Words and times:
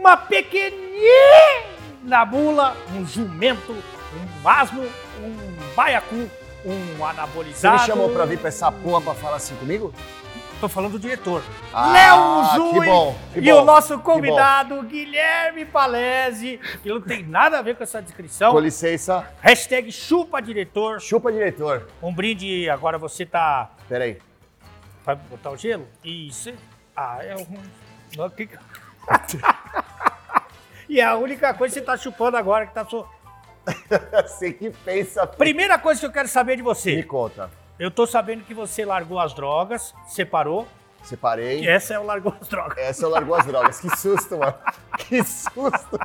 uma 0.00 0.16
pequenina 0.16 1.04
mula, 2.26 2.74
um 2.94 3.06
jumento, 3.06 3.72
um 4.42 4.48
asno, 4.48 4.82
um 5.22 5.74
baiacu, 5.76 6.28
um 6.64 6.96
Você 6.96 7.02
anabolizado. 7.02 7.80
me 7.80 7.86
chamou 7.86 8.08
pra 8.10 8.24
vir 8.24 8.38
pra 8.38 8.48
essa 8.48 8.72
porra 8.72 9.02
pra 9.02 9.14
falar 9.14 9.36
assim 9.36 9.54
comigo? 9.56 9.92
Tô 10.58 10.68
falando 10.68 10.92
do 10.92 10.98
diretor. 10.98 11.42
Ah, 11.72 11.90
Léo 11.92 12.50
que 12.70 12.76
Zui 12.78 12.86
bom, 12.86 13.16
que 13.32 13.38
e 13.40 13.50
bom, 13.50 13.62
o 13.62 13.64
nosso 13.64 13.96
que 13.98 14.04
convidado, 14.04 14.82
Guilherme 14.82 15.64
Palese, 15.64 16.58
que 16.82 16.88
não 16.90 17.00
tem 17.00 17.22
nada 17.22 17.58
a 17.58 17.62
ver 17.62 17.76
com 17.76 17.82
essa 17.82 18.00
descrição. 18.02 18.52
Com 18.52 18.58
licença. 18.60 19.26
Hashtag 19.40 19.90
chupa 19.90 20.40
diretor. 20.42 21.00
Chupa, 21.00 21.32
diretor. 21.32 21.88
Um 22.02 22.12
brinde, 22.12 22.68
agora 22.68 22.98
você 22.98 23.24
tá... 23.24 23.70
Peraí. 23.88 24.18
Vai 25.04 25.16
botar 25.16 25.50
o 25.50 25.56
gelo? 25.56 25.86
Isso. 26.04 26.52
Ah, 26.94 27.18
é 27.22 27.36
um... 27.36 27.46
Não, 28.18 28.28
que- 28.28 28.48
e 30.90 31.00
a 31.00 31.16
única 31.16 31.54
coisa 31.54 31.72
que 31.74 31.80
você 31.80 31.86
tá 31.86 31.96
chupando 31.96 32.36
agora 32.36 32.66
que 32.66 32.74
tá... 32.74 32.84
So... 32.84 33.06
Você 34.26 34.52
que 34.52 34.70
pensa. 34.70 35.26
Primeira 35.26 35.78
coisa 35.78 36.00
que 36.00 36.06
eu 36.06 36.10
quero 36.10 36.26
saber 36.26 36.56
de 36.56 36.62
Me 36.62 36.68
você. 36.68 37.02
conta. 37.02 37.50
Eu 37.78 37.90
tô 37.90 38.06
sabendo 38.06 38.42
que 38.42 38.52
você 38.52 38.84
largou 38.84 39.20
as 39.20 39.32
drogas, 39.32 39.94
separou. 40.06 40.66
Separei. 41.02 41.60
E 41.60 41.68
essa 41.68 41.94
é 41.94 41.98
o 41.98 42.04
largou 42.04 42.34
as 42.40 42.48
drogas. 42.48 42.76
Essa 42.78 43.04
eu 43.04 43.10
largou 43.10 43.34
as 43.34 43.46
drogas. 43.46 43.80
Que 43.80 43.96
susto, 43.96 44.36
mano. 44.38 44.54
Que 44.98 45.24
susto. 45.24 45.98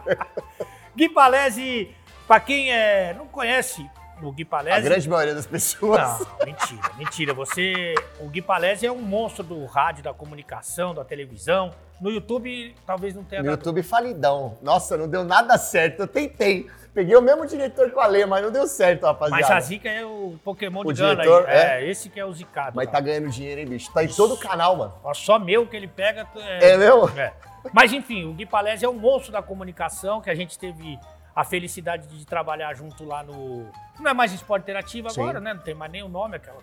Gui 0.96 1.10
Palese, 1.10 1.94
pra 2.28 2.40
quem 2.40 2.72
é, 2.72 3.14
não 3.14 3.28
conhece 3.28 3.86
o 4.22 4.32
Gui 4.32 4.44
A 4.44 4.46
Palese... 4.46 4.82
grande 4.88 5.10
maioria 5.10 5.36
das 5.36 5.46
pessoas. 5.46 6.20
Não, 6.20 6.46
mentira, 6.46 6.92
mentira. 6.98 7.34
Você, 7.34 7.96
o 8.20 8.30
Gui 8.30 8.42
Palese 8.42 8.86
é 8.86 8.92
um 8.92 9.02
monstro 9.02 9.44
do 9.44 9.66
rádio, 9.66 10.04
da 10.04 10.14
comunicação, 10.14 10.94
da 10.94 11.04
televisão. 11.04 11.72
No 12.00 12.10
YouTube, 12.12 12.76
talvez 12.86 13.16
não 13.16 13.24
tenha 13.24 13.42
No 13.42 13.50
dado. 13.50 13.60
YouTube 13.60 13.82
falidão. 13.84 14.58
Nossa, 14.62 14.98
não 14.98 15.08
deu 15.08 15.24
nada 15.24 15.58
certo. 15.58 16.02
Eu 16.02 16.08
tentei. 16.08 16.68
Peguei 16.94 17.16
o 17.16 17.22
mesmo 17.22 17.46
diretor 17.46 17.92
com 17.92 18.00
a 18.00 18.08
Lê, 18.08 18.26
mas 18.26 18.42
não 18.44 18.52
deu 18.52 18.68
certo, 18.68 19.04
rapaziada. 19.06 19.42
Mas 19.42 19.52
a 19.52 19.60
Zica 19.60 19.90
é 19.90 20.06
o 20.06 20.36
Pokémon 20.44 20.82
O 20.86 20.94
de 20.94 21.02
Gana 21.02 21.16
diretor, 21.16 21.46
aí. 21.48 21.56
é? 21.58 21.82
É, 21.84 21.90
esse 21.90 22.10
que 22.10 22.20
é 22.20 22.26
o 22.26 22.32
Zicado. 22.34 22.74
Mas 22.76 22.86
lá. 22.88 22.92
tá 22.94 23.00
ganhando 23.02 23.30
dinheiro, 23.30 23.60
hein, 23.62 23.68
bicho? 23.68 23.92
Tá 23.94 24.04
em 24.04 24.08
todo 24.08 24.34
o 24.36 24.38
canal, 24.38 24.78
mano. 24.78 24.94
Só 25.14 25.38
meu 25.38 25.68
que 25.68 25.76
ele 25.76 25.88
pega. 25.90 26.26
É, 26.38 26.72
É 26.72 26.78
mesmo? 26.78 27.10
é. 27.20 27.34
Mas 27.74 27.92
enfim, 27.92 28.26
o 28.26 28.34
Gui 28.34 28.46
Palese 28.46 28.86
é 28.86 28.90
um 28.90 28.94
monstro 28.94 29.32
da 29.32 29.42
comunicação 29.42 30.22
que 30.22 30.30
a 30.30 30.36
gente 30.36 30.58
teve 30.58 30.98
a 31.36 31.44
felicidade 31.44 32.08
de 32.08 32.26
trabalhar 32.26 32.74
junto 32.76 33.04
lá 33.04 33.24
no. 33.24 33.66
Não 34.00 34.12
é 34.12 34.14
mais 34.14 34.32
esporte 34.32 34.64
interativo 34.64 35.10
Sim. 35.10 35.22
agora, 35.22 35.40
né? 35.42 35.54
Não 35.54 35.62
tem 35.62 35.74
mais 35.74 35.92
nem 35.92 36.04
o 36.04 36.08
nome 36.08 36.36
aquela. 36.38 36.60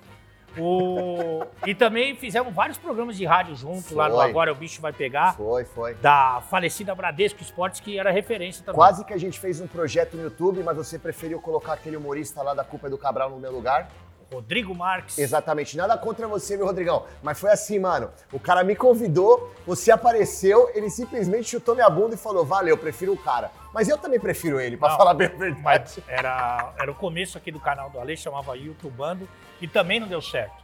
O... 0.59 1.45
e 1.67 1.75
também 1.75 2.15
fizemos 2.15 2.53
vários 2.55 2.79
programas 2.79 3.17
de 3.17 3.25
rádio 3.25 3.55
junto 3.57 3.95
lá 3.95 4.09
no 4.09 4.17
Foi. 4.17 4.29
Agora 4.29 4.53
o 4.53 4.55
Bicho 4.55 4.81
Vai 4.81 4.93
Pegar, 4.93 5.35
Foi, 5.37 5.65
foi. 5.65 5.95
da 5.95 6.43
falecida 6.51 6.95
Bradesco 6.95 7.43
Esportes, 7.43 7.81
que 7.81 7.99
era 7.99 8.11
referência 8.11 8.65
também. 8.65 8.77
Quase 8.77 9.05
que 9.05 9.13
a 9.13 9.19
gente 9.19 9.39
fez 9.41 9.61
um 9.61 9.67
projeto 9.67 10.17
no 10.17 10.25
YouTube, 10.25 10.63
mas 10.63 10.77
você 10.77 10.99
preferiu 10.99 11.41
colocar 11.41 11.75
aquele 11.75 11.97
humorista 11.97 12.43
lá 12.43 12.55
da 12.55 12.65
Culpa 12.65 12.87
é 12.87 12.91
do 12.91 12.99
Cabral 12.99 13.31
no 13.31 13.39
meu 13.39 13.53
lugar. 13.53 13.89
Rodrigo 14.33 14.75
Marques. 14.75 15.19
Exatamente, 15.19 15.77
nada 15.77 15.97
contra 15.99 16.27
você, 16.27 16.57
meu 16.57 16.67
Rodrigão. 16.67 17.05
Mas 17.23 17.39
foi 17.39 17.51
assim, 17.51 17.79
mano. 17.79 18.11
O 18.33 18.41
cara 18.41 18.65
me 18.65 18.75
convidou, 18.75 19.53
você 19.67 19.91
apareceu, 19.91 20.71
ele 20.75 20.89
simplesmente 20.89 21.51
chutou 21.51 21.75
minha 21.75 21.91
bunda 21.91 22.15
e 22.15 22.19
falou: 22.19 22.45
Valeu, 22.45 22.77
prefiro 22.79 23.13
o 23.13 23.17
cara. 23.17 23.51
Mas 23.75 23.89
eu 23.89 23.99
também 23.99 24.19
prefiro 24.19 24.61
ele, 24.61 24.77
pra 24.77 24.91
Não, 24.91 24.97
falar 24.97 25.15
bem 25.15 25.29
a 25.29 25.37
verdade. 25.37 26.03
Era, 26.09 26.73
era 26.79 26.91
o 26.91 26.95
começo 26.95 27.39
aqui 27.39 27.51
do 27.51 27.61
canal 27.61 27.91
do 27.91 27.99
Ale, 28.01 28.17
chamava 28.17 28.57
YouTubando, 28.57 29.29
e 29.63 29.67
também 29.69 29.99
não 29.99 30.07
deu 30.09 30.21
certo. 30.21 30.61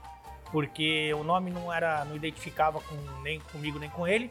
Porque 0.53 1.13
o 1.15 1.23
nome 1.25 1.51
não 1.51 1.73
era, 1.73 2.05
não 2.05 2.17
identificava 2.17 2.81
com, 2.81 2.95
nem 3.23 3.41
comigo 3.53 3.79
nem 3.79 3.89
com 3.89 4.07
ele. 4.07 4.31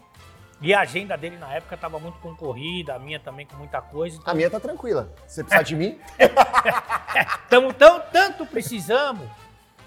E 0.60 0.74
a 0.74 0.80
agenda 0.82 1.16
dele 1.16 1.38
na 1.38 1.54
época 1.54 1.76
estava 1.76 2.00
muito 2.00 2.18
concorrida, 2.18 2.96
a 2.96 3.00
minha 3.00 3.20
também 3.20 3.46
com 3.46 3.56
muita 3.58 3.80
coisa. 3.80 4.20
A 4.26 4.34
minha 4.34 4.50
tá 4.50 4.60
tranquila. 4.60 5.14
Você 5.28 5.44
precisar 5.44 5.62
de 5.64 5.76
mim, 5.76 6.00
Tamo 7.50 7.74
tão, 7.74 8.02
tanto 8.12 8.46
precisamos 8.46 9.28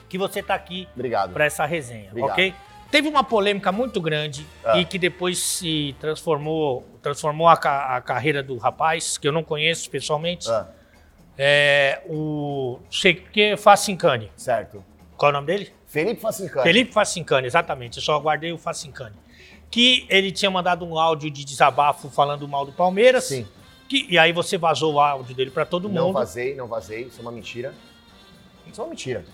que 0.09 0.17
você 0.19 0.43
tá 0.43 0.55
aqui 0.55 0.89
obrigado. 0.95 1.33
para 1.33 1.45
essa 1.45 1.65
resenha, 1.65 2.09
Obrigado. 2.11 2.31
ok? 2.33 2.55
Teve 2.91 3.09
uma 3.09 3.23
polêmica 3.23 3.71
muito 3.71 4.01
grande 4.01 4.45
Ah. 4.65 4.79
e 4.79 4.85
que 4.85 4.99
depois 4.99 5.39
se 5.39 5.95
transformou, 6.01 6.85
transformou 7.01 7.49
a, 7.49 7.57
ca- 7.57 7.97
a 7.97 8.01
carreira 8.01 8.43
do 8.43 8.57
rapaz, 8.59 9.17
que 9.17 9.29
eu 9.29 9.33
não 9.33 9.45
conheço 9.45 9.89
pessoalmente. 9.89 10.51
Ah, 10.51 10.67
É 11.43 12.03
o 12.07 12.79
Cheque 12.91 13.57
Facincani. 13.57 14.31
certo. 14.37 14.85
Qual 15.17 15.31
é 15.31 15.33
o 15.33 15.37
nome 15.37 15.47
dele? 15.47 15.73
Felipe 15.87 16.21
Facincani. 16.21 16.63
Felipe 16.63 16.93
Facincani, 16.93 17.47
exatamente. 17.47 17.97
Eu 17.97 18.03
só 18.03 18.15
aguardei 18.15 18.53
o 18.53 18.59
Facincani. 18.59 19.17
Que 19.71 20.05
ele 20.11 20.31
tinha 20.33 20.51
mandado 20.51 20.85
um 20.85 20.99
áudio 20.99 21.31
de 21.31 21.45
desabafo 21.45 22.11
falando 22.11 22.47
mal 22.47 22.67
do 22.67 22.73
Palmeiras. 22.73 23.25
Sim. 23.25 23.47
Que, 23.89 24.07
e 24.09 24.19
aí 24.19 24.33
você 24.33 24.59
vazou 24.59 24.95
o 24.95 25.01
áudio 25.01 25.35
dele 25.35 25.51
para 25.51 25.65
todo 25.65 25.89
Não 25.89 26.07
mundo. 26.09 26.15
vazei, 26.15 26.55
não 26.55 26.67
vazei. 26.67 27.05
Isso 27.05 27.19
é 27.19 27.23
uma 27.23 27.33
mentira. 27.33 27.75
Isso 28.71 28.81
é 28.81 28.85
uma 28.85 28.91
mentira. 28.91 29.25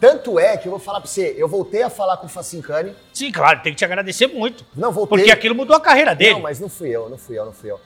Tanto 0.00 0.38
é 0.38 0.56
que 0.56 0.66
eu 0.66 0.70
vou 0.70 0.80
falar 0.80 1.00
pra 1.00 1.08
você, 1.08 1.34
eu 1.38 1.48
voltei 1.48 1.82
a 1.82 1.88
falar 1.90 2.16
com 2.16 2.26
o 2.26 2.28
Facincani. 2.28 2.92
Sim, 3.12 3.30
claro, 3.30 3.62
tem 3.62 3.72
que 3.72 3.78
te 3.78 3.84
agradecer 3.84 4.26
muito. 4.26 4.66
Não, 4.74 4.90
voltei. 4.92 5.18
Porque 5.18 5.30
aquilo 5.32 5.54
mudou 5.54 5.76
a 5.76 5.80
carreira 5.80 6.14
dele. 6.14 6.34
Não, 6.34 6.40
mas 6.40 6.58
não 6.58 6.68
fui 6.68 6.90
eu, 6.90 7.08
não 7.08 7.16
fui 7.16 7.38
eu, 7.38 7.44
não 7.46 7.52
fui 7.52 7.70
eu. 7.70 7.80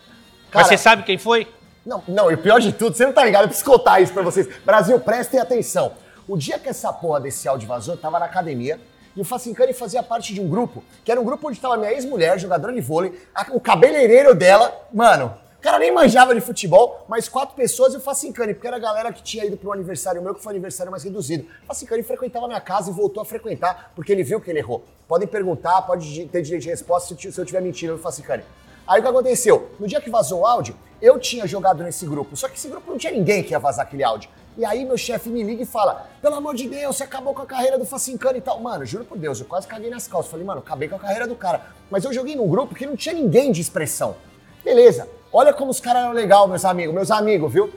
Mas 0.44 0.50
Cara, 0.50 0.64
você 0.64 0.76
sabe 0.78 1.02
quem 1.02 1.18
foi? 1.18 1.46
Não, 1.84 2.02
não, 2.06 2.30
e 2.30 2.34
o 2.34 2.38
pior 2.38 2.60
de 2.60 2.72
tudo, 2.72 2.96
você 2.96 3.06
não 3.06 3.12
tá 3.12 3.24
ligado, 3.24 3.42
eu 3.44 3.48
preciso 3.48 3.70
contar 3.70 4.00
isso 4.00 4.12
pra 4.12 4.22
vocês. 4.22 4.46
Brasil, 4.64 4.98
prestem 5.00 5.40
atenção. 5.40 5.92
O 6.26 6.36
dia 6.36 6.58
que 6.58 6.68
essa 6.68 6.92
porra 6.92 7.20
desse 7.20 7.48
áudio 7.48 7.66
vazou, 7.66 7.94
eu 7.94 8.00
tava 8.00 8.18
na 8.18 8.26
academia 8.26 8.78
e 9.16 9.20
o 9.20 9.24
Facincani 9.24 9.72
fazia 9.72 10.02
parte 10.02 10.34
de 10.34 10.40
um 10.40 10.48
grupo, 10.48 10.84
que 11.04 11.10
era 11.10 11.20
um 11.20 11.24
grupo 11.24 11.48
onde 11.48 11.58
tava 11.58 11.76
minha 11.76 11.90
ex-mulher, 11.92 12.38
jogadora 12.38 12.72
de 12.72 12.80
vôlei, 12.80 13.18
a- 13.34 13.46
o 13.52 13.58
cabeleireiro 13.60 14.34
dela, 14.34 14.86
mano, 14.92 15.34
o 15.58 15.60
cara 15.62 15.78
nem 15.78 15.90
manjava 15.90 16.34
de 16.34 16.40
futebol, 16.42 17.04
mas 17.08 17.28
quatro 17.28 17.56
pessoas 17.56 17.94
e 17.94 17.96
o 17.96 18.00
Facincani, 18.00 18.52
porque 18.52 18.66
era 18.66 18.76
a 18.76 18.80
galera 18.80 19.12
que 19.12 19.22
tinha 19.22 19.44
ido 19.46 19.56
pro 19.56 19.72
aniversário 19.72 20.20
meu, 20.22 20.34
que 20.34 20.42
foi 20.42 20.52
um 20.52 20.54
aniversário 20.56 20.90
mais 20.92 21.02
reduzido. 21.02 21.46
O 21.64 21.66
Facincani 21.68 22.02
frequentava 22.02 22.46
minha 22.46 22.60
casa 22.60 22.90
e 22.90 22.92
voltou 22.92 23.22
a 23.22 23.24
frequentar, 23.26 23.90
porque 23.96 24.12
ele 24.12 24.22
viu 24.22 24.40
que 24.40 24.50
ele 24.50 24.58
errou. 24.58 24.84
Podem 25.08 25.26
perguntar, 25.26 25.80
pode 25.82 26.26
ter 26.26 26.42
direito 26.42 26.62
de 26.64 26.68
resposta 26.68 27.08
se 27.08 27.14
eu 27.14 27.18
ti- 27.18 27.32
se 27.32 27.40
eu 27.40 27.46
tiver 27.46 27.62
mentindo 27.62 27.94
no 27.94 27.98
Facincani. 27.98 28.44
Aí 28.88 29.00
o 29.00 29.02
que 29.02 29.08
aconteceu? 29.08 29.70
No 29.78 29.86
dia 29.86 30.00
que 30.00 30.08
vazou 30.08 30.40
o 30.40 30.46
áudio, 30.46 30.74
eu 31.00 31.18
tinha 31.18 31.46
jogado 31.46 31.82
nesse 31.82 32.06
grupo, 32.06 32.34
só 32.34 32.48
que 32.48 32.56
esse 32.56 32.68
grupo 32.68 32.90
não 32.90 32.96
tinha 32.96 33.12
ninguém 33.12 33.42
que 33.42 33.50
ia 33.50 33.58
vazar 33.58 33.84
aquele 33.84 34.02
áudio. 34.02 34.30
E 34.56 34.64
aí 34.64 34.82
meu 34.86 34.96
chefe 34.96 35.28
me 35.28 35.42
liga 35.42 35.62
e 35.62 35.66
fala: 35.66 36.08
pelo 36.22 36.34
amor 36.36 36.54
de 36.54 36.66
Deus, 36.66 36.96
você 36.96 37.04
acabou 37.04 37.34
com 37.34 37.42
a 37.42 37.46
carreira 37.46 37.78
do 37.78 37.84
Facincano 37.84 38.38
e 38.38 38.40
tal. 38.40 38.58
Mano, 38.60 38.86
juro 38.86 39.04
por 39.04 39.18
Deus, 39.18 39.40
eu 39.40 39.46
quase 39.46 39.68
caguei 39.68 39.90
nas 39.90 40.08
calças. 40.08 40.30
Falei, 40.30 40.46
mano, 40.46 40.60
acabei 40.60 40.88
com 40.88 40.96
a 40.96 40.98
carreira 40.98 41.26
do 41.26 41.36
cara. 41.36 41.66
Mas 41.90 42.02
eu 42.02 42.14
joguei 42.14 42.34
num 42.34 42.48
grupo 42.48 42.74
que 42.74 42.86
não 42.86 42.96
tinha 42.96 43.14
ninguém 43.14 43.52
de 43.52 43.60
expressão. 43.60 44.16
Beleza, 44.64 45.06
olha 45.30 45.52
como 45.52 45.70
os 45.70 45.80
caras 45.80 46.04
eram 46.04 46.12
legal, 46.12 46.48
meus 46.48 46.64
amigos, 46.64 46.94
meus 46.94 47.10
amigos, 47.10 47.52
viu? 47.52 47.70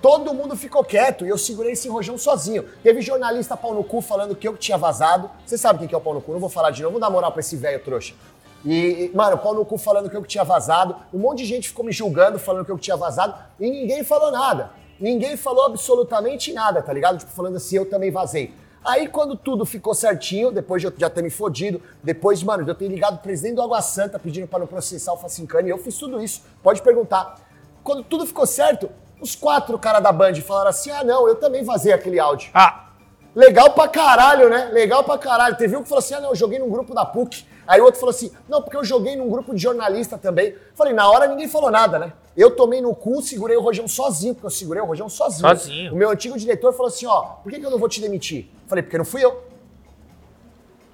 Todo 0.00 0.32
mundo 0.32 0.54
ficou 0.54 0.84
quieto 0.84 1.26
e 1.26 1.28
eu 1.28 1.36
segurei 1.36 1.72
esse 1.72 1.88
rojão 1.88 2.16
sozinho. 2.16 2.64
Teve 2.84 3.00
jornalista 3.00 3.56
pau 3.56 3.74
no 3.74 3.82
cu 3.82 4.00
falando 4.00 4.36
que 4.36 4.46
eu 4.46 4.56
tinha 4.56 4.78
vazado. 4.78 5.28
Você 5.44 5.58
sabe 5.58 5.80
quem 5.80 5.88
que 5.88 5.94
é 5.94 5.98
o 5.98 6.00
pau 6.00 6.14
no 6.14 6.20
cu, 6.20 6.32
não 6.32 6.38
vou 6.38 6.48
falar 6.48 6.70
de 6.70 6.82
novo, 6.82 6.92
vou 6.92 7.00
dar 7.00 7.10
moral 7.10 7.32
pra 7.32 7.40
esse 7.40 7.56
velho 7.56 7.80
trouxa. 7.80 8.14
E, 8.64 9.10
mano, 9.14 9.38
pau 9.38 9.54
no 9.54 9.64
cu 9.64 9.78
falando 9.78 10.10
que 10.10 10.16
eu 10.16 10.24
tinha 10.24 10.44
vazado. 10.44 10.96
Um 11.12 11.18
monte 11.18 11.38
de 11.38 11.44
gente 11.44 11.68
ficou 11.68 11.84
me 11.84 11.92
julgando, 11.92 12.38
falando 12.38 12.64
que 12.64 12.70
eu 12.70 12.76
que 12.76 12.82
tinha 12.82 12.96
vazado. 12.96 13.34
E 13.58 13.70
ninguém 13.70 14.02
falou 14.02 14.30
nada. 14.30 14.70
Ninguém 14.98 15.36
falou 15.36 15.64
absolutamente 15.64 16.52
nada, 16.52 16.82
tá 16.82 16.92
ligado? 16.92 17.18
Tipo, 17.18 17.30
falando 17.30 17.56
assim, 17.56 17.76
eu 17.76 17.88
também 17.88 18.10
vazei. 18.10 18.52
Aí, 18.84 19.06
quando 19.06 19.36
tudo 19.36 19.64
ficou 19.64 19.94
certinho, 19.94 20.50
depois 20.50 20.80
de 20.80 20.88
eu 20.88 20.92
já 20.96 21.10
ter 21.10 21.22
me 21.22 21.30
fodido, 21.30 21.80
depois, 22.02 22.42
mano, 22.42 22.64
de 22.64 22.70
eu 22.70 22.74
ter 22.74 22.88
ligado 22.88 23.16
o 23.16 23.18
presidente 23.18 23.56
do 23.56 23.62
Água 23.62 23.80
Santa 23.80 24.18
pedindo 24.18 24.48
para 24.48 24.60
não 24.60 24.66
processar 24.66 25.12
o 25.12 25.16
Facincani, 25.16 25.68
eu 25.68 25.78
fiz 25.78 25.96
tudo 25.96 26.22
isso, 26.22 26.42
pode 26.62 26.80
perguntar. 26.82 27.36
Quando 27.84 28.02
tudo 28.02 28.26
ficou 28.26 28.46
certo, 28.46 28.90
os 29.20 29.34
quatro 29.34 29.78
caras 29.78 30.02
da 30.02 30.10
Band 30.10 30.34
falaram 30.36 30.70
assim: 30.70 30.90
ah, 30.90 31.04
não, 31.04 31.28
eu 31.28 31.36
também 31.36 31.62
vazei 31.62 31.92
aquele 31.92 32.18
áudio. 32.18 32.50
Ah, 32.54 32.88
Legal 33.34 33.70
pra 33.70 33.86
caralho, 33.86 34.48
né? 34.48 34.68
Legal 34.72 35.04
pra 35.04 35.16
caralho. 35.16 35.56
Teve 35.56 35.76
um 35.76 35.82
que 35.82 35.88
falou 35.88 36.00
assim: 36.00 36.14
ah, 36.14 36.20
não, 36.20 36.30
eu 36.30 36.34
joguei 36.34 36.58
num 36.58 36.68
grupo 36.68 36.92
da 36.92 37.04
PUC. 37.04 37.46
Aí 37.68 37.82
o 37.82 37.84
outro 37.84 38.00
falou 38.00 38.14
assim: 38.14 38.32
não, 38.48 38.62
porque 38.62 38.78
eu 38.78 38.82
joguei 38.82 39.14
num 39.14 39.28
grupo 39.28 39.54
de 39.54 39.62
jornalista 39.62 40.16
também. 40.16 40.54
Falei, 40.74 40.94
na 40.94 41.08
hora 41.10 41.26
ninguém 41.26 41.46
falou 41.46 41.70
nada, 41.70 41.98
né? 41.98 42.14
Eu 42.34 42.56
tomei 42.56 42.80
no 42.80 42.94
cu, 42.94 43.20
segurei 43.20 43.58
o 43.58 43.60
Rojão 43.60 43.86
sozinho, 43.86 44.34
porque 44.34 44.46
eu 44.46 44.50
segurei 44.50 44.82
o 44.82 44.86
Rojão 44.86 45.08
sozinho. 45.08 45.46
Sozinho. 45.46 45.92
O 45.92 45.96
meu 45.96 46.08
antigo 46.08 46.38
diretor 46.38 46.72
falou 46.72 46.88
assim: 46.88 47.04
ó, 47.04 47.20
por 47.42 47.52
que, 47.52 47.60
que 47.60 47.66
eu 47.66 47.70
não 47.70 47.78
vou 47.78 47.88
te 47.88 48.00
demitir? 48.00 48.48
Falei, 48.66 48.82
porque 48.82 48.96
não 48.96 49.04
fui 49.04 49.22
eu. 49.22 49.46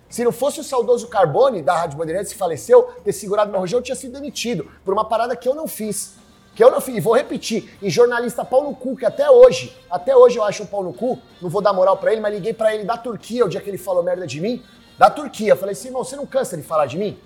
Se 0.08 0.24
não 0.24 0.32
fosse 0.32 0.60
o 0.60 0.64
saudoso 0.64 1.06
Carbone, 1.08 1.62
da 1.62 1.76
Rádio 1.76 1.96
Bandeirantes, 1.96 2.32
que 2.32 2.38
faleceu, 2.38 2.82
ter 3.04 3.12
segurado 3.12 3.50
meu 3.50 3.60
rojão, 3.60 3.78
eu 3.78 3.82
tinha 3.82 3.96
sido 3.96 4.12
demitido 4.12 4.68
por 4.84 4.92
uma 4.92 5.04
parada 5.04 5.36
que 5.36 5.48
eu 5.48 5.54
não 5.54 5.68
fiz. 5.68 6.14
Que 6.54 6.62
eu 6.62 6.70
não 6.70 6.80
fiz. 6.80 6.96
E 6.96 7.00
vou 7.00 7.14
repetir. 7.14 7.76
E 7.82 7.90
jornalista 7.90 8.44
pau 8.44 8.64
no 8.64 8.74
cu, 8.74 8.96
que 8.96 9.04
até 9.04 9.30
hoje, 9.30 9.76
até 9.90 10.16
hoje 10.16 10.38
eu 10.38 10.44
acho 10.44 10.62
um 10.62 10.66
pau 10.66 10.82
no 10.82 10.92
cu, 10.92 11.18
não 11.40 11.48
vou 11.48 11.60
dar 11.60 11.72
moral 11.72 11.96
pra 11.96 12.12
ele, 12.12 12.20
mas 12.20 12.32
liguei 12.32 12.52
pra 12.52 12.74
ele 12.74 12.84
da 12.84 12.96
Turquia 12.96 13.44
o 13.44 13.48
dia 13.48 13.60
que 13.60 13.68
ele 13.68 13.78
falou 13.78 14.02
merda 14.02 14.26
de 14.26 14.40
mim. 14.40 14.62
Da 14.98 15.10
Turquia. 15.10 15.56
Falei 15.56 15.72
assim, 15.72 15.88
irmão, 15.88 16.04
você 16.04 16.16
não 16.16 16.26
cansa 16.26 16.56
de 16.56 16.62
falar 16.62 16.86
de 16.86 16.96
mim? 16.98 17.18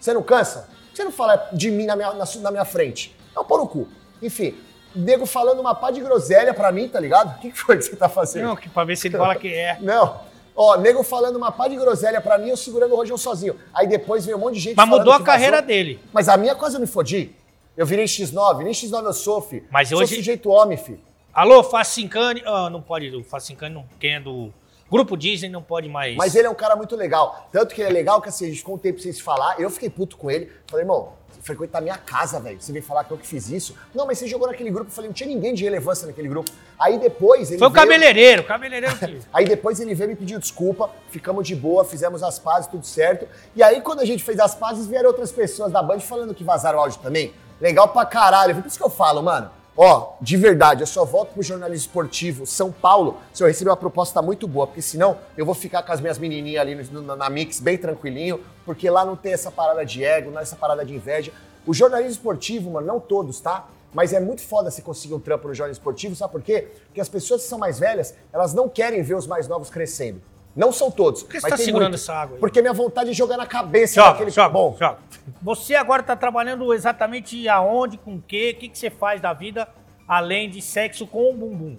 Você 0.00 0.12
não 0.12 0.22
cansa? 0.22 0.68
Por 0.68 0.90
que 0.90 0.96
Você 0.96 1.04
não 1.04 1.12
fala 1.12 1.48
de 1.52 1.70
mim 1.70 1.86
na 1.86 1.96
minha, 1.96 2.12
na, 2.12 2.24
na 2.40 2.50
minha 2.50 2.64
frente. 2.64 3.14
É 3.34 3.40
um 3.40 3.44
pau 3.44 3.58
no 3.58 3.66
cu. 3.68 3.88
Enfim, 4.22 4.54
nego 4.94 5.26
falando 5.26 5.60
uma 5.60 5.74
pá 5.74 5.90
de 5.90 6.00
groselha 6.00 6.52
pra 6.52 6.70
mim, 6.72 6.88
tá 6.88 6.98
ligado? 7.00 7.36
O 7.36 7.40
que 7.40 7.52
foi 7.52 7.76
que 7.76 7.82
você 7.84 7.96
tá 7.96 8.08
fazendo? 8.08 8.44
não, 8.48 8.56
que 8.56 8.68
pra 8.68 8.84
ver 8.84 8.96
se 8.96 9.08
ele 9.08 9.16
fala 9.16 9.34
que 9.36 9.52
é. 9.52 9.78
Não. 9.80 10.20
Ó, 10.56 10.76
nego 10.76 11.04
falando 11.04 11.36
uma 11.36 11.52
pá 11.52 11.68
de 11.68 11.76
groselha 11.76 12.20
pra 12.20 12.36
mim, 12.36 12.48
eu 12.48 12.56
segurando 12.56 12.92
o 12.92 12.96
rojão 12.96 13.16
sozinho. 13.16 13.54
Aí 13.72 13.86
depois 13.86 14.24
veio 14.26 14.36
um 14.36 14.40
monte 14.40 14.54
de 14.54 14.60
gente 14.60 14.76
Mas 14.76 14.88
mudou 14.88 15.12
a 15.12 15.22
carreira 15.22 15.58
vazou. 15.58 15.68
dele. 15.68 16.00
Mas 16.12 16.28
a 16.28 16.36
minha 16.36 16.54
quase 16.56 16.76
eu 16.76 16.80
me 16.80 16.86
fodi. 16.86 17.30
Eu 17.76 17.86
virei 17.86 18.06
X9, 18.06 18.64
nem 18.64 18.72
X9 18.72 19.04
eu 19.04 19.12
sou, 19.12 19.40
fi. 19.40 19.62
Mas 19.70 19.88
sou 19.88 19.98
hoje- 20.00 20.16
sujeito 20.16 20.50
homem, 20.50 20.76
fi. 20.76 20.98
Alô, 21.32 21.62
Facincani. 21.62 22.42
Ah, 22.44 22.68
não 22.68 22.82
pode. 22.82 23.14
O 23.14 23.22
Facincani 23.22 23.72
não. 23.72 23.84
Quem 24.00 24.16
é 24.16 24.20
do. 24.20 24.52
Grupo 24.90 25.16
Disney 25.16 25.48
não 25.50 25.62
pode 25.62 25.88
mais. 25.88 26.16
Mas 26.16 26.34
ele 26.34 26.46
é 26.46 26.50
um 26.50 26.54
cara 26.54 26.74
muito 26.76 26.96
legal. 26.96 27.48
Tanto 27.52 27.74
que 27.74 27.80
ele 27.80 27.90
é 27.90 27.92
legal 27.92 28.20
que 28.22 28.28
assim, 28.28 28.46
a 28.46 28.48
gente 28.48 28.58
ficou 28.58 28.74
um 28.76 28.78
tempo 28.78 29.00
sem 29.00 29.12
se 29.12 29.22
falar. 29.22 29.60
Eu 29.60 29.68
fiquei 29.70 29.90
puto 29.90 30.16
com 30.16 30.30
ele. 30.30 30.50
Falei, 30.66 30.84
irmão, 30.84 31.12
frequenta 31.42 31.78
a 31.78 31.80
minha 31.80 31.96
casa, 31.98 32.40
velho. 32.40 32.60
Você 32.60 32.72
vem 32.72 32.80
falar 32.82 33.04
que 33.04 33.10
eu 33.10 33.18
que 33.18 33.26
fiz 33.26 33.48
isso. 33.50 33.74
Não, 33.94 34.06
mas 34.06 34.18
você 34.18 34.26
jogou 34.26 34.46
naquele 34.48 34.70
grupo. 34.70 34.90
Eu 34.90 34.94
falei, 34.94 35.08
não 35.08 35.14
tinha 35.14 35.28
ninguém 35.28 35.52
de 35.54 35.62
relevância 35.64 36.06
naquele 36.06 36.28
grupo. 36.28 36.50
Aí 36.78 36.98
depois 36.98 37.50
ele 37.50 37.58
Foi 37.58 37.68
o 37.68 37.70
veio- 37.70 37.82
cabeleireiro, 37.84 38.42
o 38.42 38.44
cabeleireiro 38.46 38.96
que. 38.98 39.18
Aí 39.32 39.44
depois 39.44 39.78
ele 39.80 39.94
veio 39.94 40.10
me 40.10 40.16
pedir 40.16 40.38
desculpa, 40.38 40.90
ficamos 41.10 41.46
de 41.46 41.54
boa, 41.54 41.84
fizemos 41.84 42.22
as 42.22 42.38
pazes, 42.38 42.66
tudo 42.70 42.86
certo. 42.86 43.26
E 43.54 43.62
aí 43.62 43.80
quando 43.82 44.00
a 44.00 44.04
gente 44.04 44.22
fez 44.24 44.38
as 44.38 44.54
pazes, 44.54 44.86
vieram 44.86 45.08
outras 45.08 45.30
pessoas 45.32 45.70
da 45.72 45.82
Band 45.82 46.00
falando 46.00 46.34
que 46.34 46.44
vazaram 46.44 46.78
áudio 46.78 46.98
também. 47.00 47.32
Legal 47.60 47.88
pra 47.88 48.06
caralho. 48.06 48.54
Por 48.54 48.66
isso 48.66 48.78
que 48.78 48.84
eu 48.84 48.90
falo, 48.90 49.22
mano. 49.22 49.50
Ó, 49.80 50.14
de 50.20 50.36
verdade, 50.36 50.82
eu 50.82 50.88
só 50.88 51.04
volto 51.04 51.34
pro 51.34 51.40
jornalismo 51.40 51.86
esportivo 51.86 52.44
São 52.44 52.72
Paulo 52.72 53.18
se 53.32 53.44
eu 53.44 53.46
receber 53.46 53.70
uma 53.70 53.76
proposta 53.76 54.20
muito 54.20 54.48
boa, 54.48 54.66
porque 54.66 54.82
senão 54.82 55.18
eu 55.36 55.46
vou 55.46 55.54
ficar 55.54 55.84
com 55.84 55.92
as 55.92 56.00
minhas 56.00 56.18
menininhas 56.18 56.60
ali 56.62 56.74
no- 56.74 57.00
na, 57.00 57.14
na 57.14 57.30
Mix 57.30 57.60
bem 57.60 57.78
tranquilinho, 57.78 58.40
porque 58.64 58.90
lá 58.90 59.04
não 59.04 59.14
tem 59.14 59.32
essa 59.32 59.52
parada 59.52 59.86
de 59.86 60.02
ego, 60.02 60.32
não 60.32 60.40
é 60.40 60.42
essa 60.42 60.56
parada 60.56 60.84
de 60.84 60.92
inveja. 60.92 61.30
O 61.64 61.72
jornalismo 61.72 62.10
esportivo, 62.10 62.70
mano, 62.72 62.88
não 62.88 62.98
todos, 62.98 63.38
tá? 63.40 63.68
Mas 63.94 64.12
é 64.12 64.18
muito 64.18 64.42
foda 64.42 64.68
você 64.68 64.82
conseguir 64.82 65.14
um 65.14 65.20
trampo 65.20 65.46
no 65.46 65.54
jornalismo 65.54 65.80
esportivo, 65.80 66.16
sabe 66.16 66.32
por 66.32 66.42
quê? 66.42 66.66
Porque 66.86 67.00
as 67.00 67.08
pessoas 67.08 67.42
que 67.42 67.48
são 67.48 67.56
mais 67.56 67.78
velhas, 67.78 68.14
elas 68.32 68.52
não 68.52 68.68
querem 68.68 69.00
ver 69.02 69.14
os 69.14 69.28
mais 69.28 69.46
novos 69.46 69.70
crescendo. 69.70 70.20
Não 70.58 70.72
são 70.72 70.90
todos. 70.90 71.22
Por 71.22 71.30
que 71.30 71.40
você 71.40 71.48
tá 71.48 71.56
tem 71.56 71.64
segurando 71.66 71.90
muito. 71.90 72.00
essa 72.02 72.12
água 72.14 72.34
aí? 72.34 72.40
Porque 72.40 72.60
minha 72.60 72.74
vontade 72.74 73.10
é 73.10 73.12
jogar 73.12 73.36
na 73.36 73.46
cabeça 73.46 73.94
Joga, 73.94 74.10
daquele 74.10 74.30
joga, 74.30 74.48
bom. 74.48 74.76
joga. 74.78 74.98
Você 75.40 75.76
agora 75.76 76.00
está 76.02 76.16
trabalhando 76.16 76.74
exatamente 76.74 77.48
aonde, 77.48 77.96
com 77.96 78.16
o 78.16 78.20
quê? 78.20 78.54
O 78.56 78.60
que, 78.60 78.68
que 78.68 78.76
você 78.76 78.90
faz 78.90 79.20
da 79.20 79.32
vida 79.32 79.68
além 80.08 80.50
de 80.50 80.60
sexo 80.60 81.06
com 81.06 81.30
o 81.30 81.34
bumbum? 81.34 81.76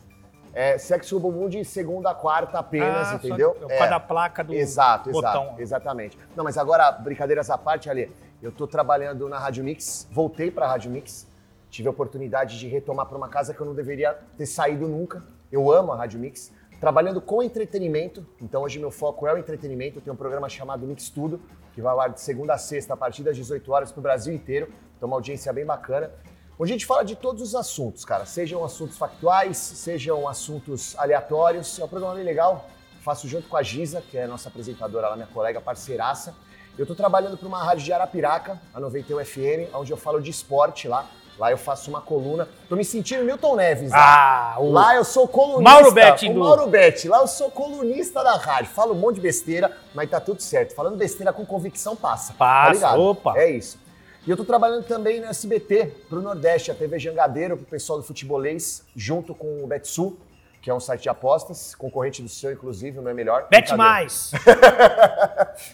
É 0.54 0.78
sexo 0.78 1.20
bumbum 1.20 1.50
de 1.50 1.66
segunda 1.66 2.12
a 2.12 2.16
quarta 2.16 2.58
apenas, 2.60 3.08
Ah, 3.10 3.12
só 3.12 3.16
entendeu? 3.28 3.52
Por 3.52 3.68
causa 3.68 3.88
da 3.88 4.00
placa 4.00 4.44
do 4.46 4.54
Exato, 4.54 5.12
botão. 5.12 5.44
exato, 5.44 5.62
exatamente. 5.62 6.18
Não, 6.36 6.44
mas 6.46 6.58
agora, 6.58 6.90
brincadeiras 6.92 7.50
à 7.50 7.58
parte, 7.58 7.90
Ali, 7.90 8.10
eu 8.42 8.50
tô 8.52 8.66
trabalhando 8.66 9.28
na 9.28 9.38
Rádio 9.38 9.62
Mix, 9.64 10.08
voltei 10.10 10.50
pra 10.50 10.66
Rádio 10.68 10.90
Mix, 10.90 11.28
tive 11.70 11.88
a 11.90 11.92
oportunidade 11.92 12.58
de 12.58 12.68
retomar 12.68 13.06
para 13.08 13.18
uma 13.18 13.28
casa 13.28 13.54
que 13.54 13.60
eu 13.60 13.66
não 13.66 13.76
deveria 13.76 14.18
ter 14.38 14.46
saído 14.46 14.88
nunca. 14.88 15.22
Eu 15.52 15.70
amo 15.72 15.92
a 15.92 15.98
Rádio 15.98 16.20
Mix. 16.20 16.52
Trabalhando 16.80 17.20
com 17.20 17.44
entretenimento, 17.44 18.26
então 18.42 18.62
hoje 18.62 18.80
meu 18.80 18.90
foco 18.90 19.28
é 19.28 19.34
o 19.34 19.38
entretenimento. 19.38 19.98
Eu 19.98 20.02
tenho 20.02 20.14
um 20.14 20.18
programa 20.18 20.48
chamado 20.48 20.88
Mix 20.88 21.10
Tudo, 21.10 21.42
que 21.74 21.81
vai 21.81 21.92
ao 21.92 22.00
ar 22.00 22.10
de 22.10 22.22
segunda 22.22 22.54
a 22.54 22.58
sexta, 22.58 22.94
a 22.94 22.98
partir 22.98 23.22
das 23.22 23.36
18 23.36 23.70
horas, 23.70 23.92
pro 23.92 24.02
Brasil 24.02 24.34
inteiro. 24.34 24.72
Então, 24.96 25.08
uma 25.08 25.18
audiência 25.18 25.52
bem 25.52 25.66
bacana. 25.66 26.10
Onde 26.58 26.72
a 26.72 26.76
gente 26.76 26.86
fala 26.86 27.04
de 27.04 27.18
todos 27.18 27.42
os 27.42 27.54
assuntos, 27.54 28.06
cara. 28.06 28.26
Sejam 28.26 28.64
assuntos 28.64 28.98
factuais, 28.98 29.58
sejam 29.58 30.26
assuntos 30.26 30.98
aleatórios. 30.98 31.78
É 31.78 31.84
um 31.84 31.88
programa 31.90 32.16
bem 32.16 32.24
legal. 32.24 32.70
Faço 33.02 33.28
junto 33.28 33.50
com 33.50 33.58
a 33.58 33.64
Giza, 33.64 34.02
que 34.02 34.18
é 34.18 34.26
nossa 34.26 34.48
apresentadora 34.48 35.10
lá, 35.10 35.16
minha 35.18 35.28
colega, 35.28 35.60
parceiraça. 35.60 36.34
Eu 36.78 36.86
tô 36.86 36.96
trabalhando 36.96 37.38
para 37.38 37.48
uma 37.48 37.62
rádio 37.62 37.84
de 37.84 37.92
Arapiraca, 37.92 38.58
a 38.74 38.80
91 38.80 39.26
FM, 39.26 39.74
onde 39.74 39.92
eu 39.92 39.98
falo 39.98 40.22
de 40.22 40.31
esporte 40.31 40.88
lá. 40.88 41.06
Lá 41.39 41.50
eu 41.51 41.57
faço 41.57 41.89
uma 41.89 42.01
coluna. 42.01 42.47
Tô 42.68 42.75
me 42.75 42.83
sentindo 42.83 43.24
Milton 43.24 43.56
Neves. 43.56 43.91
lá. 43.91 44.53
Ah, 44.56 44.59
o... 44.59 44.71
Lá 44.71 44.95
eu 44.95 45.06
sou 45.06 45.25
colunista. 45.27 45.62
Mauro 45.63 45.91
Betti 45.91 46.27
o 46.30 46.33
do- 46.33 46.39
Mauro 46.41 46.68
Betti. 46.68 47.07
Lá 47.07 47.19
eu 47.21 47.27
sou 47.27 47.50
colunista 47.50 48.21
da 48.24 48.36
rádio. 48.36 48.71
Falo 48.71 48.94
um 48.94 48.97
monte 48.97 49.15
de 49.15 49.21
besteira, 49.21 49.71
mas 49.95 50.09
tá 50.09 50.19
tudo 50.19 50.41
certo. 50.41 50.75
Falando 50.75 50.97
besteira 50.97 51.31
com 51.31 51.45
convicção 51.45 51.95
passa. 51.95 52.33
Passa, 52.33 52.81
tá 52.81 52.95
opa. 52.97 53.33
É 53.38 53.50
isso. 53.50 53.80
E 54.27 54.30
eu 54.30 54.36
tô 54.36 54.44
trabalhando 54.44 54.83
também 54.83 55.21
no 55.21 55.27
SBT, 55.27 55.86
pro 56.09 56.21
Nordeste, 56.21 56.69
a 56.71 56.75
TV 56.75 57.00
Jangadeiro, 57.00 57.56
pro 57.56 57.65
pessoal 57.65 57.97
do 58.00 58.03
futebolês, 58.06 58.83
junto 58.94 59.33
com 59.33 59.63
o 59.63 59.68
Betsul, 59.68 60.19
que 60.62 60.69
é 60.69 60.74
um 60.74 60.80
site 60.80 61.03
de 61.03 61.09
apostas, 61.09 61.74
concorrente 61.74 62.21
do 62.21 62.27
seu, 62.27 62.51
inclusive, 62.51 63.00
o 63.00 63.01
meu 63.01 63.12
é 63.12 63.13
melhor. 63.13 63.47
Brincadeira. 63.50 63.77
mais. 63.77 64.31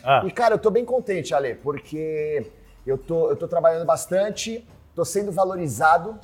Ah, 0.03 0.23
E, 0.27 0.31
cara, 0.31 0.53
eu 0.53 0.59
tô 0.59 0.69
bem 0.69 0.85
contente, 0.85 1.33
Ale, 1.33 1.55
porque 1.55 2.45
eu 2.85 2.97
tô, 2.99 3.31
eu 3.31 3.35
tô 3.35 3.47
trabalhando 3.47 3.83
bastante, 3.83 4.63
tô 4.95 5.03
sendo 5.03 5.31
valorizado, 5.31 6.17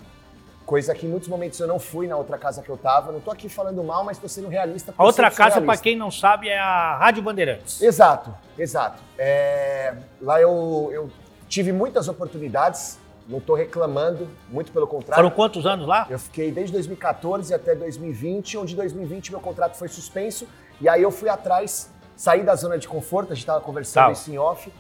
coisa 0.66 0.96
que 0.96 1.06
em 1.06 1.10
muitos 1.10 1.28
momentos 1.28 1.60
eu 1.60 1.68
não 1.68 1.78
fui 1.78 2.08
na 2.08 2.16
outra 2.16 2.38
casa 2.38 2.62
que 2.62 2.70
eu 2.70 2.78
tava. 2.78 3.12
Não 3.12 3.20
tô 3.20 3.30
aqui 3.30 3.50
falando 3.50 3.84
mal, 3.84 4.04
mas 4.06 4.18
tô 4.18 4.28
sendo 4.28 4.48
realista. 4.48 4.94
a 4.98 5.04
outra 5.04 5.30
casa, 5.30 5.62
para 5.62 5.78
quem 5.78 5.96
não 5.96 6.10
sabe, 6.10 6.48
é 6.48 6.58
a 6.58 6.98
Rádio 6.98 7.22
Bandeirantes. 7.22 7.82
Exato, 7.82 8.34
exato. 8.58 9.04
É, 9.18 9.94
lá 10.22 10.40
eu, 10.40 10.90
eu 10.94 11.12
tive 11.50 11.74
muitas 11.74 12.08
oportunidades, 12.08 12.98
não 13.28 13.42
tô 13.42 13.54
reclamando, 13.54 14.28
muito 14.50 14.72
pelo 14.72 14.88
contrário. 14.88 15.22
Foram 15.22 15.36
quantos 15.36 15.66
anos 15.66 15.86
lá? 15.86 16.08
Eu 16.10 16.18
fiquei 16.18 16.52
desde 16.52 16.72
2014 16.72 17.54
até 17.54 17.76
2020, 17.76 18.58
onde 18.58 18.74
em 18.74 18.78
2020 18.78 19.32
meu 19.32 19.42
contrato 19.42 19.76
foi 19.76 19.90
suspenso, 19.90 20.48
e 20.80 20.88
aí 20.88 21.04
eu 21.04 21.12
fui 21.12 21.28
atrás, 21.28 21.92
saí 22.16 22.44
da 22.44 22.56
zona 22.56 22.78
de 22.78 22.88
conforto, 22.88 23.34
a 23.34 23.36
gente 23.36 23.44
estava 23.44 23.60
conversando 23.60 24.04
Tava. 24.04 24.14
isso 24.14 24.32
em 24.32 24.38
off, 24.38 24.72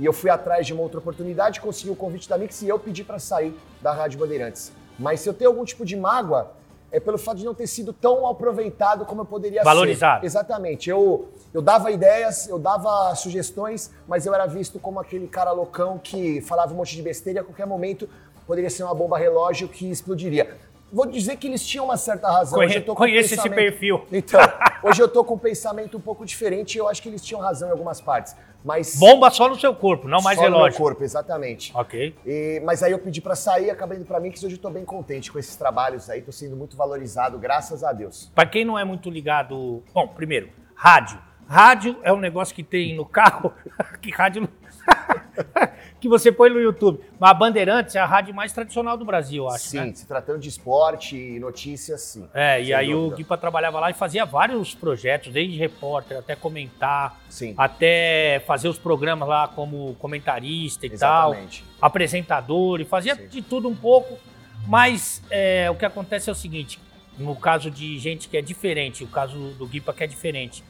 e 0.00 0.04
eu 0.06 0.12
fui 0.12 0.30
atrás 0.30 0.66
de 0.66 0.72
uma 0.72 0.82
outra 0.82 0.98
oportunidade, 0.98 1.60
consegui 1.60 1.90
o 1.90 1.94
convite 1.94 2.26
da 2.28 2.38
Mix 2.38 2.62
e 2.62 2.68
eu 2.68 2.78
pedi 2.78 3.04
para 3.04 3.18
sair 3.18 3.54
da 3.82 3.92
Rádio 3.92 4.18
Bandeirantes. 4.18 4.72
Mas 4.98 5.20
se 5.20 5.28
eu 5.28 5.34
tenho 5.34 5.50
algum 5.50 5.64
tipo 5.64 5.84
de 5.84 5.94
mágoa, 5.96 6.52
é 6.90 6.98
pelo 6.98 7.18
fato 7.18 7.36
de 7.36 7.44
não 7.44 7.54
ter 7.54 7.66
sido 7.66 7.92
tão 7.92 8.26
aproveitado 8.26 9.04
como 9.04 9.20
eu 9.20 9.24
poderia 9.26 9.62
Valorizado. 9.62 10.20
ser. 10.20 10.26
Exatamente. 10.26 10.88
Eu, 10.90 11.28
eu 11.54 11.60
dava 11.62 11.90
ideias, 11.90 12.48
eu 12.48 12.58
dava 12.58 13.14
sugestões, 13.14 13.90
mas 14.08 14.24
eu 14.26 14.34
era 14.34 14.46
visto 14.46 14.78
como 14.80 14.98
aquele 14.98 15.28
cara 15.28 15.52
loucão 15.52 15.98
que 16.02 16.40
falava 16.40 16.72
um 16.72 16.76
monte 16.78 16.96
de 16.96 17.02
besteira 17.02 17.38
e 17.38 17.42
a 17.42 17.44
qualquer 17.44 17.66
momento 17.66 18.08
poderia 18.46 18.70
ser 18.70 18.82
uma 18.82 18.94
bomba 18.94 19.16
relógio 19.18 19.68
que 19.68 19.88
explodiria. 19.90 20.56
Vou 20.92 21.06
dizer 21.06 21.36
que 21.36 21.46
eles 21.46 21.64
tinham 21.64 21.84
uma 21.84 21.96
certa 21.96 22.28
razão. 22.28 22.58
Conhe- 22.58 22.84
um 22.88 22.94
conheço 22.96 23.26
esse 23.34 23.36
pensamento- 23.36 23.54
perfil. 23.58 24.04
Então, 24.10 24.40
hoje 24.82 25.00
eu 25.00 25.06
tô 25.06 25.22
com 25.22 25.34
um 25.34 25.38
pensamento 25.38 25.96
um 25.96 26.00
pouco 26.00 26.26
diferente 26.26 26.74
e 26.74 26.78
eu 26.78 26.88
acho 26.88 27.00
que 27.00 27.08
eles 27.08 27.22
tinham 27.22 27.40
razão 27.40 27.68
em 27.68 27.70
algumas 27.70 28.00
partes. 28.00 28.34
Mas 28.64 28.96
Bomba 28.98 29.30
só 29.30 29.48
no 29.48 29.58
seu 29.58 29.74
corpo, 29.74 30.06
não 30.06 30.20
mais 30.20 30.36
só 30.36 30.44
no 30.44 30.50
meu 30.50 30.58
relógio. 30.58 30.78
corpo, 30.78 31.02
exatamente. 31.02 31.72
Ok. 31.74 32.14
E- 32.26 32.60
mas 32.64 32.82
aí 32.82 32.92
eu 32.92 32.98
pedi 32.98 33.20
pra 33.20 33.34
sair, 33.34 33.70
acabei 33.70 33.96
indo 33.98 34.04
pra 34.06 34.20
mim, 34.20 34.30
que 34.30 34.44
hoje 34.44 34.56
eu 34.56 34.60
tô 34.60 34.68
bem 34.70 34.84
contente 34.84 35.32
com 35.32 35.38
esses 35.38 35.56
trabalhos 35.56 36.10
aí, 36.10 36.20
tô 36.20 36.30
sendo 36.32 36.56
muito 36.56 36.76
valorizado, 36.76 37.38
graças 37.38 37.82
a 37.82 37.92
Deus. 37.92 38.30
Para 38.34 38.46
quem 38.48 38.64
não 38.64 38.78
é 38.78 38.84
muito 38.84 39.08
ligado. 39.08 39.82
Bom, 39.94 40.06
primeiro, 40.08 40.50
rádio. 40.74 41.18
Rádio 41.48 41.96
é 42.02 42.12
um 42.12 42.18
negócio 42.20 42.54
que 42.54 42.62
tem 42.62 42.94
no 42.94 43.04
carro. 43.04 43.52
que 44.00 44.10
rádio. 44.10 44.48
que 46.00 46.08
você 46.08 46.32
põe 46.32 46.50
no 46.50 46.60
YouTube. 46.60 47.00
Mas 47.18 47.30
a 47.30 47.34
Bandeirantes 47.34 47.94
é 47.94 48.00
a 48.00 48.06
rádio 48.06 48.34
mais 48.34 48.52
tradicional 48.52 48.96
do 48.96 49.04
Brasil, 49.04 49.44
eu 49.44 49.50
acho. 49.50 49.64
sim, 49.64 49.78
né? 49.78 49.92
se 49.94 50.06
tratando 50.06 50.38
de 50.38 50.48
esporte 50.48 51.16
e 51.16 51.38
notícias, 51.38 52.00
sim. 52.00 52.28
É, 52.32 52.62
e 52.62 52.72
aí 52.72 52.94
o 52.94 53.02
dúvida. 53.02 53.16
Guipa 53.16 53.36
trabalhava 53.36 53.78
lá 53.78 53.90
e 53.90 53.94
fazia 53.94 54.24
vários 54.24 54.74
projetos, 54.74 55.32
desde 55.32 55.56
repórter 55.56 56.18
até 56.18 56.34
comentar, 56.34 57.20
Sim, 57.28 57.54
até 57.56 58.42
fazer 58.46 58.68
os 58.68 58.78
programas 58.78 59.28
lá 59.28 59.48
como 59.48 59.94
comentarista 59.96 60.86
e 60.86 60.90
tal, 60.90 61.32
exatamente. 61.32 61.64
apresentador, 61.80 62.80
e 62.80 62.84
fazia 62.84 63.14
Sim. 63.14 63.28
de 63.28 63.42
tudo 63.42 63.68
um 63.68 63.76
pouco. 63.76 64.18
Mas 64.66 65.22
é, 65.30 65.70
o 65.70 65.74
que 65.74 65.84
acontece 65.84 66.28
é 66.28 66.32
o 66.32 66.36
seguinte: 66.36 66.80
no 67.18 67.36
caso 67.36 67.70
de 67.70 67.98
gente 67.98 68.28
que 68.28 68.36
é 68.36 68.42
diferente, 68.42 69.04
o 69.04 69.08
caso 69.08 69.36
do 69.54 69.66
Guipa 69.66 69.92
que 69.92 70.04
é 70.04 70.06
diferente. 70.06 70.64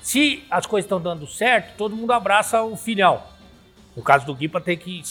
Se 0.00 0.44
as 0.48 0.66
coisas 0.66 0.84
estão 0.84 1.00
dando 1.00 1.26
certo, 1.26 1.76
todo 1.76 1.96
mundo 1.96 2.12
abraça 2.12 2.62
o 2.62 2.76
filhão. 2.76 3.20
No 3.96 4.02
caso 4.02 4.26
do 4.26 4.34
Guipa, 4.34 4.60
tem 4.60 4.76
que. 4.76 5.02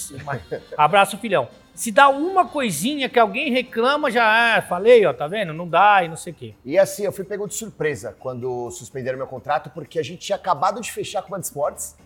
Abraça 0.77 1.15
o 1.15 1.19
filhão. 1.19 1.49
Se 1.73 1.91
dá 1.91 2.07
uma 2.07 2.47
coisinha 2.47 3.09
que 3.09 3.19
alguém 3.19 3.51
reclama, 3.51 4.11
já, 4.11 4.23
ah, 4.55 4.61
falei, 4.61 5.05
ó, 5.05 5.11
tá 5.11 5.27
vendo? 5.27 5.51
Não 5.53 5.67
dá 5.67 6.03
e 6.03 6.07
não 6.07 6.15
sei 6.15 6.31
o 6.31 6.35
quê. 6.35 6.53
E 6.63 6.77
assim, 6.77 7.03
eu 7.03 7.11
fui 7.11 7.25
pego 7.25 7.47
de 7.47 7.55
surpresa 7.55 8.15
quando 8.17 8.69
suspenderam 8.71 9.17
meu 9.17 9.27
contrato, 9.27 9.69
porque 9.71 9.99
a 9.99 10.03
gente 10.03 10.19
tinha 10.19 10.35
acabado 10.35 10.79
de 10.79 10.91
fechar 10.91 11.23
com 11.23 11.31
Band 11.31 11.39
Esportes. 11.39 11.97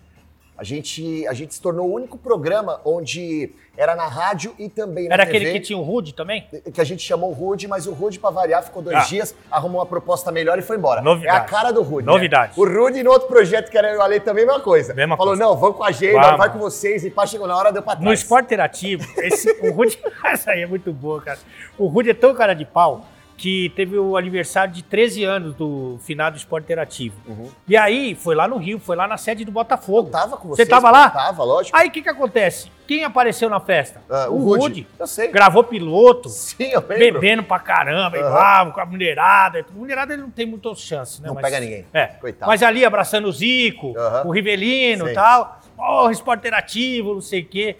A 0.60 0.64
gente, 0.66 1.26
a 1.26 1.32
gente 1.34 1.54
se 1.54 1.62
tornou 1.62 1.88
o 1.90 1.94
único 1.94 2.18
programa 2.18 2.82
onde 2.84 3.50
era 3.78 3.96
na 3.96 4.08
rádio 4.08 4.54
e 4.60 4.68
também 4.68 5.08
na 5.08 5.14
Era 5.14 5.26
TV. 5.26 5.38
aquele 5.38 5.54
que 5.54 5.60
tinha 5.62 5.80
o 5.80 5.82
Rude 5.82 6.14
também? 6.14 6.46
que 6.74 6.82
a 6.82 6.84
gente 6.84 7.02
chamou 7.02 7.30
o 7.30 7.34
Rude, 7.34 7.66
mas 7.66 7.88
o 7.88 7.94
Rude, 7.94 8.20
pra 8.20 8.30
variar, 8.30 8.62
ficou 8.62 8.82
dois 8.84 8.98
Ah. 8.98 9.02
dias, 9.06 9.34
arrumou 9.50 9.80
uma 9.80 9.86
proposta 9.86 10.34
melhor 10.34 10.60
e 10.60 10.62
foi 10.62 10.76
embora. 10.76 11.02
Novidade. 11.02 11.38
É 11.38 11.40
a 11.40 11.46
cara 11.46 11.72
do 11.72 11.82
Rude. 11.82 12.06
né? 12.06 12.12
Novidade. 12.12 12.60
O 12.60 12.66
Rude, 12.68 13.02
no 13.02 13.10
outro 13.10 13.30
projeto 13.30 13.72
que 13.72 13.78
era 13.78 13.90
eu 13.94 14.00
o 14.00 14.02
Ale, 14.02 14.20
também, 14.20 14.46
mesma 14.46 14.60
coisa. 14.60 14.94
Mesma 14.94 15.16
Falou, 15.16 15.32
coisa. 15.32 15.46
não, 15.50 15.56
vamos 15.56 15.78
com 15.78 15.84
a 15.86 15.92
gente, 15.92 16.12
vai 16.12 16.52
com 16.52 16.60
vocês. 16.60 17.06
E 17.06 17.10
pá, 17.10 17.26
chegou 17.26 17.48
na 17.48 17.56
hora, 17.56 17.72
deu 17.72 17.82
pra 17.82 17.94
trás. 17.94 18.06
No 18.06 18.12
esporte 18.12 18.48
interativo, 18.48 19.08
esse, 19.20 19.50
o 19.62 19.72
Rude. 19.72 19.98
Essa 20.26 20.52
aí 20.52 20.64
é 20.64 20.68
muito 20.68 20.92
boa, 20.92 21.22
cara. 21.22 21.40
O 21.78 21.88
Rude 21.88 22.10
é 22.10 22.14
tão 22.14 22.34
cara 22.36 22.54
de 22.54 22.66
pau 22.66 23.06
que 23.40 23.72
teve 23.74 23.98
o 23.98 24.18
aniversário 24.18 24.74
de 24.74 24.84
13 24.84 25.24
anos 25.24 25.56
do 25.56 25.98
finado 26.02 26.36
Esporte 26.36 26.66
Interativo. 26.66 27.16
Uhum. 27.26 27.50
E 27.66 27.78
aí, 27.78 28.14
foi 28.14 28.36
lá 28.36 28.50
no 28.50 28.58
Rio, 28.58 28.80
foi 28.80 28.98
lá 28.98 29.08
na 29.08 29.16
sede 29.16 29.46
do 29.46 29.52
Botafogo. 29.52 30.10
Tava 30.10 30.36
com 30.36 30.50
Você 30.50 30.58
vocês? 30.58 30.68
tava 30.68 30.92
lá? 30.92 31.10
Tava, 31.10 31.42
lógico. 31.46 31.76
Aí 31.78 31.88
o 31.88 31.92
que 31.92 32.02
que 32.02 32.10
acontece? 32.10 32.70
Quem 32.86 33.06
apareceu 33.06 33.50
na 33.50 33.62
festa? 33.62 34.02
Ah, 34.10 34.28
o 34.30 34.36
o 34.36 34.40
Rude. 34.40 34.62
Rude. 34.64 34.88
Eu 35.00 35.08
sei. 35.08 35.30
Gravou 35.30 35.64
piloto, 35.64 36.28
Sim, 36.28 36.66
eu 36.66 36.84
lembro. 36.90 37.22
bebendo 37.22 37.44
pra 37.44 37.60
caramba, 37.60 38.18
e 38.18 38.20
Aham. 38.20 38.30
bravo, 38.32 38.72
com 38.74 38.82
a 38.82 38.86
mulherada. 38.86 39.60
A 39.70 39.74
mulherada 39.78 40.14
ele 40.14 40.24
não 40.24 40.32
tem 40.32 40.46
muitas 40.46 40.80
chances, 40.82 41.22
né? 41.22 41.28
Não 41.28 41.36
Mas- 41.36 41.46
pega 41.46 41.62
ninguém. 41.62 41.86
É. 41.94 42.08
Coitado. 42.08 42.50
Mas 42.52 42.62
ali 42.62 42.84
abraçando 42.84 43.30
o 43.30 43.32
Zico, 43.32 43.98
Aham. 43.98 44.24
o 44.28 44.32
Rivelino 44.32 45.08
e 45.10 45.14
tal. 45.14 45.60
Oh, 45.78 46.10
esporte 46.10 46.42
interativo, 46.42 47.14
não 47.14 47.22
sei 47.22 47.40
o 47.42 47.46
quê. 47.46 47.78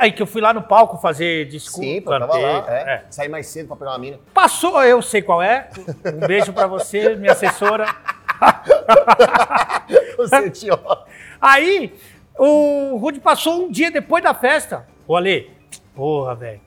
Aí 0.00 0.10
que 0.12 0.22
eu 0.22 0.26
fui 0.26 0.40
lá 0.40 0.54
no 0.54 0.62
palco 0.62 0.96
fazer 0.96 1.44
discurso. 1.44 1.82
Sim, 1.82 2.00
pô, 2.00 2.18
tava 2.18 2.38
lá. 2.38 2.64
É. 2.68 2.94
é. 2.94 3.04
Saí 3.10 3.28
mais 3.28 3.46
cedo 3.48 3.66
pra 3.66 3.76
pegar 3.76 3.90
uma 3.90 3.98
mina. 3.98 4.18
Passou, 4.32 4.82
eu 4.82 5.02
sei 5.02 5.20
qual 5.20 5.42
é. 5.42 5.68
Um 6.06 6.26
beijo 6.26 6.54
pra 6.54 6.66
você, 6.66 7.14
minha 7.16 7.32
assessora. 7.32 7.84
Você, 10.16 10.50
tio. 10.50 10.78
Aí, 11.40 11.94
o 12.38 12.96
Rude 12.96 13.20
passou 13.20 13.64
um 13.64 13.70
dia 13.70 13.90
depois 13.90 14.22
da 14.24 14.32
festa. 14.32 14.86
Ô, 15.06 15.16
Ale, 15.16 15.50
porra, 15.94 16.34
velho. 16.34 16.60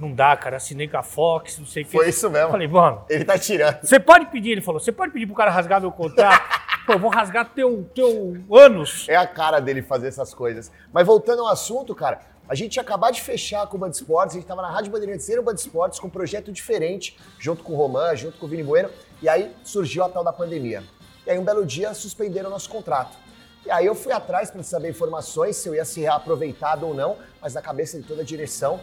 Não 0.00 0.12
dá, 0.12 0.36
cara. 0.36 0.56
Assinei 0.56 0.88
com 0.88 0.96
a 0.96 1.02
Fox, 1.04 1.58
não 1.58 1.66
sei 1.66 1.84
o 1.84 1.86
que. 1.86 1.92
Foi 1.92 2.08
isso 2.08 2.28
mesmo. 2.28 2.48
Eu 2.48 2.50
falei, 2.50 2.66
mano, 2.66 3.04
Ele 3.08 3.24
tá 3.24 3.38
tirando. 3.38 3.78
você 3.82 4.00
pode 4.00 4.26
pedir, 4.26 4.50
ele 4.50 4.60
falou, 4.60 4.80
você 4.80 4.90
pode 4.90 5.12
pedir 5.12 5.26
pro 5.26 5.36
cara 5.36 5.50
rasgar 5.50 5.80
meu 5.80 5.92
contrato? 5.92 6.66
Pô, 6.86 6.92
eu 6.92 6.98
vou 7.00 7.10
rasgar 7.10 7.50
teu, 7.52 7.90
teu 7.92 8.36
ânus. 8.48 9.08
É 9.08 9.16
a 9.16 9.26
cara 9.26 9.58
dele 9.58 9.82
fazer 9.82 10.06
essas 10.06 10.32
coisas. 10.32 10.70
Mas 10.92 11.04
voltando 11.04 11.42
ao 11.42 11.48
assunto, 11.48 11.92
cara, 11.96 12.20
a 12.48 12.54
gente 12.54 12.72
tinha 12.72 12.82
acabado 12.82 13.14
de 13.14 13.22
fechar 13.22 13.62
a 13.62 13.66
Cuba 13.66 13.88
de 13.90 13.96
Esportes, 13.96 14.36
a 14.36 14.38
gente 14.38 14.46
tava 14.46 14.62
na 14.62 14.70
Rádio 14.70 14.92
Bandeirantes 14.92 15.28
e 15.28 15.34
no 15.34 15.42
Band 15.42 15.54
Esportes 15.54 15.98
com 15.98 16.06
um 16.06 16.10
projeto 16.10 16.52
diferente, 16.52 17.18
junto 17.38 17.64
com 17.64 17.72
o 17.72 17.76
Roman, 17.76 18.14
junto 18.14 18.38
com 18.38 18.46
o 18.46 18.48
Vini 18.48 18.62
Bueno, 18.62 18.88
e 19.20 19.28
aí 19.28 19.54
surgiu 19.64 20.04
a 20.04 20.08
tal 20.08 20.22
da 20.22 20.32
pandemia. 20.32 20.82
E 21.26 21.30
aí 21.30 21.38
um 21.38 21.44
belo 21.44 21.66
dia 21.66 21.92
suspenderam 21.92 22.48
o 22.48 22.52
nosso 22.52 22.68
contrato. 22.68 23.16
E 23.64 23.70
aí 23.70 23.84
eu 23.84 23.96
fui 23.96 24.12
atrás 24.12 24.48
para 24.48 24.62
saber 24.62 24.90
informações, 24.90 25.56
se 25.56 25.68
eu 25.68 25.74
ia 25.74 25.84
ser 25.84 26.02
reaproveitado 26.02 26.86
ou 26.86 26.94
não, 26.94 27.16
mas 27.40 27.54
na 27.54 27.60
cabeça 27.60 28.00
de 28.00 28.06
toda 28.06 28.22
a 28.22 28.24
direção 28.24 28.80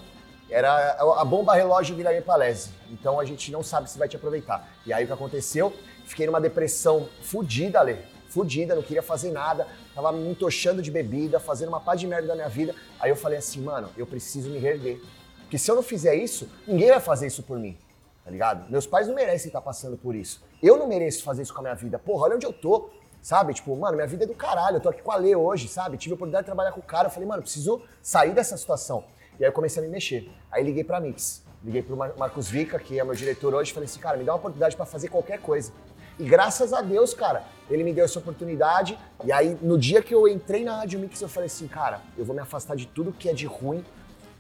era 0.50 0.98
a 1.18 1.24
bomba 1.24 1.54
relógio 1.56 1.96
Guilherme 1.96 2.22
Palese. 2.22 2.72
Então 2.92 3.18
a 3.18 3.24
gente 3.24 3.50
não 3.50 3.64
sabe 3.64 3.90
se 3.90 3.98
vai 3.98 4.10
te 4.10 4.18
aproveitar. 4.18 4.68
E 4.86 4.92
aí 4.92 5.06
o 5.06 5.08
que 5.08 5.14
aconteceu? 5.14 5.74
Fiquei 6.06 6.26
numa 6.26 6.42
depressão 6.42 7.08
fudida, 7.22 7.80
Ale. 7.80 7.98
Fudida, 8.34 8.74
não 8.74 8.82
queria 8.82 9.04
fazer 9.04 9.32
nada, 9.32 9.68
tava 9.94 10.12
me 10.12 10.28
entochando 10.28 10.82
de 10.82 10.90
bebida, 10.90 11.40
fazendo 11.40 11.70
uma 11.70 11.80
pá 11.80 11.94
de 11.94 12.08
merda 12.08 12.30
da 12.30 12.34
minha 12.36 12.50
vida. 12.50 12.74
Aí 13.00 13.12
eu 13.12 13.16
falei 13.16 13.38
assim, 13.38 13.62
mano, 13.62 13.90
eu 13.96 14.08
preciso 14.08 14.50
me 14.50 14.58
reerguer. 14.58 15.00
Porque 15.42 15.60
se 15.60 15.70
eu 15.70 15.76
não 15.76 15.84
fizer 15.84 16.16
isso, 16.16 16.50
ninguém 16.68 16.90
vai 16.90 17.00
fazer 17.00 17.28
isso 17.28 17.44
por 17.44 17.60
mim. 17.60 17.78
Tá 18.26 18.32
ligado? 18.32 18.68
Meus 18.72 18.88
pais 18.88 19.08
não 19.08 19.14
merecem 19.14 19.48
estar 19.50 19.62
passando 19.62 19.96
por 19.98 20.16
isso. 20.16 20.44
Eu 20.64 20.78
não 20.78 20.88
mereço 20.88 21.24
fazer 21.24 21.44
isso 21.44 21.54
com 21.54 21.60
a 21.60 21.64
minha 21.64 21.76
vida. 21.76 22.00
Porra, 22.00 22.24
olha 22.24 22.36
onde 22.36 22.46
eu 22.46 22.54
tô. 22.54 22.90
Sabe? 23.22 23.54
Tipo, 23.54 23.76
mano, 23.76 23.96
minha 23.96 24.08
vida 24.08 24.24
é 24.24 24.28
do 24.28 24.34
caralho. 24.34 24.78
Eu 24.78 24.82
tô 24.82 24.90
aqui 24.90 25.02
com 25.02 25.12
a 25.12 25.16
Lê 25.16 25.36
hoje, 25.36 25.68
sabe? 25.68 25.96
Tive 25.98 26.14
a 26.14 26.16
oportunidade 26.16 26.44
de 26.44 26.48
trabalhar 26.48 26.72
com 26.72 26.80
o 26.80 26.84
cara. 26.84 27.08
Eu 27.08 27.12
falei, 27.12 27.28
mano, 27.30 27.42
preciso 27.44 27.82
sair 28.02 28.34
dessa 28.34 28.58
situação. 28.58 29.04
E 29.40 29.44
aí 29.44 29.50
eu 29.50 29.54
comecei 29.54 29.82
a 29.82 29.86
me 29.86 29.92
mexer. 29.92 30.30
Aí 30.52 30.64
liguei 30.64 30.84
pra 30.84 31.00
Mix. 31.00 31.44
Liguei 31.64 31.82
pro 31.84 31.96
Mar- 31.96 32.14
Marcos 32.18 32.50
Vica, 32.50 32.78
que 32.80 33.00
é 33.00 33.04
meu 33.04 33.14
diretor 33.16 33.54
hoje, 33.54 33.72
falei 33.72 33.88
assim, 33.88 34.00
cara, 34.00 34.18
me 34.18 34.24
dá 34.26 34.34
uma 34.34 34.38
oportunidade 34.40 34.76
pra 34.76 34.86
fazer 34.86 35.08
qualquer 35.08 35.40
coisa. 35.40 35.72
E 36.20 36.24
graças 36.24 36.74
a 36.74 36.82
Deus, 36.82 37.14
cara, 37.14 37.44
ele 37.70 37.84
me 37.84 37.94
deu 37.94 38.06
essa 38.06 38.20
oportunidade. 38.20 38.98
E 39.24 39.32
aí, 39.32 39.58
no 39.62 39.78
dia 39.78 40.02
que 40.02 40.14
eu 40.14 40.28
entrei 40.28 40.64
na 40.64 40.78
Rádio 40.78 41.00
Mix, 41.00 41.22
eu 41.22 41.30
falei 41.30 41.48
assim, 41.48 41.68
cara, 41.68 42.02
eu 42.18 42.24
vou 42.24 42.36
me 42.36 42.42
afastar 42.42 42.76
de 42.76 42.86
tudo 42.86 43.12
que 43.12 43.30
é 43.30 43.34
de 43.34 43.46
ruim, 43.46 43.84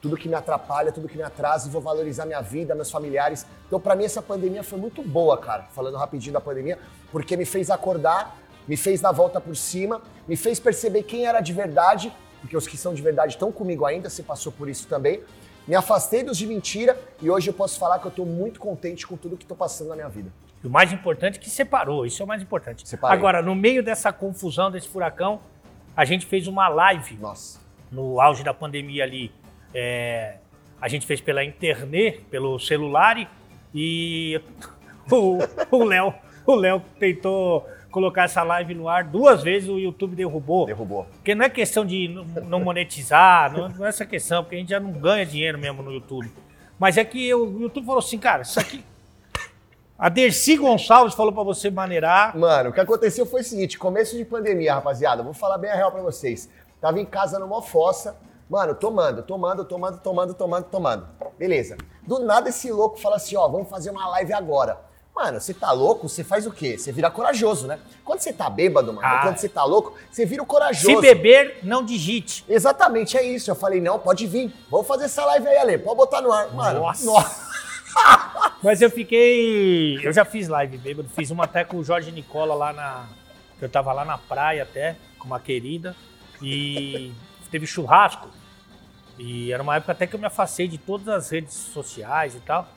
tudo 0.01 0.17
que 0.17 0.27
me 0.27 0.35
atrapalha, 0.35 0.91
tudo 0.91 1.07
que 1.07 1.17
me 1.17 1.23
atrasa, 1.23 1.67
e 1.67 1.71
vou 1.71 1.81
valorizar 1.81 2.25
minha 2.25 2.41
vida, 2.41 2.75
meus 2.75 2.91
familiares. 2.91 3.45
Então, 3.65 3.79
pra 3.79 3.95
mim, 3.95 4.03
essa 4.03 4.21
pandemia 4.21 4.63
foi 4.63 4.77
muito 4.77 5.01
boa, 5.01 5.37
cara. 5.37 5.63
Falando 5.71 5.97
rapidinho 5.97 6.33
da 6.33 6.41
pandemia, 6.41 6.77
porque 7.11 7.37
me 7.37 7.45
fez 7.45 7.71
acordar, 7.71 8.37
me 8.67 8.77
fez 8.77 9.01
dar 9.01 9.11
volta 9.11 9.41
por 9.41 9.55
cima, 9.55 10.01
me 10.27 10.35
fez 10.35 10.59
perceber 10.59 11.03
quem 11.03 11.25
era 11.25 11.41
de 11.41 11.53
verdade, 11.53 12.13
porque 12.41 12.55
os 12.55 12.67
que 12.67 12.77
são 12.77 12.93
de 12.93 13.01
verdade 13.01 13.33
estão 13.33 13.51
comigo 13.51 13.85
ainda, 13.85 14.09
você 14.09 14.21
passou 14.21 14.51
por 14.51 14.67
isso 14.67 14.87
também. 14.87 15.23
Me 15.65 15.75
afastei 15.75 16.23
dos 16.23 16.37
de 16.37 16.45
mentira 16.45 16.99
e 17.21 17.29
hoje 17.29 17.49
eu 17.49 17.53
posso 17.53 17.79
falar 17.79 17.97
que 17.99 18.05
eu 18.05 18.11
tô 18.11 18.25
muito 18.25 18.59
contente 18.59 19.07
com 19.07 19.15
tudo 19.15 19.37
que 19.37 19.45
tô 19.45 19.55
passando 19.55 19.87
na 19.87 19.95
minha 19.95 20.09
vida. 20.09 20.29
E 20.63 20.67
o 20.67 20.69
mais 20.69 20.93
importante 20.93 21.37
é 21.37 21.41
que 21.41 21.49
separou, 21.49 22.05
isso 22.05 22.21
é 22.21 22.25
o 22.25 22.27
mais 22.27 22.41
importante. 22.41 22.87
Separei. 22.87 23.17
Agora, 23.17 23.41
no 23.41 23.53
meio 23.53 23.83
dessa 23.83 24.13
confusão, 24.13 24.71
desse 24.71 24.87
furacão, 24.87 25.41
a 25.95 26.05
gente 26.05 26.25
fez 26.25 26.47
uma 26.47 26.67
live 26.69 27.17
Nossa. 27.17 27.59
no 27.91 28.21
auge 28.21 28.43
da 28.43 28.53
pandemia 28.53 29.03
ali. 29.03 29.31
É, 29.73 30.37
a 30.79 30.87
gente 30.87 31.05
fez 31.05 31.19
pela 31.19 31.43
internet, 31.43 32.21
pelo 32.31 32.57
celular 32.59 33.29
e- 33.73 34.39
o 35.71 35.83
Léo 35.83 36.13
o 36.45 36.55
Léo 36.55 36.81
tentou 36.99 37.65
colocar 37.89 38.23
essa 38.23 38.43
live 38.43 38.73
no 38.73 38.89
ar 38.89 39.03
duas 39.03 39.43
vezes, 39.43 39.69
o 39.69 39.77
YouTube 39.79 40.15
derrubou. 40.15 40.65
Derrubou. 40.65 41.05
Porque 41.05 41.33
não 41.35 41.45
é 41.45 41.49
questão 41.49 41.85
de 41.85 42.07
não- 42.07 42.25
não 42.25 42.59
monetizar, 42.59 43.51
não, 43.51 43.69
não 43.69 43.85
é 43.85 43.89
essa 43.89 44.05
questão, 44.05 44.43
porque 44.43 44.55
a 44.55 44.59
gente 44.59 44.69
já 44.69 44.79
não 44.79 44.91
ganha 44.91 45.25
dinheiro 45.25 45.57
mesmo 45.57 45.81
no 45.83 45.91
YouTube. 45.91 46.29
Mas 46.79 46.97
é 46.97 47.05
que 47.05 47.33
o 47.33 47.61
YouTube 47.61 47.85
falou 47.85 47.99
assim, 47.99 48.17
cara, 48.17 48.41
isso 48.41 48.59
aqui. 48.59 48.83
A 50.03 50.09
Dercy 50.09 50.57
Gonçalves 50.57 51.13
falou 51.13 51.31
pra 51.31 51.43
você 51.43 51.71
maneirar. 51.71 52.37
Mano, 52.37 52.71
o 52.71 52.73
que 52.73 52.79
aconteceu 52.81 53.25
foi 53.25 53.39
o 53.39 53.43
seguinte: 53.45 53.79
começo 53.79 54.17
de 54.17 54.25
pandemia, 54.25 54.73
rapaziada. 54.73 55.23
Vou 55.23 55.33
falar 55.33 55.57
bem 55.57 55.71
a 55.71 55.75
real 55.75 55.93
pra 55.93 56.01
vocês. 56.01 56.49
Tava 56.81 56.99
em 56.99 57.05
casa 57.05 57.39
numa 57.39 57.61
fossa, 57.61 58.13
mano, 58.49 58.75
tomando, 58.75 59.23
tomando, 59.23 59.63
tomando, 59.63 59.97
tomando, 59.99 60.33
tomando, 60.33 60.65
tomando. 60.65 61.07
Beleza. 61.39 61.77
Do 62.05 62.19
nada 62.19 62.49
esse 62.49 62.69
louco 62.69 62.99
fala 62.99 63.15
assim: 63.15 63.37
ó, 63.37 63.47
vamos 63.47 63.69
fazer 63.69 63.91
uma 63.91 64.05
live 64.09 64.33
agora. 64.33 64.77
Mano, 65.15 65.39
você 65.39 65.53
tá 65.53 65.71
louco? 65.71 66.09
Você 66.09 66.21
faz 66.21 66.45
o 66.45 66.51
quê? 66.51 66.77
Você 66.77 66.91
vira 66.91 67.09
corajoso, 67.09 67.65
né? 67.65 67.79
Quando 68.03 68.19
você 68.19 68.33
tá 68.33 68.49
bêbado, 68.49 68.91
mano, 68.91 69.07
Ah. 69.07 69.21
quando 69.21 69.37
você 69.37 69.47
tá 69.47 69.63
louco, 69.63 69.93
você 70.11 70.25
vira 70.25 70.43
o 70.43 70.45
corajoso. 70.45 70.85
Se 70.87 70.99
beber, 70.99 71.59
não 71.63 71.81
digite. 71.85 72.43
Exatamente, 72.49 73.15
é 73.15 73.23
isso. 73.23 73.49
Eu 73.49 73.55
falei, 73.55 73.79
não, 73.79 73.99
pode 73.99 74.25
vir. 74.27 74.51
Vamos 74.69 74.85
fazer 74.87 75.05
essa 75.05 75.23
live 75.23 75.47
aí, 75.47 75.57
Ale. 75.59 75.77
Pode 75.77 75.95
botar 75.95 76.19
no 76.19 76.29
ar. 76.31 76.51
Mano, 76.51 76.79
Nossa. 76.79 77.05
nossa. 77.05 77.42
Mas 78.63 78.81
eu 78.81 78.89
fiquei. 78.89 79.99
Eu 80.01 80.13
já 80.13 80.23
fiz 80.23 80.47
live 80.47 80.77
bêbado, 80.77 81.09
fiz 81.09 81.31
uma 81.31 81.43
até 81.43 81.63
com 81.63 81.77
o 81.77 81.83
Jorge 81.83 82.11
Nicola 82.11 82.55
lá 82.55 82.73
na. 82.73 83.07
Eu 83.61 83.69
tava 83.69 83.93
lá 83.93 84.03
na 84.03 84.17
praia 84.17 84.63
até, 84.63 84.95
com 85.19 85.25
uma 85.25 85.39
querida. 85.39 85.95
E 86.41 87.11
teve 87.51 87.67
churrasco. 87.67 88.29
E 89.17 89.51
era 89.51 89.61
uma 89.61 89.75
época 89.75 89.91
até 89.91 90.07
que 90.07 90.15
eu 90.15 90.19
me 90.19 90.25
afastei 90.25 90.67
de 90.67 90.77
todas 90.77 91.07
as 91.07 91.29
redes 91.29 91.53
sociais 91.53 92.35
e 92.35 92.39
tal. 92.39 92.67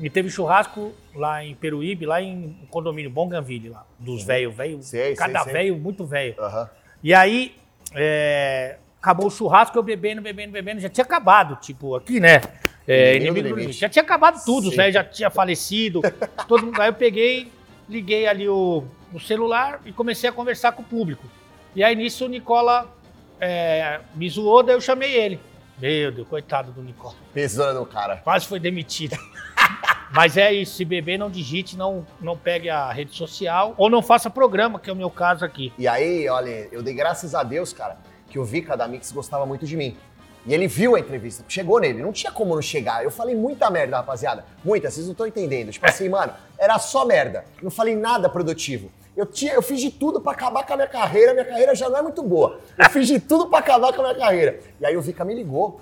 E 0.00 0.10
teve 0.10 0.28
churrasco 0.28 0.92
lá 1.14 1.44
em 1.44 1.54
Peruíbe, 1.54 2.06
lá 2.06 2.20
em 2.20 2.58
um 2.62 2.66
condomínio 2.66 3.10
Bonganville, 3.10 3.68
lá. 3.68 3.86
Dos 3.98 4.24
velhos, 4.24 4.54
velho. 4.54 4.82
Sei, 4.82 5.00
sei, 5.00 5.14
Cada 5.14 5.44
velho, 5.44 5.76
muito 5.76 6.04
velho. 6.04 6.34
Aham. 6.38 6.68
E 7.02 7.14
aí, 7.14 7.54
é, 7.94 8.78
acabou 9.00 9.26
o 9.26 9.30
churrasco, 9.30 9.78
eu 9.78 9.82
bebendo, 9.82 10.20
bebendo, 10.20 10.52
bebendo. 10.52 10.80
Já 10.80 10.88
tinha 10.88 11.04
acabado, 11.04 11.56
tipo, 11.56 11.94
aqui, 11.94 12.18
né? 12.18 12.40
É, 12.86 13.16
Inimigo 13.16 13.48
do 13.48 13.64
do. 13.66 13.72
Já 13.72 13.88
tinha 13.88 14.02
acabado 14.02 14.44
tudo, 14.44 14.70
Sim. 14.70 14.76
né? 14.76 14.92
Já 14.92 15.02
tinha 15.02 15.30
falecido. 15.30 16.00
todo 16.46 16.66
mundo. 16.66 16.80
Aí 16.80 16.88
eu 16.88 16.94
peguei, 16.94 17.50
liguei 17.88 18.26
ali 18.26 18.48
o, 18.48 18.84
o 19.12 19.20
celular 19.20 19.80
e 19.84 19.92
comecei 19.92 20.28
a 20.28 20.32
conversar 20.32 20.72
com 20.72 20.82
o 20.82 20.84
público. 20.84 21.24
E 21.74 21.82
aí 21.82 21.96
nisso 21.96 22.26
o 22.26 22.28
Nicola 22.28 22.88
é, 23.40 24.00
me 24.14 24.28
zoou, 24.28 24.62
daí 24.62 24.76
eu 24.76 24.80
chamei 24.80 25.14
ele. 25.14 25.40
Meu 25.78 26.12
Deus, 26.12 26.28
coitado 26.28 26.70
do 26.70 26.82
Nicola. 26.82 27.14
Pesona 27.32 27.72
no 27.72 27.84
cara. 27.84 28.18
Quase 28.18 28.46
foi 28.46 28.60
demitido. 28.60 29.16
Mas 30.14 30.36
é 30.36 30.52
isso, 30.52 30.76
se 30.76 30.84
beber, 30.84 31.18
não 31.18 31.28
digite, 31.28 31.76
não, 31.76 32.06
não 32.20 32.36
pegue 32.36 32.70
a 32.70 32.92
rede 32.92 33.16
social 33.16 33.74
ou 33.76 33.90
não 33.90 34.00
faça 34.00 34.30
programa, 34.30 34.78
que 34.78 34.88
é 34.88 34.92
o 34.92 34.96
meu 34.96 35.10
caso 35.10 35.44
aqui. 35.44 35.72
E 35.76 35.88
aí, 35.88 36.28
olha, 36.28 36.68
eu 36.70 36.82
dei 36.82 36.94
graças 36.94 37.34
a 37.34 37.42
Deus, 37.42 37.72
cara, 37.72 37.98
que 38.30 38.38
o 38.38 38.44
Vika 38.44 38.76
da 38.76 38.86
Mix 38.86 39.10
gostava 39.10 39.44
muito 39.44 39.66
de 39.66 39.76
mim. 39.76 39.96
E 40.46 40.52
ele 40.52 40.66
viu 40.68 40.94
a 40.94 41.00
entrevista, 41.00 41.42
chegou 41.48 41.80
nele, 41.80 42.02
não 42.02 42.12
tinha 42.12 42.30
como 42.30 42.54
não 42.54 42.60
chegar. 42.60 43.02
Eu 43.02 43.10
falei 43.10 43.34
muita 43.34 43.70
merda, 43.70 43.96
rapaziada. 43.96 44.44
Muita, 44.62 44.90
vocês 44.90 45.06
não 45.06 45.12
estão 45.12 45.26
entendendo. 45.26 45.70
Tipo 45.72 45.86
assim, 45.86 46.08
mano, 46.08 46.34
era 46.58 46.78
só 46.78 47.06
merda. 47.06 47.44
Não 47.62 47.70
falei 47.70 47.96
nada 47.96 48.28
produtivo. 48.28 48.90
Eu, 49.16 49.24
tinha, 49.24 49.54
eu 49.54 49.62
fiz 49.62 49.80
de 49.80 49.90
tudo 49.90 50.20
pra 50.20 50.32
acabar 50.32 50.66
com 50.66 50.72
a 50.72 50.76
minha 50.76 50.88
carreira, 50.88 51.32
minha 51.32 51.44
carreira 51.44 51.74
já 51.74 51.88
não 51.88 51.98
é 51.98 52.02
muito 52.02 52.22
boa. 52.22 52.60
Eu 52.76 52.90
fiz 52.90 53.06
de 53.06 53.20
tudo 53.20 53.46
pra 53.46 53.60
acabar 53.60 53.92
com 53.92 54.02
a 54.02 54.04
minha 54.04 54.18
carreira. 54.18 54.60
E 54.80 54.84
aí 54.84 54.96
o 54.96 55.00
Vika 55.00 55.24
me 55.24 55.34
ligou, 55.34 55.68
o 55.68 55.80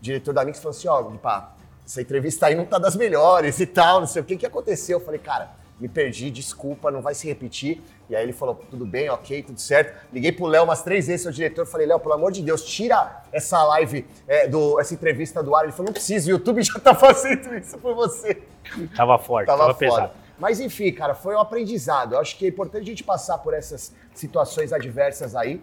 diretor 0.00 0.32
da 0.32 0.44
Mix 0.44 0.58
falou 0.58 0.70
assim: 0.70 0.88
ó, 0.88 1.02
pá, 1.18 1.52
essa 1.86 2.00
entrevista 2.00 2.46
aí 2.46 2.54
não 2.54 2.64
tá 2.64 2.78
das 2.78 2.96
melhores 2.96 3.60
e 3.60 3.66
tal, 3.66 4.00
não 4.00 4.06
sei 4.06 4.22
o 4.22 4.24
que. 4.24 4.36
Que 4.36 4.46
aconteceu? 4.46 4.98
Eu 4.98 5.04
falei, 5.04 5.20
cara, 5.20 5.50
me 5.78 5.88
perdi, 5.88 6.30
desculpa, 6.30 6.90
não 6.90 7.02
vai 7.02 7.14
se 7.14 7.28
repetir. 7.28 7.82
E 8.10 8.16
aí 8.16 8.24
ele 8.24 8.32
falou, 8.32 8.56
tudo 8.68 8.84
bem, 8.84 9.08
ok, 9.08 9.40
tudo 9.44 9.60
certo. 9.60 9.96
Liguei 10.12 10.32
pro 10.32 10.44
Léo 10.46 10.64
umas 10.64 10.82
três 10.82 11.06
vezes, 11.06 11.22
seu 11.22 11.30
diretor, 11.30 11.64
falei, 11.64 11.86
Léo, 11.86 12.00
pelo 12.00 12.14
amor 12.14 12.32
de 12.32 12.42
Deus, 12.42 12.64
tira 12.64 13.22
essa 13.30 13.62
live, 13.62 14.04
é, 14.26 14.48
do, 14.48 14.80
essa 14.80 14.92
entrevista 14.92 15.40
do 15.44 15.54
ar. 15.54 15.62
Ele 15.62 15.70
falou, 15.70 15.86
não 15.86 15.92
precisa, 15.92 16.26
o 16.26 16.30
YouTube 16.30 16.60
já 16.60 16.80
tá 16.80 16.92
fazendo 16.92 17.54
isso 17.56 17.78
por 17.78 17.94
você. 17.94 18.42
Tava 18.96 19.16
forte, 19.16 19.46
Tava, 19.46 19.62
tava, 19.62 19.74
pesado. 19.74 20.10
Mas 20.40 20.58
enfim, 20.58 20.90
cara, 20.90 21.14
foi 21.14 21.36
um 21.36 21.38
aprendizado. 21.38 22.16
Eu 22.16 22.18
acho 22.18 22.36
que 22.36 22.46
é 22.46 22.48
importante 22.48 22.82
a 22.82 22.86
gente 22.86 23.04
passar 23.04 23.38
por 23.38 23.54
essas 23.54 23.94
situações 24.12 24.72
adversas 24.72 25.36
aí 25.36 25.62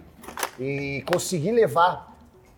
e 0.57 1.03
conseguir 1.05 1.51
levar 1.51 2.15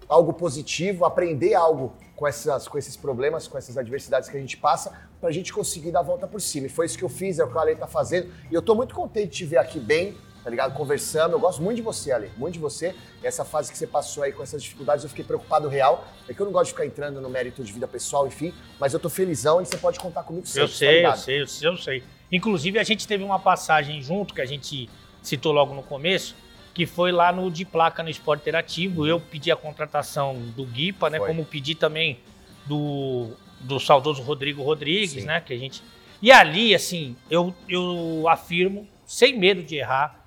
algo 0.08 0.34
positivo, 0.34 1.04
aprender 1.04 1.56
algo 1.56 1.94
com, 2.16 2.28
essas, 2.28 2.68
com 2.68 2.78
esses 2.78 2.96
problemas, 2.96 3.48
com 3.48 3.58
essas 3.58 3.76
adversidades 3.76 4.30
que 4.30 4.38
a 4.38 4.40
gente 4.40 4.58
passa, 4.58 5.09
pra 5.20 5.32
gente 5.32 5.52
conseguir 5.52 5.92
dar 5.92 6.00
a 6.00 6.04
volta 6.04 6.28
por 6.28 6.42
cima. 6.42 6.68
E 6.68 6.70
foi 6.70 6.86
isso 6.86 6.98
que 6.98 7.04
eu 7.04 7.10
fiz, 7.10 7.40
é 7.40 7.44
o 7.44 7.48
que 7.48 7.56
o 7.56 7.60
Ale 7.60 7.76
tá 7.76 7.88
fazendo. 7.88 8.32
E 8.50 8.54
eu 8.54 8.62
tô 8.62 8.74
muito 8.76 8.96
contente 8.96 9.30
de 9.30 9.38
te 9.38 9.46
ver 9.46 9.58
aqui 9.58 9.80
bem, 9.80 10.16
tá 10.44 10.50
ligado? 10.50 10.74
Conversando. 10.74 11.34
Eu 11.34 11.40
gosto 11.40 11.62
muito 11.62 11.78
de 11.78 11.82
você, 11.82 12.12
Ale, 12.12 12.32
muito 12.38 12.54
de 12.54 12.60
você. 12.60 12.96
E 13.22 13.28
essa 13.28 13.44
fase 13.44 13.72
que 13.72 13.78
você 13.78 13.86
passou 13.86 14.24
aí 14.24 14.32
com 14.32 14.42
essas 14.42 14.64
dificuldades, 14.64 15.04
eu 15.04 15.10
fiquei 15.10 15.26
preocupado 15.26 15.68
real. 15.68 16.08
É 16.28 16.34
que 16.34 16.40
eu 16.40 16.46
não 16.46 16.54
gosto 16.54 16.68
de 16.68 16.72
ficar 16.72 16.86
entrando 16.86 17.20
no 17.20 17.30
mérito 17.30 17.64
de 17.64 17.72
vida 17.72 17.88
pessoal, 17.88 18.26
enfim, 18.28 18.54
mas 18.80 18.94
eu 18.94 19.00
tô 19.00 19.10
felizão 19.10 19.62
e 19.62 19.66
você 19.66 19.78
pode 19.78 20.00
contar 20.00 20.24
comigo 20.24 20.48
sempre. 20.48 20.64
Eu 20.64 20.68
tá 20.68 20.74
sei, 20.74 20.88
eu 20.88 20.94
ligado? 20.94 21.18
sei, 21.18 21.42
eu 21.42 21.48
sei, 21.48 21.68
eu 21.70 21.78
sei. 21.78 22.04
Inclusive, 22.32 22.80
a 22.80 22.84
gente 22.84 23.08
teve 23.08 23.24
uma 23.24 23.40
passagem 23.40 24.02
junto, 24.02 24.34
que 24.34 24.42
a 24.42 24.46
gente 24.46 24.90
citou 25.22 25.52
logo 25.52 25.74
no 25.74 25.84
começo, 25.84 26.36
que 26.74 26.86
foi 26.86 27.12
lá 27.12 27.32
no 27.32 27.52
de 27.52 27.66
placa 27.66 28.02
no 28.04 28.10
Esporte 28.10 28.42
Interativo. 28.42 29.06
Eu 29.06 29.20
pedi 29.20 29.52
a 29.52 29.56
contratação 29.56 30.36
do 30.56 30.64
Guipa, 30.64 31.10
né? 31.10 31.18
Foi. 31.18 31.28
Como 31.28 31.44
pedi 31.44 31.76
também 31.76 32.20
do, 32.66 33.32
do 33.60 33.80
saudoso 33.80 34.22
Rodrigo 34.22 34.64
Rodrigues, 34.64 35.12
Sim. 35.12 35.26
né? 35.26 35.42
Que 35.42 35.54
a 35.54 35.58
gente. 35.58 35.84
E 36.22 36.32
ali, 36.32 36.76
assim, 36.76 37.16
eu, 37.30 37.54
eu 37.68 38.26
afirmo, 38.28 38.88
sem 39.06 39.38
medo 39.38 39.64
de 39.64 39.76
errar, 39.78 40.26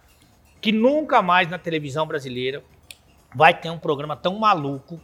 que 0.61 0.73
nunca 0.73 1.21
mais 1.23 1.49
na 1.49 1.59
televisão 1.59 2.07
brasileira 2.07 2.63
vai 3.35 3.53
ter 3.59 3.71
um 3.71 3.79
programa 3.79 4.17
tão 4.17 4.39
maluco 4.39 5.01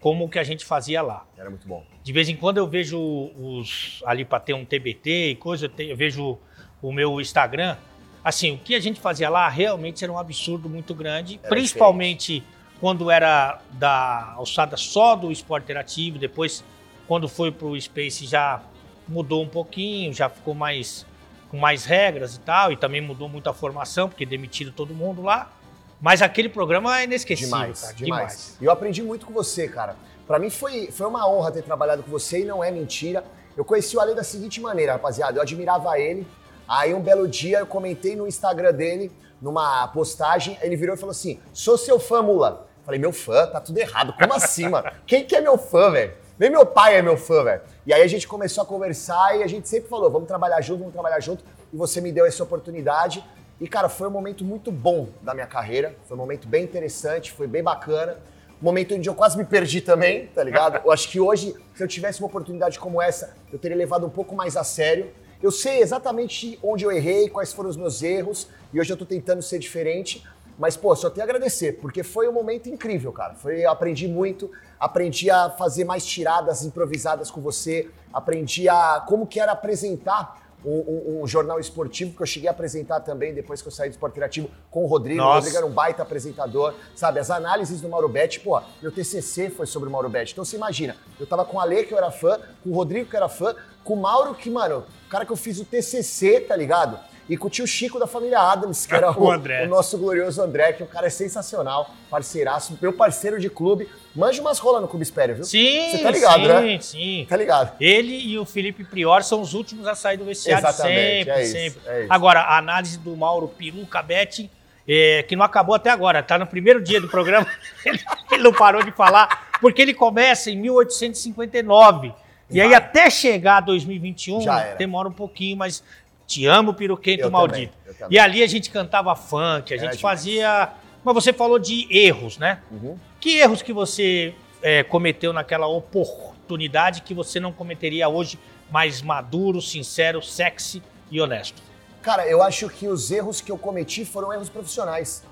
como 0.00 0.24
o 0.24 0.28
que 0.28 0.38
a 0.38 0.44
gente 0.44 0.64
fazia 0.64 1.02
lá. 1.02 1.26
Era 1.36 1.50
muito 1.50 1.66
bom. 1.66 1.84
De 2.04 2.12
vez 2.12 2.28
em 2.28 2.36
quando 2.36 2.58
eu 2.58 2.68
vejo 2.68 2.98
os 3.36 4.00
ali 4.06 4.24
para 4.24 4.38
ter 4.38 4.54
um 4.54 4.64
TBT 4.64 5.30
e 5.30 5.34
coisa, 5.36 5.66
eu, 5.66 5.68
te- 5.70 5.86
eu 5.86 5.96
vejo 5.96 6.38
o 6.80 6.92
meu 6.92 7.20
Instagram. 7.20 7.76
Assim, 8.22 8.52
o 8.54 8.58
que 8.58 8.74
a 8.74 8.80
gente 8.80 9.00
fazia 9.00 9.28
lá 9.28 9.48
realmente 9.48 10.04
era 10.04 10.12
um 10.12 10.18
absurdo 10.18 10.68
muito 10.68 10.94
grande, 10.94 11.40
Era 11.42 11.48
principalmente 11.48 12.44
quando 12.80 13.10
era 13.10 13.60
da 13.72 14.34
alçada 14.36 14.76
só 14.76 15.16
do 15.16 15.32
esporte 15.32 15.64
interativo, 15.64 16.16
depois 16.18 16.62
quando 17.08 17.26
foi 17.26 17.50
pro 17.50 17.80
Space 17.80 18.26
já 18.26 18.60
mudou 19.08 19.42
um 19.42 19.48
pouquinho, 19.48 20.12
já 20.12 20.28
ficou 20.28 20.54
mais 20.54 21.06
com 21.50 21.56
mais 21.56 21.86
regras 21.86 22.36
e 22.36 22.40
tal, 22.40 22.70
e 22.70 22.76
também 22.76 23.00
mudou 23.00 23.26
muito 23.26 23.48
a 23.48 23.54
formação, 23.54 24.06
porque 24.06 24.26
demitiram 24.26 24.70
todo 24.70 24.92
mundo 24.92 25.22
lá. 25.22 25.50
Mas 25.98 26.20
aquele 26.20 26.50
programa 26.50 27.00
é 27.00 27.04
inesquecível, 27.04 27.48
Demais, 27.48 27.80
cara, 27.80 27.94
demais. 27.94 28.56
E 28.60 28.64
eu 28.66 28.70
aprendi 28.70 29.02
muito 29.02 29.24
com 29.24 29.32
você, 29.32 29.66
cara. 29.66 29.96
Pra 30.26 30.38
mim 30.38 30.50
foi, 30.50 30.90
foi 30.90 31.06
uma 31.06 31.26
honra 31.26 31.50
ter 31.50 31.62
trabalhado 31.62 32.02
com 32.02 32.10
você 32.10 32.42
e 32.42 32.44
não 32.44 32.62
é 32.62 32.70
mentira. 32.70 33.24
Eu 33.56 33.64
conheci 33.64 33.96
o 33.96 34.00
Ale 34.00 34.14
da 34.14 34.22
seguinte 34.22 34.60
maneira, 34.60 34.92
rapaziada. 34.92 35.38
Eu 35.38 35.42
admirava 35.42 35.98
ele. 35.98 36.26
Aí 36.68 36.92
um 36.92 37.00
belo 37.00 37.26
dia 37.26 37.60
eu 37.60 37.66
comentei 37.66 38.14
no 38.14 38.28
Instagram 38.28 38.74
dele, 38.74 39.10
numa 39.40 39.88
postagem, 39.88 40.58
ele 40.60 40.76
virou 40.76 40.94
e 40.94 40.98
falou 40.98 41.12
assim: 41.12 41.40
sou 41.54 41.78
seu 41.78 41.98
fã, 41.98 42.22
mula. 42.22 42.68
Falei, 42.84 43.00
meu 43.00 43.12
fã? 43.12 43.46
Tá 43.46 43.60
tudo 43.60 43.78
errado. 43.78 44.12
Como 44.12 44.34
assim, 44.34 44.68
mano? 44.68 44.90
Quem 45.06 45.24
que 45.24 45.34
é 45.34 45.40
meu 45.40 45.56
fã, 45.56 45.90
velho? 45.90 46.12
Nem 46.38 46.50
meu 46.50 46.64
pai 46.64 46.96
é 46.96 47.02
meu 47.02 47.16
fã, 47.16 47.42
velho. 47.42 47.62
E 47.84 47.92
aí 47.92 48.00
a 48.00 48.06
gente 48.06 48.28
começou 48.28 48.62
a 48.62 48.66
conversar 48.66 49.36
e 49.36 49.42
a 49.42 49.46
gente 49.48 49.68
sempre 49.68 49.88
falou, 49.88 50.08
vamos 50.08 50.28
trabalhar 50.28 50.60
junto, 50.60 50.78
vamos 50.78 50.92
trabalhar 50.92 51.18
junto. 51.18 51.44
E 51.72 51.76
você 51.76 52.00
me 52.00 52.12
deu 52.12 52.24
essa 52.24 52.44
oportunidade. 52.44 53.24
E, 53.60 53.66
cara, 53.66 53.88
foi 53.88 54.06
um 54.06 54.10
momento 54.12 54.44
muito 54.44 54.70
bom 54.70 55.08
da 55.20 55.34
minha 55.34 55.48
carreira. 55.48 55.96
Foi 56.06 56.16
um 56.16 56.20
momento 56.20 56.46
bem 56.46 56.62
interessante, 56.62 57.32
foi 57.32 57.48
bem 57.48 57.60
bacana. 57.60 58.18
Um 58.62 58.64
momento 58.64 58.94
onde 58.94 59.08
eu 59.08 59.16
quase 59.16 59.36
me 59.36 59.44
perdi 59.44 59.80
também, 59.80 60.28
tá 60.28 60.44
ligado? 60.44 60.80
Eu 60.86 60.92
acho 60.92 61.08
que 61.08 61.18
hoje, 61.18 61.54
se 61.74 61.82
eu 61.82 61.88
tivesse 61.88 62.20
uma 62.20 62.26
oportunidade 62.26 62.78
como 62.78 63.00
essa, 63.02 63.36
eu 63.52 63.58
teria 63.58 63.76
levado 63.76 64.04
um 64.06 64.10
pouco 64.10 64.34
mais 64.34 64.56
a 64.56 64.64
sério. 64.64 65.10
Eu 65.40 65.52
sei 65.52 65.80
exatamente 65.80 66.58
onde 66.60 66.84
eu 66.84 66.90
errei, 66.90 67.28
quais 67.28 67.52
foram 67.52 67.70
os 67.70 67.76
meus 67.76 68.02
erros, 68.02 68.48
e 68.72 68.80
hoje 68.80 68.92
eu 68.92 68.96
tô 68.96 69.06
tentando 69.06 69.40
ser 69.42 69.60
diferente. 69.60 70.24
Mas, 70.58 70.76
pô, 70.76 70.94
só 70.96 71.08
tenho 71.08 71.24
a 71.24 71.28
agradecer, 71.28 71.74
porque 71.80 72.02
foi 72.02 72.28
um 72.28 72.32
momento 72.32 72.68
incrível, 72.68 73.12
cara. 73.12 73.34
Foi, 73.34 73.64
eu 73.64 73.70
aprendi 73.70 74.08
muito, 74.08 74.50
aprendi 74.80 75.30
a 75.30 75.50
fazer 75.50 75.84
mais 75.84 76.04
tiradas 76.04 76.64
improvisadas 76.64 77.30
com 77.30 77.40
você, 77.40 77.88
aprendi 78.12 78.68
a 78.68 79.04
como 79.06 79.26
que 79.26 79.38
era 79.38 79.52
apresentar 79.52 80.48
um, 80.64 80.70
um- 81.18 81.22
um 81.22 81.26
jornal 81.28 81.60
esportivo, 81.60 82.12
que 82.16 82.20
eu 82.20 82.26
cheguei 82.26 82.48
a 82.48 82.50
apresentar 82.50 82.98
também 82.98 83.32
depois 83.32 83.62
que 83.62 83.68
eu 83.68 83.72
saí 83.72 83.88
do 83.88 83.92
Esporte 83.92 84.14
Interativo 84.14 84.50
com 84.72 84.82
o 84.82 84.86
Rodrigo. 84.88 85.18
Nossa. 85.20 85.30
O 85.30 85.34
Rodrigo 85.36 85.56
era 85.58 85.66
um 85.66 85.70
baita 85.70 86.02
apresentador, 86.02 86.74
sabe? 86.96 87.20
As 87.20 87.30
análises 87.30 87.80
do 87.80 87.88
Mauro 87.88 88.08
Betti, 88.08 88.40
pô, 88.40 88.60
meu 88.82 88.90
TCC 88.90 89.50
foi 89.50 89.66
sobre 89.66 89.88
o 89.88 89.92
Mauro 89.92 90.08
Betti. 90.08 90.32
Então 90.32 90.44
você 90.44 90.56
imagina, 90.56 90.96
eu 91.20 91.28
tava 91.28 91.44
com 91.44 91.58
o 91.58 91.60
Ale, 91.60 91.84
que 91.84 91.94
eu 91.94 91.98
era 91.98 92.10
fã, 92.10 92.40
com 92.64 92.70
o 92.70 92.74
Rodrigo, 92.74 93.08
que 93.08 93.14
eu 93.14 93.18
era 93.18 93.28
fã, 93.28 93.54
com 93.84 93.94
o 93.94 93.96
Mauro, 94.02 94.34
que, 94.34 94.50
mano, 94.50 94.84
o 95.06 95.08
cara 95.08 95.24
que 95.24 95.30
eu 95.30 95.36
fiz 95.36 95.60
o 95.60 95.64
TCC, 95.64 96.40
tá 96.40 96.56
ligado? 96.56 96.98
E 97.28 97.36
com 97.36 97.46
o 97.46 97.50
tio 97.50 97.66
Chico 97.66 97.98
da 97.98 98.06
família 98.06 98.38
Adams, 98.40 98.86
que 98.86 98.94
era 98.94 99.10
O 99.18 99.22
o, 99.22 99.30
o 99.30 99.66
nosso 99.66 99.98
glorioso 99.98 100.40
André, 100.40 100.72
que 100.72 100.82
o 100.82 100.86
cara 100.86 101.08
é 101.08 101.10
sensacional, 101.10 101.90
parceiraço, 102.10 102.78
meu 102.80 102.92
parceiro 102.92 103.38
de 103.38 103.50
clube. 103.50 103.88
Manja 104.16 104.40
umas 104.40 104.58
rolas 104.58 104.80
no 104.82 104.88
Clube 104.88 105.02
Espério, 105.02 105.34
viu? 105.34 105.44
Sim, 105.44 105.90
Você 105.90 105.98
tá 105.98 106.10
ligado, 106.10 106.40
sim, 106.40 106.48
né? 106.48 106.78
sim. 106.80 107.26
Tá 107.28 107.36
ligado? 107.36 107.76
Ele 107.80 108.16
e 108.18 108.38
o 108.38 108.44
Felipe 108.44 108.82
Prior 108.82 109.22
são 109.22 109.40
os 109.42 109.52
últimos 109.54 109.86
a 109.86 109.94
sair 109.94 110.16
do 110.16 110.24
vestiário 110.24 110.66
Exatamente, 110.66 111.24
sempre, 111.26 111.30
é 111.30 111.42
isso, 111.42 111.52
sempre. 111.52 111.80
é 111.86 112.02
isso. 112.04 112.12
Agora, 112.12 112.40
a 112.40 112.58
análise 112.58 112.98
do 112.98 113.14
Mauro 113.16 113.46
Peru 113.46 113.84
Cabete, 113.86 114.50
é, 114.88 115.22
que 115.28 115.36
não 115.36 115.44
acabou 115.44 115.74
até 115.74 115.90
agora, 115.90 116.22
tá 116.22 116.38
no 116.38 116.46
primeiro 116.46 116.82
dia 116.82 117.00
do 117.00 117.08
programa, 117.08 117.46
ele, 117.84 118.00
ele 118.32 118.42
não 118.42 118.52
parou 118.52 118.82
de 118.82 118.90
falar, 118.90 119.48
porque 119.60 119.82
ele 119.82 119.92
começa 119.94 120.50
em 120.50 120.56
1859. 120.56 122.12
E 122.50 122.60
aí, 122.62 122.74
até 122.74 123.10
chegar 123.10 123.58
a 123.58 123.60
2021, 123.60 124.40
Já 124.40 124.60
era. 124.60 124.76
demora 124.76 125.06
um 125.06 125.12
pouquinho, 125.12 125.58
mas 125.58 125.84
te 126.28 126.44
amo, 126.46 126.74
piroquento 126.74 127.22
Eu 127.24 127.30
maldito. 127.30 127.72
também, 127.78 127.94
também. 127.98 128.16
E 128.16 128.18
ali 128.20 128.42
a 128.42 128.46
gente 128.46 128.70
cantava 128.70 129.16
funk, 129.16 129.72
a 129.72 129.76
Era 129.76 129.86
gente 129.86 129.96
demais. 129.96 130.00
fazia. 130.00 130.70
Mas 131.02 131.14
você 131.14 131.32
falou 131.32 131.58
de 131.58 131.88
erros, 131.90 132.36
né? 132.36 132.60
Uhum. 132.70 132.98
Que 133.18 133.38
erros 133.38 133.62
que 133.62 133.72
você 133.72 134.34
é, 134.62 134.82
cometeu 134.82 135.32
naquela 135.32 135.66
oportunidade 135.66 137.00
que 137.02 137.14
você 137.14 137.40
não 137.40 137.50
cometeria 137.50 138.08
hoje, 138.10 138.38
mais 138.70 139.00
maduro, 139.00 139.62
sincero, 139.62 140.20
sexy 140.22 140.82
e 141.10 141.18
honesto? 141.18 141.62
Cara, 142.02 142.26
eu 142.28 142.42
acho 142.42 142.68
que 142.68 142.86
os 142.86 143.10
erros 143.10 143.40
que 143.40 143.50
eu 143.50 143.56
cometi 143.56 144.04
foram 144.04 144.30
erros 144.32 144.50
profissionais. 144.50 145.24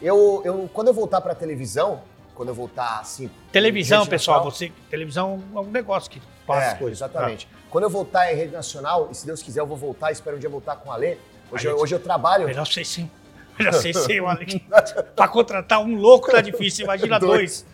Eu, 0.00 0.40
eu 0.44 0.70
quando 0.72 0.88
eu 0.88 0.94
voltar 0.94 1.20
pra 1.20 1.34
televisão, 1.34 2.00
quando 2.38 2.50
eu 2.50 2.54
voltar 2.54 3.00
assim. 3.00 3.28
Televisão, 3.50 4.06
pessoal, 4.06 4.44
nacional- 4.44 4.52
você 4.56 4.72
televisão 4.88 5.42
é 5.54 5.58
um 5.58 5.64
negócio 5.64 6.08
que 6.08 6.22
passa 6.46 6.66
é, 6.68 6.72
as 6.72 6.78
coisas. 6.78 6.98
Exatamente. 6.98 7.48
Quando 7.68 7.82
eu 7.84 7.90
voltar 7.90 8.32
em 8.32 8.36
rede 8.36 8.52
nacional, 8.52 9.08
e 9.10 9.14
se 9.16 9.26
Deus 9.26 9.42
quiser 9.42 9.60
eu 9.60 9.66
vou 9.66 9.76
voltar, 9.76 10.12
espero 10.12 10.36
um 10.36 10.38
dia 10.40 10.48
voltar 10.48 10.76
com 10.76 10.92
a 10.92 10.96
Lê. 10.96 11.16
Hoje, 11.50 11.66
A 11.66 11.70
eu, 11.70 11.74
gente- 11.74 11.82
hoje 11.82 11.94
eu 11.96 12.00
trabalho. 12.00 12.46
melhor 12.46 12.64
sei 12.66 12.84
sim. 12.84 13.10
Já 13.58 13.72
sei 13.72 13.92
sim, 13.92 14.20
Alex. 14.20 14.54
pra 15.16 15.26
contratar 15.26 15.80
um 15.80 15.96
louco 15.96 16.30
tá 16.30 16.40
difícil, 16.40 16.84
imagina 16.84 17.18
Dois. 17.20 17.36
dois. 17.62 17.66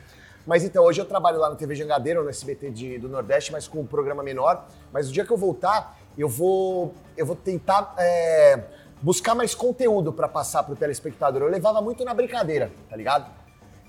Mas 0.46 0.64
então, 0.64 0.82
hoje 0.82 0.98
eu 1.00 1.04
trabalho 1.04 1.38
lá 1.38 1.50
no 1.50 1.56
TV 1.56 1.74
Jangadeiro, 1.74 2.22
no 2.24 2.30
SBT 2.30 2.70
de- 2.70 2.98
do 2.98 3.08
Nordeste, 3.08 3.52
mas 3.52 3.68
com 3.68 3.80
um 3.80 3.86
programa 3.86 4.22
menor. 4.22 4.64
Mas 4.90 5.10
o 5.10 5.12
dia 5.12 5.24
que 5.26 5.30
eu 5.30 5.36
voltar, 5.36 5.98
eu 6.16 6.28
vou, 6.28 6.94
eu 7.18 7.26
vou 7.26 7.36
tentar 7.36 7.94
é, 7.98 8.60
buscar 9.02 9.34
mais 9.34 9.54
conteúdo 9.54 10.10
pra 10.10 10.26
passar 10.26 10.62
pro 10.62 10.74
telespectador. 10.74 11.42
Eu 11.42 11.48
levava 11.48 11.82
muito 11.82 12.02
na 12.02 12.14
brincadeira, 12.14 12.70
tá 12.88 12.96
ligado? 12.96 13.30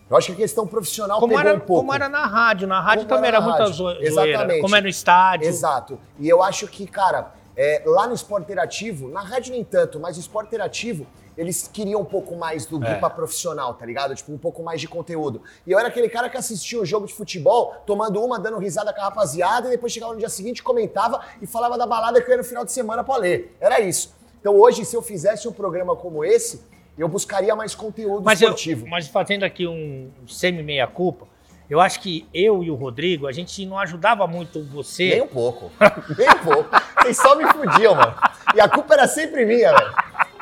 Eu 0.10 0.18
acho 0.18 0.28
que 0.28 0.34
a 0.34 0.36
questão 0.36 0.68
profissional 0.68 1.20
Como 1.20 1.34
pegou 1.34 1.50
era, 1.50 1.58
um 1.58 1.60
pouco. 1.60 1.82
como 1.82 1.94
era 1.94 2.08
na 2.08 2.26
rádio, 2.28 2.68
na 2.68 2.80
rádio 2.80 3.06
Como 3.06 3.15
também 3.15 3.28
era 3.30 3.38
era 3.38 3.46
muita 3.46 3.65
zoeira. 3.68 4.06
Exatamente. 4.06 4.62
Como 4.62 4.76
é 4.76 4.82
no 4.82 4.88
estádio. 4.88 5.48
Exato. 5.48 6.00
E 6.20 6.30
eu 6.30 6.44
acho 6.44 6.68
que, 6.68 6.86
cara, 6.86 7.32
é, 7.58 7.82
lá 7.86 8.08
no 8.08 8.13
Esporte 8.13 8.44
Interativo, 8.44 9.08
na 9.08 9.22
rádio 9.22 9.52
nem 9.52 9.63
tanto, 9.63 10.00
mas 10.00 10.15
no 10.15 10.22
Esporte 10.22 10.48
Interativo, 10.48 11.08
eles 11.36 11.68
queriam 11.72 12.02
um 12.02 12.06
pouco 12.06 12.36
mais 12.36 12.65
do 12.65 12.82
É. 12.84 12.94
Guipa 12.94 13.10
profissional, 13.10 13.74
tá 13.74 13.86
ligado? 13.86 14.13
Tipo, 14.13 14.32
um 14.32 14.38
pouco 14.38 14.62
mais 14.62 14.80
de 14.80 14.88
conteúdo. 14.88 15.41
E 15.65 15.72
eu 15.72 15.80
era 15.80 15.88
aquele 15.88 16.08
cara 16.08 16.30
que 16.30 16.38
assistia 16.38 16.80
o 16.80 16.86
jogo 16.86 17.08
de 17.08 17.13
futebol, 17.13 17.76
tomando 17.86 18.24
uma, 18.24 18.39
dando 18.39 18.58
risada 18.60 18.94
com 18.94 19.02
a 19.02 19.06
rapaziada, 19.06 19.68
e 19.68 19.72
depois 19.72 19.91
chegava 19.91 20.13
no 20.13 20.20
dia 20.20 20.30
seguinte, 20.30 20.62
comentava 20.62 21.20
e 21.41 21.48
falava 21.48 21.78
da 21.78 21.88
balada 21.88 22.22
que 22.22 22.28
eu 22.30 22.32
ia 22.32 22.38
no 22.38 22.44
final 22.44 22.63
de 22.63 22.72
semana 22.72 23.04
pra 23.04 23.18
ler. 23.18 23.58
Era 23.60 23.80
isso. 23.80 24.13
Então 24.39 24.56
hoje, 24.56 24.86
se 24.86 24.96
eu 24.96 25.02
fizesse 25.02 25.48
um 25.48 25.52
programa 25.52 25.96
como 25.96 26.24
esse, 26.24 26.62
eu 26.97 27.08
buscaria 27.08 27.55
mais 27.55 27.75
conteúdo 27.75 28.23
Mas, 28.23 28.41
eu, 28.41 28.49
esportivo. 28.49 28.88
mas 28.88 29.08
fazendo 29.08 29.43
aqui 29.43 29.67
um 29.67 30.10
semi-meia-culpa, 30.27 31.27
eu 31.69 31.81
acho 31.81 31.99
que 31.99 32.27
eu 32.34 32.63
e 32.63 32.69
o 32.69 32.75
Rodrigo, 32.75 33.27
a 33.27 33.31
gente 33.31 33.65
não 33.65 33.77
ajudava 33.79 34.27
muito 34.27 34.63
você. 34.63 35.10
Nem 35.10 35.21
um 35.23 35.27
pouco. 35.27 35.71
Nem 36.17 36.29
um 36.29 36.38
pouco. 36.43 36.69
Vocês 37.01 37.17
só 37.17 37.36
me 37.36 37.45
fudiam, 37.47 37.95
mano. 37.95 38.13
E 38.53 38.62
a 38.62 38.69
culpa 38.69 38.93
era 38.93 39.08
sempre 39.08 39.45
minha, 39.45 39.71
velho. 39.73 39.93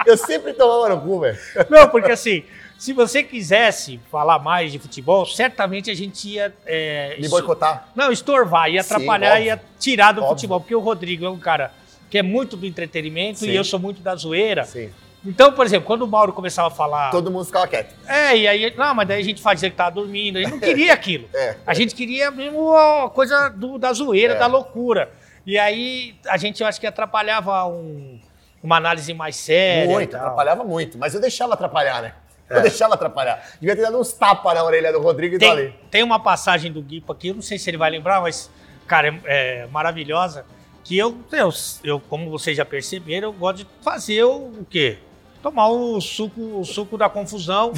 Eu 0.05 0.17
sempre 0.17 0.53
tomava 0.53 0.89
no 0.93 1.01
cu, 1.01 1.21
velho. 1.21 1.37
Não, 1.69 1.87
porque 1.87 2.11
assim, 2.11 2.43
se 2.77 2.91
você 2.91 3.23
quisesse 3.23 4.01
falar 4.11 4.37
mais 4.39 4.71
de 4.73 4.79
futebol, 4.79 5.25
certamente 5.25 5.89
a 5.89 5.93
gente 5.95 6.27
ia. 6.27 6.53
é, 6.65 7.15
Me 7.17 7.29
boicotar. 7.29 7.87
Não, 7.95 8.11
estorvar, 8.11 8.69
ia 8.69 8.83
Sim, 8.83 8.93
atrapalhar, 8.93 9.31
óbvio. 9.35 9.45
ia 9.45 9.61
tirar 9.79 10.11
do 10.11 10.19
Óbvio. 10.19 10.35
futebol, 10.35 10.59
porque 10.59 10.75
o 10.75 10.79
Rodrigo 10.81 11.25
é 11.25 11.29
um 11.29 11.39
cara 11.39 11.71
que 12.09 12.17
é 12.17 12.21
muito 12.21 12.57
do 12.57 12.65
entretenimento 12.65 13.39
Sim. 13.39 13.49
e 13.51 13.55
eu 13.55 13.63
sou 13.63 13.79
muito 13.79 14.01
da 14.01 14.13
zoeira. 14.13 14.65
Sim. 14.65 14.89
Então, 15.25 15.53
por 15.53 15.65
exemplo, 15.65 15.87
quando 15.87 16.01
o 16.01 16.07
Mauro 16.07 16.33
começava 16.33 16.67
a 16.67 16.71
falar. 16.71 17.09
Todo 17.09 17.31
mundo 17.31 17.45
ficava 17.45 17.65
quieto. 17.67 17.95
É, 18.07 18.35
e 18.35 18.47
aí, 18.47 18.73
não, 18.75 18.93
mas 18.93 19.07
daí 19.07 19.21
a 19.21 19.23
gente 19.23 19.41
fazia 19.41 19.69
que 19.69 19.75
tava 19.75 19.91
dormindo, 19.91 20.37
a 20.37 20.41
gente 20.41 20.51
não 20.51 20.59
queria 20.61 20.93
aquilo. 20.93 21.29
É. 21.33 21.55
A 21.65 21.73
gente 21.73 21.95
queria 21.95 22.29
mesmo 22.29 22.75
a 22.75 23.09
coisa 23.09 23.49
do- 23.49 23.77
da 23.77 23.93
zoeira, 23.93 24.33
É. 24.33 24.37
da 24.37 24.47
loucura. 24.47 25.09
E 25.45 25.57
aí 25.57 26.15
a 26.27 26.35
gente, 26.37 26.61
eu 26.61 26.67
acho 26.67 26.79
que 26.79 26.87
atrapalhava 26.87 27.65
um- 27.65 28.19
uma 28.61 28.75
análise 28.77 29.13
mais 29.13 29.35
séria. 29.37 29.89
muito, 29.91 30.15
atrapalhava 30.15 30.63
muito. 30.63 30.97
Mas 30.97 31.13
eu 31.13 31.21
deixava 31.21 31.53
atrapalhar, 31.53 32.01
né? 32.01 32.13
Não 32.49 32.61
deixava 32.61 32.93
atrapalhar. 32.93 33.41
Devia 33.59 33.75
ter 33.75 33.81
dado 33.81 33.97
uns 33.99 34.11
tapas 34.13 34.53
na 34.53 34.63
orelha 34.63 34.91
do 34.91 34.99
Rodrigo 35.01 35.35
e 35.35 35.37
do 35.37 35.41
Tem, 35.41 35.75
tem 35.89 36.03
uma 36.03 36.19
passagem 36.19 36.71
do 36.71 36.81
Guipa 36.81 37.13
aqui, 37.13 37.29
eu 37.29 37.35
não 37.35 37.41
sei 37.41 37.57
se 37.57 37.69
ele 37.69 37.77
vai 37.77 37.89
lembrar, 37.89 38.21
mas, 38.21 38.51
cara, 38.85 39.07
é, 39.25 39.59
é 39.63 39.67
maravilhosa. 39.67 40.45
Que 40.83 40.97
eu, 40.97 41.17
eu, 41.31 41.49
eu, 41.83 41.99
como 42.09 42.29
vocês 42.29 42.57
já 42.57 42.65
perceberam, 42.65 43.29
eu 43.29 43.33
gosto 43.33 43.59
de 43.59 43.67
fazer 43.81 44.23
o, 44.25 44.47
o 44.59 44.67
quê? 44.69 44.97
Tomar 45.43 45.67
o 45.67 45.99
suco, 46.01 46.41
o 46.59 46.63
suco 46.65 46.97
da 46.97 47.07
confusão, 47.09 47.73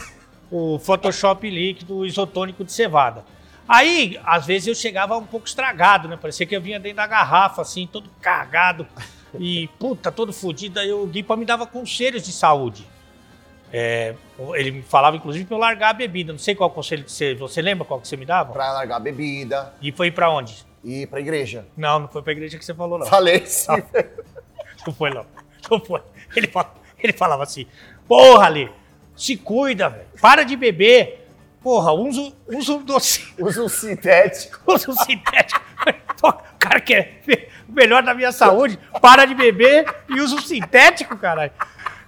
o 0.51 0.79
Photoshop 0.79 1.49
líquido, 1.49 1.97
o 1.97 2.05
isotônico 2.05 2.63
de 2.63 2.71
cevada. 2.71 3.25
Aí, 3.67 4.19
às 4.23 4.45
vezes, 4.45 4.67
eu 4.67 4.75
chegava 4.75 5.17
um 5.17 5.25
pouco 5.25 5.47
estragado, 5.47 6.07
né? 6.07 6.15
Parecia 6.15 6.45
que 6.45 6.55
eu 6.55 6.61
vinha 6.61 6.79
dentro 6.79 6.97
da 6.97 7.07
garrafa, 7.07 7.63
assim, 7.63 7.87
todo 7.91 8.07
cagado 8.21 8.87
e, 9.39 9.67
puta, 9.79 10.11
todo 10.11 10.31
fodido. 10.31 10.79
Aí 10.79 10.93
o 10.93 11.07
Guipa 11.07 11.35
me 11.35 11.43
dava 11.43 11.65
conselhos 11.65 12.21
de 12.23 12.31
saúde. 12.31 12.87
É, 13.73 14.13
ele 14.53 14.69
me 14.69 14.81
falava, 14.83 15.17
inclusive, 15.17 15.43
pra 15.45 15.55
eu 15.55 15.59
largar 15.59 15.89
a 15.89 15.93
bebida. 15.93 16.31
Não 16.31 16.39
sei 16.39 16.53
qual 16.53 16.69
conselho 16.69 17.03
que 17.03 17.11
você... 17.11 17.33
Você 17.33 17.59
lembra 17.63 17.83
qual 17.83 17.99
que 17.99 18.07
você 18.07 18.15
me 18.15 18.25
dava? 18.27 18.53
Pra 18.53 18.71
largar 18.71 18.97
a 18.97 18.99
bebida 18.99 19.73
E 19.81 19.91
foi 19.91 20.11
pra 20.11 20.29
onde? 20.29 20.63
e 20.83 21.01
ir 21.01 21.07
pra 21.07 21.19
igreja. 21.19 21.65
Não, 21.75 21.97
não 21.97 22.07
foi 22.07 22.21
pra 22.21 22.31
igreja 22.31 22.59
que 22.59 22.63
você 22.63 22.75
falou, 22.75 22.99
não. 22.99 23.07
Falei 23.07 23.43
sim. 23.47 23.71
Não 24.85 24.93
foi, 24.93 25.09
não. 25.09 25.25
Não 25.71 25.79
foi. 25.79 25.99
Ele, 26.35 26.45
fala- 26.45 26.71
ele 27.05 27.13
falava 27.13 27.43
assim, 27.43 27.65
porra, 28.07 28.45
Ali, 28.45 28.71
se 29.15 29.37
cuida, 29.37 29.89
velho. 29.89 30.05
Para 30.21 30.43
de 30.43 30.55
beber. 30.55 31.27
Porra, 31.61 31.93
usa, 31.93 32.31
usa 32.47 32.73
um 32.73 32.83
doce, 32.83 33.33
Usa 33.39 33.63
um 33.63 33.69
sintético. 33.69 34.59
usa 34.71 34.91
um 34.91 34.95
sintético. 34.95 35.61
O 36.23 36.57
cara 36.59 36.79
quer 36.79 37.21
o 37.67 37.71
melhor 37.71 38.03
da 38.03 38.13
minha 38.13 38.31
saúde, 38.31 38.79
para 39.01 39.25
de 39.25 39.33
beber 39.33 39.85
e 40.09 40.19
usa 40.19 40.35
um 40.35 40.41
sintético, 40.41 41.17
caralho. 41.17 41.51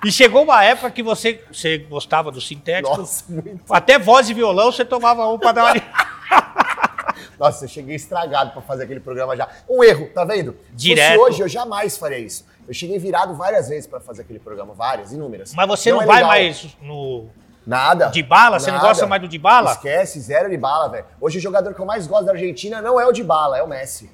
E 0.03 0.11
chegou 0.11 0.43
uma 0.43 0.63
época 0.63 0.91
que 0.91 1.01
você, 1.01 1.43
você 1.51 1.79
gostava 1.79 2.31
do 2.31 2.39
sintético. 2.39 2.97
Nossa, 2.97 3.23
muito. 3.27 3.61
Até 3.73 3.97
voz 3.97 4.29
e 4.29 4.33
violão 4.33 4.71
você 4.71 4.85
tomava 4.85 5.27
um 5.27 5.39
pra 5.39 5.51
dar 5.51 5.63
uma... 5.63 5.73
Nossa, 7.39 7.65
eu 7.65 7.69
cheguei 7.69 7.95
estragado 7.95 8.51
pra 8.51 8.61
fazer 8.61 8.83
aquele 8.83 8.99
programa 8.99 9.35
já. 9.35 9.47
Um 9.69 9.83
erro, 9.83 10.09
tá 10.13 10.23
vendo? 10.23 10.55
Se 10.71 10.75
Direto. 10.75 11.15
fosse 11.15 11.31
hoje, 11.31 11.43
eu 11.43 11.47
jamais 11.47 11.97
faria 11.97 12.19
isso. 12.19 12.45
Eu 12.67 12.73
cheguei 12.73 12.99
virado 12.99 13.33
várias 13.33 13.69
vezes 13.69 13.87
pra 13.87 13.99
fazer 13.99 14.23
aquele 14.23 14.39
programa, 14.39 14.73
várias, 14.73 15.11
inúmeras. 15.13 15.53
Mas 15.53 15.67
você 15.67 15.91
não, 15.91 16.01
é 16.01 16.05
vai 16.05 16.15
legal. 16.17 16.29
mais 16.29 16.67
no 16.81 17.27
Nada. 17.65 18.07
de 18.07 18.21
bala? 18.23 18.59
Você 18.59 18.71
não 18.71 18.79
gosta 18.79 19.05
mais 19.07 19.21
do 19.21 19.27
de 19.27 19.37
bala? 19.37 19.71
Esquece, 19.71 20.19
zero 20.19 20.49
de 20.49 20.57
bala, 20.57 20.89
velho. 20.89 21.05
Hoje 21.19 21.37
o 21.37 21.41
jogador 21.41 21.73
que 21.73 21.79
eu 21.79 21.85
mais 21.85 22.07
gosto 22.07 22.25
da 22.25 22.31
Argentina 22.33 22.81
não 22.81 22.99
é 22.99 23.05
o 23.07 23.11
de 23.11 23.23
bala, 23.23 23.57
é 23.57 23.63
o 23.63 23.67
Messi. 23.67 24.09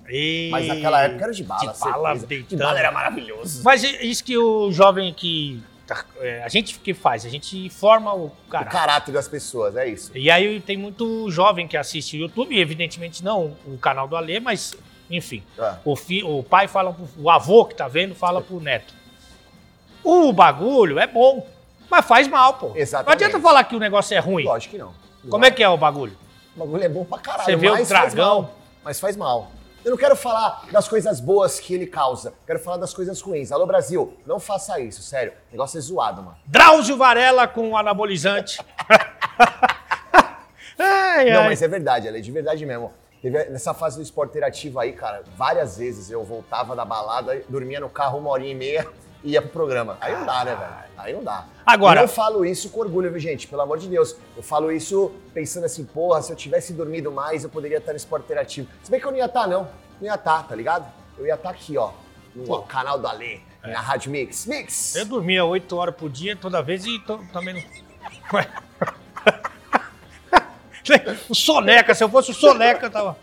Mas 0.51 0.67
naquela 0.67 1.01
época 1.03 1.23
era 1.23 1.31
o 1.31 1.35
de 1.35 1.43
bala, 1.43 1.73
De 1.73 1.79
bala. 1.79 2.15
De 2.15 2.55
bala 2.57 2.79
era 2.79 2.91
maravilhoso. 2.91 3.61
Mas 3.63 3.83
é 3.83 4.03
isso 4.03 4.23
que 4.23 4.37
o 4.37 4.71
jovem 4.71 5.13
que. 5.13 5.61
tá- 5.85 6.05
é, 6.19 6.43
a 6.43 6.47
gente 6.47 6.79
que 6.79 6.93
faz? 6.93 7.25
A 7.25 7.29
gente 7.29 7.69
forma 7.69 8.13
o 8.13 8.25
O 8.25 8.31
cara. 8.49 8.65
caráter 8.65 9.11
das 9.11 9.27
pessoas, 9.27 9.75
é 9.75 9.87
isso. 9.87 10.11
E 10.15 10.31
aí 10.31 10.59
tem 10.61 10.77
muito 10.77 11.29
jovem 11.29 11.67
que 11.67 11.75
assiste 11.77 12.17
o 12.17 12.19
YouTube, 12.21 12.59
evidentemente 12.59 13.23
não 13.23 13.55
o 13.67 13.77
canal 13.77 14.07
do 14.07 14.15
Alê, 14.15 14.39
mas 14.39 14.75
enfim. 15.09 15.43
É. 15.59 15.73
O, 15.85 15.95
fi- 15.95 16.23
o 16.23 16.43
pai 16.43 16.67
fala 16.67 16.93
pro, 16.93 17.07
o 17.17 17.29
avô 17.29 17.65
que 17.65 17.75
tá 17.75 17.87
vendo 17.87 18.13
fala 18.15 18.41
pro 18.41 18.59
neto. 18.59 18.93
O 20.03 20.33
bagulho 20.33 20.99
é 20.99 21.07
bom, 21.07 21.47
mas 21.89 22.05
faz 22.05 22.27
mal, 22.27 22.55
pô. 22.55 22.71
Exatamente. 22.75 23.07
Não 23.07 23.13
adianta 23.27 23.39
falar 23.45 23.63
que 23.63 23.75
o 23.75 23.79
negócio 23.79 24.15
é 24.15 24.19
ruim. 24.19 24.43
Lógico 24.45 24.71
que 24.71 24.77
não. 24.77 24.93
Como 25.29 25.45
é 25.45 25.51
que 25.51 25.63
é 25.63 25.69
o 25.69 25.77
bagulho? 25.77 26.17
O 26.55 26.59
bagulho 26.59 26.83
é 26.83 26.89
bom 26.89 27.05
pra 27.05 27.17
caralho. 27.19 27.45
Você 27.45 27.55
vê 27.55 27.69
o 27.69 27.85
dragão. 27.85 28.41
mal, 28.41 28.55
Mas 28.83 28.99
faz 28.99 29.15
mal. 29.15 29.51
Eu 29.85 29.91
não 29.91 29.97
quero 29.97 30.15
falar 30.15 30.63
das 30.71 30.87
coisas 30.87 31.19
boas 31.19 31.59
que 31.59 31.73
ele 31.73 31.85
causa. 31.85 32.33
Quero 32.47 32.57
falar 32.59 32.77
das 32.77 32.93
coisas 32.93 33.19
ruins. 33.21 33.51
Alô, 33.51 33.65
Brasil, 33.65 34.17
não 34.25 34.39
faça 34.39 34.79
isso, 34.79 35.01
sério. 35.01 35.33
O 35.49 35.51
negócio 35.51 35.77
é 35.77 35.81
zoado, 35.81 36.21
mano. 36.23 36.37
Drauzio 36.45 36.95
Varela 36.95 37.47
com 37.47 37.75
anabolizante. 37.77 38.59
ai, 40.79 41.29
Não, 41.31 41.41
ai. 41.41 41.47
mas 41.49 41.61
é 41.61 41.67
verdade, 41.67 42.07
ela 42.07 42.17
é 42.17 42.21
de 42.21 42.31
verdade 42.31 42.65
mesmo. 42.65 42.93
Teve 43.23 43.45
nessa 43.45 43.73
fase 43.73 43.95
do 43.95 44.03
esporte 44.03 44.31
interativo 44.31 44.79
aí, 44.81 44.91
cara, 44.91 45.23
várias 45.37 45.77
vezes 45.77 46.11
eu 46.11 46.23
voltava 46.25 46.75
da 46.75 46.83
balada, 46.83 47.41
dormia 47.47 47.79
no 47.79 47.89
carro 47.89 48.19
uma 48.19 48.29
horinha 48.29 48.51
e 48.51 48.55
meia 48.55 48.85
e 49.23 49.31
ia 49.31 49.41
pro 49.41 49.49
programa. 49.49 49.97
Aí 50.01 50.13
não 50.13 50.25
dá, 50.25 50.43
né, 50.43 50.53
velho? 50.55 50.73
Aí 50.97 51.13
não 51.13 51.23
dá. 51.23 51.45
Agora- 51.65 52.01
Eu 52.01 52.07
não 52.07 52.13
falo 52.13 52.45
isso 52.45 52.69
com 52.69 52.81
orgulho, 52.81 53.09
viu, 53.09 53.19
gente? 53.21 53.47
Pelo 53.47 53.61
amor 53.61 53.77
de 53.79 53.87
Deus. 53.87 54.13
Eu 54.35 54.43
falo 54.43 54.69
isso 54.73 55.09
pensando 55.33 55.65
assim, 55.65 55.85
porra, 55.85 56.21
se 56.21 56.33
eu 56.33 56.35
tivesse 56.35 56.73
dormido 56.73 57.13
mais, 57.13 57.45
eu 57.45 57.49
poderia 57.49 57.77
estar 57.77 57.93
no 57.93 57.97
esporte 57.97 58.25
interativo. 58.25 58.67
Se 58.83 58.91
bem 58.91 58.99
que 58.99 59.07
eu 59.07 59.11
não 59.11 59.17
ia 59.17 59.25
estar, 59.25 59.47
não. 59.47 59.69
Não 60.01 60.07
ia 60.07 60.15
estar, 60.15 60.43
tá 60.45 60.53
ligado? 60.53 60.85
Eu 61.17 61.25
ia 61.25 61.35
estar 61.35 61.49
aqui, 61.51 61.77
ó, 61.77 61.91
no 62.35 62.43
Pô. 62.43 62.61
canal 62.63 62.99
do 62.99 63.07
Alê, 63.07 63.39
na 63.63 63.79
Rádio 63.79 64.11
Mix. 64.11 64.45
Mix! 64.45 64.95
Eu 64.97 65.05
dormia 65.05 65.45
8 65.45 65.73
horas 65.77 65.95
por 65.95 66.09
dia 66.09 66.35
toda 66.35 66.61
vez 66.61 66.85
e 66.85 66.99
to- 66.99 67.23
também 67.31 67.53
não. 67.53 67.63
O 71.29 71.35
soneca, 71.35 71.93
se 71.95 72.03
eu 72.03 72.09
fosse 72.09 72.31
o 72.31 72.33
soneca, 72.33 72.85
eu 72.85 72.91
tava. 72.91 73.17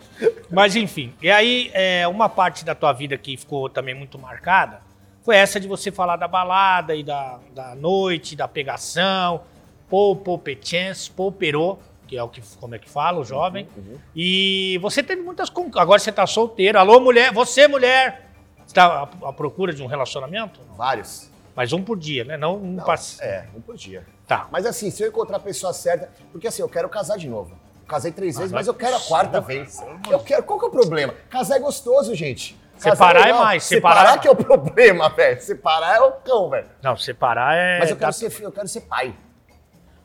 Mas 0.51 0.77
enfim. 0.77 1.13
E 1.21 1.31
aí, 1.31 1.71
é, 1.73 2.07
uma 2.09 2.29
parte 2.29 2.65
da 2.65 2.75
tua 2.75 2.93
vida 2.93 3.17
que 3.17 3.37
ficou 3.37 3.69
também 3.69 3.95
muito 3.95 4.19
marcada 4.19 4.81
foi 5.23 5.37
essa 5.37 5.61
de 5.61 5.69
você 5.69 5.93
falar 5.93 6.17
da 6.17 6.27
balada 6.27 6.95
e 6.95 7.03
da, 7.03 7.39
da 7.55 7.75
noite, 7.75 8.35
da 8.35 8.49
pegação, 8.49 9.43
pô, 9.89 10.17
pô, 10.17 10.39
petchens, 10.39 11.09
pô, 11.09 11.31
perô, 11.31 11.79
que 12.07 12.17
é 12.17 12.23
o 12.23 12.29
que, 12.29 12.43
como 12.59 12.75
é 12.75 12.79
que 12.79 12.89
fala, 12.89 13.21
o 13.21 13.25
jovem. 13.25 13.69
E 14.17 14.79
você 14.83 15.03
teve 15.03 15.23
muitas. 15.23 15.51
Agora 15.77 15.99
você 15.99 16.11
tá 16.11 16.27
solteiro. 16.27 16.79
Alô, 16.79 16.99
mulher, 17.01 17.33
você, 17.33 17.69
mulher. 17.69 18.31
Você 18.67 18.75
tá 18.75 19.09
à, 19.23 19.29
à 19.29 19.33
procura 19.33 19.73
de 19.73 19.83
um 19.83 19.87
relacionamento? 19.87 20.61
Vários. 20.77 21.31
Mas 21.61 21.75
um 21.75 21.85
por 21.85 21.99
dia, 21.99 22.25
né? 22.25 22.39
Não 22.39 22.57
um 22.57 22.73
Não, 22.77 22.85
passe. 22.85 23.23
É, 23.23 23.45
um 23.55 23.61
por 23.61 23.77
dia. 23.77 24.03
Tá. 24.27 24.49
Mas 24.51 24.65
assim, 24.65 24.91
se 24.91 25.03
eu 25.03 25.09
encontrar 25.09 25.37
a 25.37 25.41
pessoa 25.41 25.75
certa, 25.75 26.09
porque 26.33 26.49
assim, 26.49 26.63
eu 26.63 26.69
quero 26.71 26.89
casar 26.89 27.19
de 27.19 27.29
novo. 27.29 27.55
Casei 27.87 28.11
três 28.13 28.35
vezes, 28.39 28.51
não 28.51 28.57
é 28.57 28.61
mas 28.61 28.67
eu 28.67 28.73
quero 28.73 28.97
a 28.97 29.01
quarta 29.01 29.43
vez. 29.43 29.79
Eu 30.11 30.21
quero. 30.21 30.43
Qual 30.43 30.59
que 30.59 30.65
é 30.65 30.69
o 30.69 30.71
problema? 30.71 31.15
Casar 31.29 31.57
é 31.57 31.59
gostoso, 31.59 32.15
gente. 32.15 32.59
Casar 32.79 32.93
Separar 32.97 33.21
é 33.21 33.25
legal. 33.25 33.45
mais, 33.45 33.65
Separar, 33.65 34.01
separar- 34.01 34.21
que 34.23 34.29
é 34.29 34.31
o 34.31 34.37
problema, 34.37 35.11
velho. 35.11 35.43
Separar 35.43 35.97
é 35.97 36.01
o 36.01 36.13
cão, 36.13 36.49
velho. 36.49 36.67
Não, 36.83 36.97
separar 36.97 37.55
é. 37.55 37.79
Mas 37.79 37.91
eu 37.91 37.97
quero, 37.97 38.09
dá- 38.09 38.13
ser, 38.13 38.31
filho, 38.31 38.47
eu 38.47 38.53
quero 38.53 38.67
ser 38.67 38.81
pai. 38.81 39.15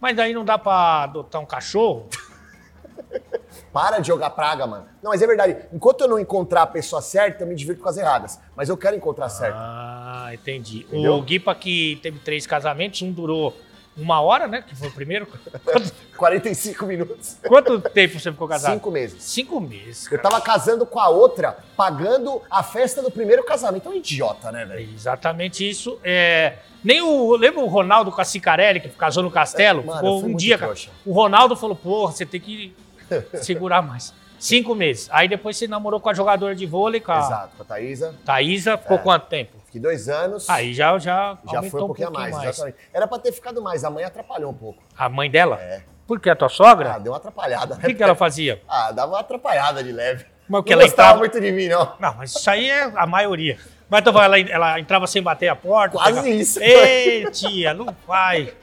Mas 0.02 0.14
daí 0.18 0.34
não 0.34 0.44
dá 0.44 0.58
pra 0.58 1.04
adotar 1.04 1.42
um 1.42 1.46
cachorro? 1.46 2.10
Para 3.72 4.00
de 4.00 4.08
jogar 4.08 4.30
praga, 4.32 4.68
mano. 4.68 4.88
Não, 5.02 5.12
mas 5.12 5.22
é 5.22 5.28
verdade. 5.28 5.58
Enquanto 5.72 6.02
eu 6.02 6.08
não 6.10 6.20
encontrar 6.20 6.64
a 6.64 6.68
pessoa 6.68 7.02
certa, 7.02 7.44
eu 7.44 7.48
me 7.48 7.56
divirto 7.56 7.82
com 7.82 7.88
as 7.90 7.98
erradas. 7.98 8.40
Mas 8.56 8.68
eu 8.68 8.76
quero 8.78 8.96
encontrar 8.96 9.26
a 9.26 9.30
certa. 9.30 9.58
Ah, 9.58 9.95
entendi. 10.34 10.80
Entendeu? 10.88 11.16
O 11.16 11.22
Guipa 11.22 11.54
que 11.56 12.00
teve 12.02 12.20
três 12.20 12.46
casamentos, 12.48 13.02
um 13.02 13.12
durou 13.12 13.56
uma 13.98 14.20
hora, 14.20 14.46
né? 14.48 14.62
Que 14.68 14.76
foi 14.76 14.90
o 14.90 14.92
primeiro. 14.92 15.26
Quanto, 15.64 15.94
45 16.18 16.86
minutos. 16.86 17.38
quanto 17.48 17.80
tempo 17.82 18.20
você 18.20 18.32
ficou 18.32 18.48
casado? 18.48 18.74
Cinco 18.74 18.92
meses. 18.92 19.24
Cinco 19.24 19.60
meses. 19.62 20.04
Eu 20.06 20.18
cara. 20.20 20.24
tava 20.24 20.42
casando 20.42 20.86
com 20.86 21.00
a 21.00 21.08
outra, 21.08 21.58
pagando 21.78 22.42
a 22.50 22.62
festa 22.62 23.02
do 23.02 23.10
primeiro 23.10 23.44
casamento. 23.46 23.88
É 23.88 23.92
um 23.92 23.96
idiota, 23.96 24.52
né, 24.52 24.66
velho? 24.66 24.90
Exatamente 24.94 25.68
isso. 25.70 25.98
É, 26.04 26.58
nem 26.84 27.02
o. 27.02 27.36
Lembra 27.38 27.62
o 27.62 27.68
Ronaldo 27.68 28.12
com 28.12 28.20
a 28.20 28.26
Cicarelli, 28.26 28.82
que 28.82 28.90
casou 28.90 29.24
no 29.24 29.32
castelo? 29.32 29.86
Mano, 29.86 29.98
Ficou 30.00 30.22
foi 30.22 30.30
um 30.30 30.36
dia, 30.36 30.58
cara. 30.58 30.72
trouxa. 30.74 30.90
O 31.06 31.14
Ronaldo 31.14 31.56
falou: 31.56 31.76
porra, 31.76 32.12
você 32.12 32.26
tem 32.26 32.42
que 32.42 32.76
segurar 33.42 33.82
mais. 33.82 34.14
Cinco 34.38 34.76
meses. 34.76 35.08
Aí 35.12 35.30
depois 35.30 35.56
você 35.56 35.68
namorou 35.68 36.00
com 36.02 36.10
a 36.10 36.14
jogadora 36.14 36.54
de 36.54 36.66
vôlei, 36.66 37.00
com 37.00 37.14
a 37.14 37.20
Exato, 37.20 37.56
com 37.56 37.64
a 37.64 37.66
Thaísa. 37.66 38.14
Thaísa. 38.26 38.78
Ficou 38.78 38.98
É. 38.98 39.00
quanto 39.00 39.28
tempo? 39.28 39.54
Fiquei 39.76 39.82
dois 39.82 40.08
anos. 40.08 40.50
Aí 40.50 40.74
já, 40.74 40.98
já, 40.98 41.38
Já 41.52 41.62
foi 41.64 41.82
um 41.82 41.88
pouquinho, 41.88 42.08
a 42.08 42.12
mais, 42.12 42.36
exatamente. 42.44 42.78
Era 42.94 43.06
pra 43.08 43.20
ter 43.20 43.32
ficado 43.34 43.62
mais, 43.62 43.84
a 43.84 43.90
mãe 43.90 44.06
atrapalhou 44.06 44.52
um 44.52 44.54
pouco. 44.54 44.82
A 44.98 45.10
mãe 45.10 45.30
dela? 45.30 45.60
É. 45.62 45.82
Por 46.08 46.20
que? 46.20 46.30
A 46.30 46.36
tua 46.36 46.48
sogra? 46.48 46.94
Ah, 46.94 47.00
deu 47.00 47.12
uma 47.12 47.18
atrapalhada. 47.18 47.76
o 47.76 47.80
que, 47.80 47.94
que 47.94 48.02
ela 48.04 48.16
fazia? 48.16 48.62
Ah, 48.70 48.92
dava 48.92 49.12
uma 49.14 49.20
atrapalhada 49.20 49.84
de 49.84 49.92
leve. 49.92 50.26
Mas 50.48 50.62
o 50.62 50.64
que 50.64 50.70
não 50.74 50.80
ela 50.82 50.88
gostava 50.88 51.08
entrava- 51.10 51.20
muito 51.20 51.42
de 51.42 51.52
mim, 51.52 51.68
não. 51.68 51.94
Não, 52.00 52.14
mas 52.16 52.32
isso 52.36 52.50
aí 52.50 52.70
é 52.70 52.84
a 52.96 53.06
maioria. 53.06 53.58
Mas 53.90 54.00
então, 54.02 54.22
ela, 54.24 54.40
ela 54.40 54.80
entrava 54.80 55.08
sem 55.08 55.22
bater 55.22 55.50
a 55.50 55.56
porta. 55.56 55.98
Quase 55.98 56.12
pegava- 56.12 56.30
isso. 56.30 56.60
Ei, 56.62 57.30
tia, 57.32 57.74
não 57.74 57.94
vai. 58.08 58.54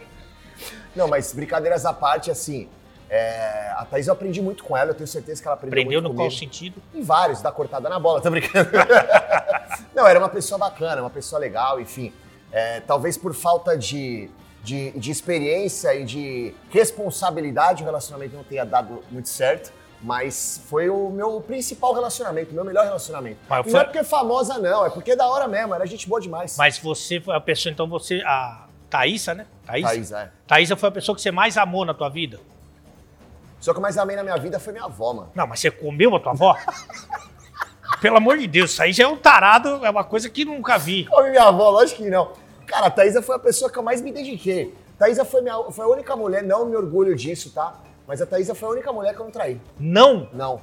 Não, 0.97 1.09
mas 1.09 1.33
brincadeiras 1.33 1.85
à 1.85 1.93
parte, 1.93 2.31
assim, 2.31 2.69
é, 3.15 3.75
a 3.77 3.85
Thaís 3.85 4.07
eu 4.07 4.15
aprendi 4.15 4.41
muito 4.41 4.65
com 4.65 4.75
ela, 4.75 4.93
eu 4.93 4.95
tenho 4.95 5.07
certeza 5.07 5.43
que 5.43 5.47
ela 5.47 5.55
aprendeu 5.55 5.75
Prendeu 5.75 6.01
muito 6.01 6.13
no 6.13 6.19
qual 6.19 6.31
sentido? 6.31 6.81
Em 6.95 7.03
vários, 7.03 7.43
da 7.43 7.53
cortada 7.53 7.87
na 7.87 7.99
bola, 7.99 8.23
tô 8.23 8.31
brincando. 8.31 8.71
não, 9.95 10.07
era 10.07 10.19
uma 10.19 10.31
pessoa 10.31 10.57
bacana, 10.57 11.03
uma 11.03 11.11
pessoa 11.11 11.39
legal, 11.39 11.79
enfim. 11.79 12.11
É, 12.51 12.81
talvez 12.81 13.19
por 13.19 13.35
falta 13.35 13.77
de, 13.77 14.31
de, 14.65 14.93
de 14.93 15.11
experiência 15.11 15.95
e 15.95 16.07
de 16.07 16.55
responsabilidade, 16.71 17.83
o 17.83 17.85
relacionamento 17.85 18.35
não 18.35 18.45
tenha 18.45 18.65
dado 18.65 19.05
muito 19.11 19.29
certo. 19.29 19.71
Mas 20.01 20.63
foi 20.67 20.89
o 20.89 21.11
meu 21.11 21.39
principal 21.43 21.93
relacionamento, 21.93 22.51
o 22.51 22.55
meu 22.55 22.65
melhor 22.65 22.85
relacionamento. 22.87 23.39
Mas 23.47 23.63
foi- 23.63 23.73
não 23.73 23.81
é 23.81 23.85
porque 23.85 23.99
é 23.99 24.05
famosa, 24.05 24.59
não, 24.59 24.87
é 24.87 24.91
porque 24.91 25.11
é 25.11 25.17
da 25.17 25.29
hora 25.29 25.47
mesmo, 25.47 25.75
era 25.75 25.87
gente 25.87 26.09
boa 26.09 26.21
demais. 26.21 26.57
Mas 26.57 26.79
você 26.79 27.21
foi 27.21 27.37
a 27.37 27.41
pessoa, 27.41 27.71
então 27.71 27.87
você. 27.87 28.23
A 28.25 28.67
Thaísa, 28.89 29.35
né? 29.35 29.47
Thaísa? 29.67 29.89
Thaís, 29.89 30.13
é. 30.13 30.31
Thaísa 30.47 30.77
foi 30.77 30.89
a 30.89 30.93
pessoa 30.93 31.15
que 31.15 31.21
você 31.23 31.31
mais 31.31 31.59
amou 31.59 31.85
na 31.85 31.93
tua 31.95 32.09
vida? 32.09 32.41
Só 33.63 33.73
que 33.73 33.79
eu 33.79 33.83
mais 33.83 33.97
amei 33.97 34.17
na 34.17 34.25
minha 34.25 34.37
vida 34.37 34.59
foi 34.59 34.73
minha 34.73 34.85
avó, 34.85 35.13
mano. 35.15 35.31
Não, 35.37 35.47
mas 35.47 35.61
você 35.61 35.71
comeu 35.71 36.15
a 36.17 36.21
tua 36.21 36.33
avó? 36.33 36.57
Pelo 38.01 38.17
amor 38.17 38.37
de 38.37 38.49
Deus, 38.49 38.73
isso 38.73 38.83
aí 38.83 38.93
já 38.93 39.05
é 39.05 39.07
um 39.07 39.17
tarado, 39.17 39.87
é 39.87 39.89
uma 39.91 40.03
coisa 40.03 40.29
que 40.29 40.45
nunca 40.45 40.77
vi. 40.77 41.07
Come 41.07 41.31
minha 41.31 41.45
avó, 41.45 41.71
lógico 41.71 42.03
que 42.03 42.11
não. 42.11 42.33
Cara, 42.67 42.87
a 42.87 42.91
Thaísa 42.91 43.23
foi 43.23 43.37
a 43.37 43.39
pessoa 43.39 43.71
que 43.71 43.79
eu 43.79 43.83
mais 43.83 44.01
me 44.03 44.11
dediquei. 44.11 44.75
Thaísa 44.99 45.25
foi, 45.25 45.41
minha, 45.43 45.55
foi 45.71 45.85
a 45.85 45.89
única 45.89 46.17
mulher, 46.17 46.43
não 46.43 46.67
me 46.67 46.75
orgulho 46.75 47.15
disso, 47.15 47.51
tá? 47.55 47.75
Mas 48.07 48.21
a 48.21 48.27
Thaísa 48.27 48.53
foi 48.55 48.69
a 48.69 48.73
única 48.73 48.93
mulher 48.93 49.15
que 49.15 49.21
eu 49.21 49.25
não 49.25 49.31
traí. 49.33 49.61
Não? 49.79 50.29
Não. 50.33 50.61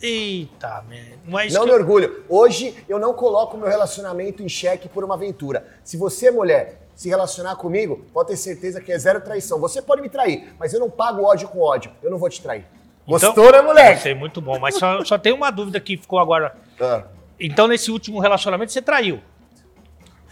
Eita, 0.00 0.82
man. 0.88 1.18
Mas 1.26 1.52
Não 1.52 1.62
que- 1.62 1.70
me 1.70 1.74
orgulho. 1.74 2.24
Hoje 2.28 2.82
eu 2.88 2.98
não 2.98 3.12
coloco 3.12 3.58
meu 3.58 3.68
relacionamento 3.68 4.42
em 4.42 4.48
xeque 4.48 4.88
por 4.88 5.04
uma 5.04 5.14
aventura. 5.14 5.66
Se 5.84 5.96
você, 5.98 6.30
mulher, 6.30 6.80
se 6.98 7.08
relacionar 7.08 7.54
comigo, 7.54 8.04
pode 8.12 8.30
ter 8.30 8.36
certeza 8.36 8.80
que 8.80 8.90
é 8.90 8.98
zero 8.98 9.20
traição. 9.20 9.60
Você 9.60 9.80
pode 9.80 10.02
me 10.02 10.08
trair, 10.08 10.52
mas 10.58 10.74
eu 10.74 10.80
não 10.80 10.90
pago 10.90 11.22
ódio 11.22 11.46
com 11.46 11.60
ódio. 11.60 11.92
Eu 12.02 12.10
não 12.10 12.18
vou 12.18 12.28
te 12.28 12.42
trair. 12.42 12.64
Então- 13.06 13.32
Gostou, 13.32 13.52
né, 13.52 13.62
moleque? 13.62 14.02
Sei, 14.02 14.14
muito 14.16 14.40
bom. 14.40 14.58
Mas 14.58 14.74
só, 14.74 15.04
só 15.04 15.16
tem 15.16 15.32
uma 15.32 15.48
dúvida 15.52 15.78
que 15.78 15.96
ficou 15.96 16.18
agora. 16.18 16.56
Ah. 16.80 17.04
Então, 17.38 17.68
nesse 17.68 17.92
último 17.92 18.18
relacionamento, 18.18 18.72
você 18.72 18.82
traiu. 18.82 19.20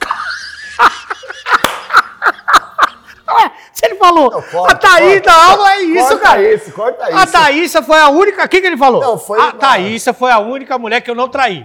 Se 3.73 3.87
ele 3.87 3.95
falou, 3.95 4.29
Não, 4.31 4.43
corta, 4.43 4.73
a 4.73 4.77
Thaís 4.77 5.21
corta. 5.21 5.31
da 5.31 5.45
Alma 5.53 5.73
é 5.75 5.83
isso, 5.83 6.09
corta 6.09 6.19
cara. 6.19 6.55
isso, 6.55 6.73
corta 6.73 7.09
isso. 7.11 7.19
A 7.19 7.27
Thaísa 7.27 7.83
foi 7.83 7.99
a 8.01 8.09
única. 8.09 8.45
O 8.45 8.49
que, 8.49 8.61
que 8.61 8.67
ele 8.67 8.77
falou? 8.77 9.01
Não, 9.01 9.19
foi 9.19 9.41
A 9.41 9.53
Thaísa 9.53 10.13
foi 10.13 10.33
a 10.33 10.39
única 10.41 10.77
mulher 10.79 11.01
que 11.01 11.11
eu 11.11 11.15
não 11.15 11.29
traí. 11.29 11.65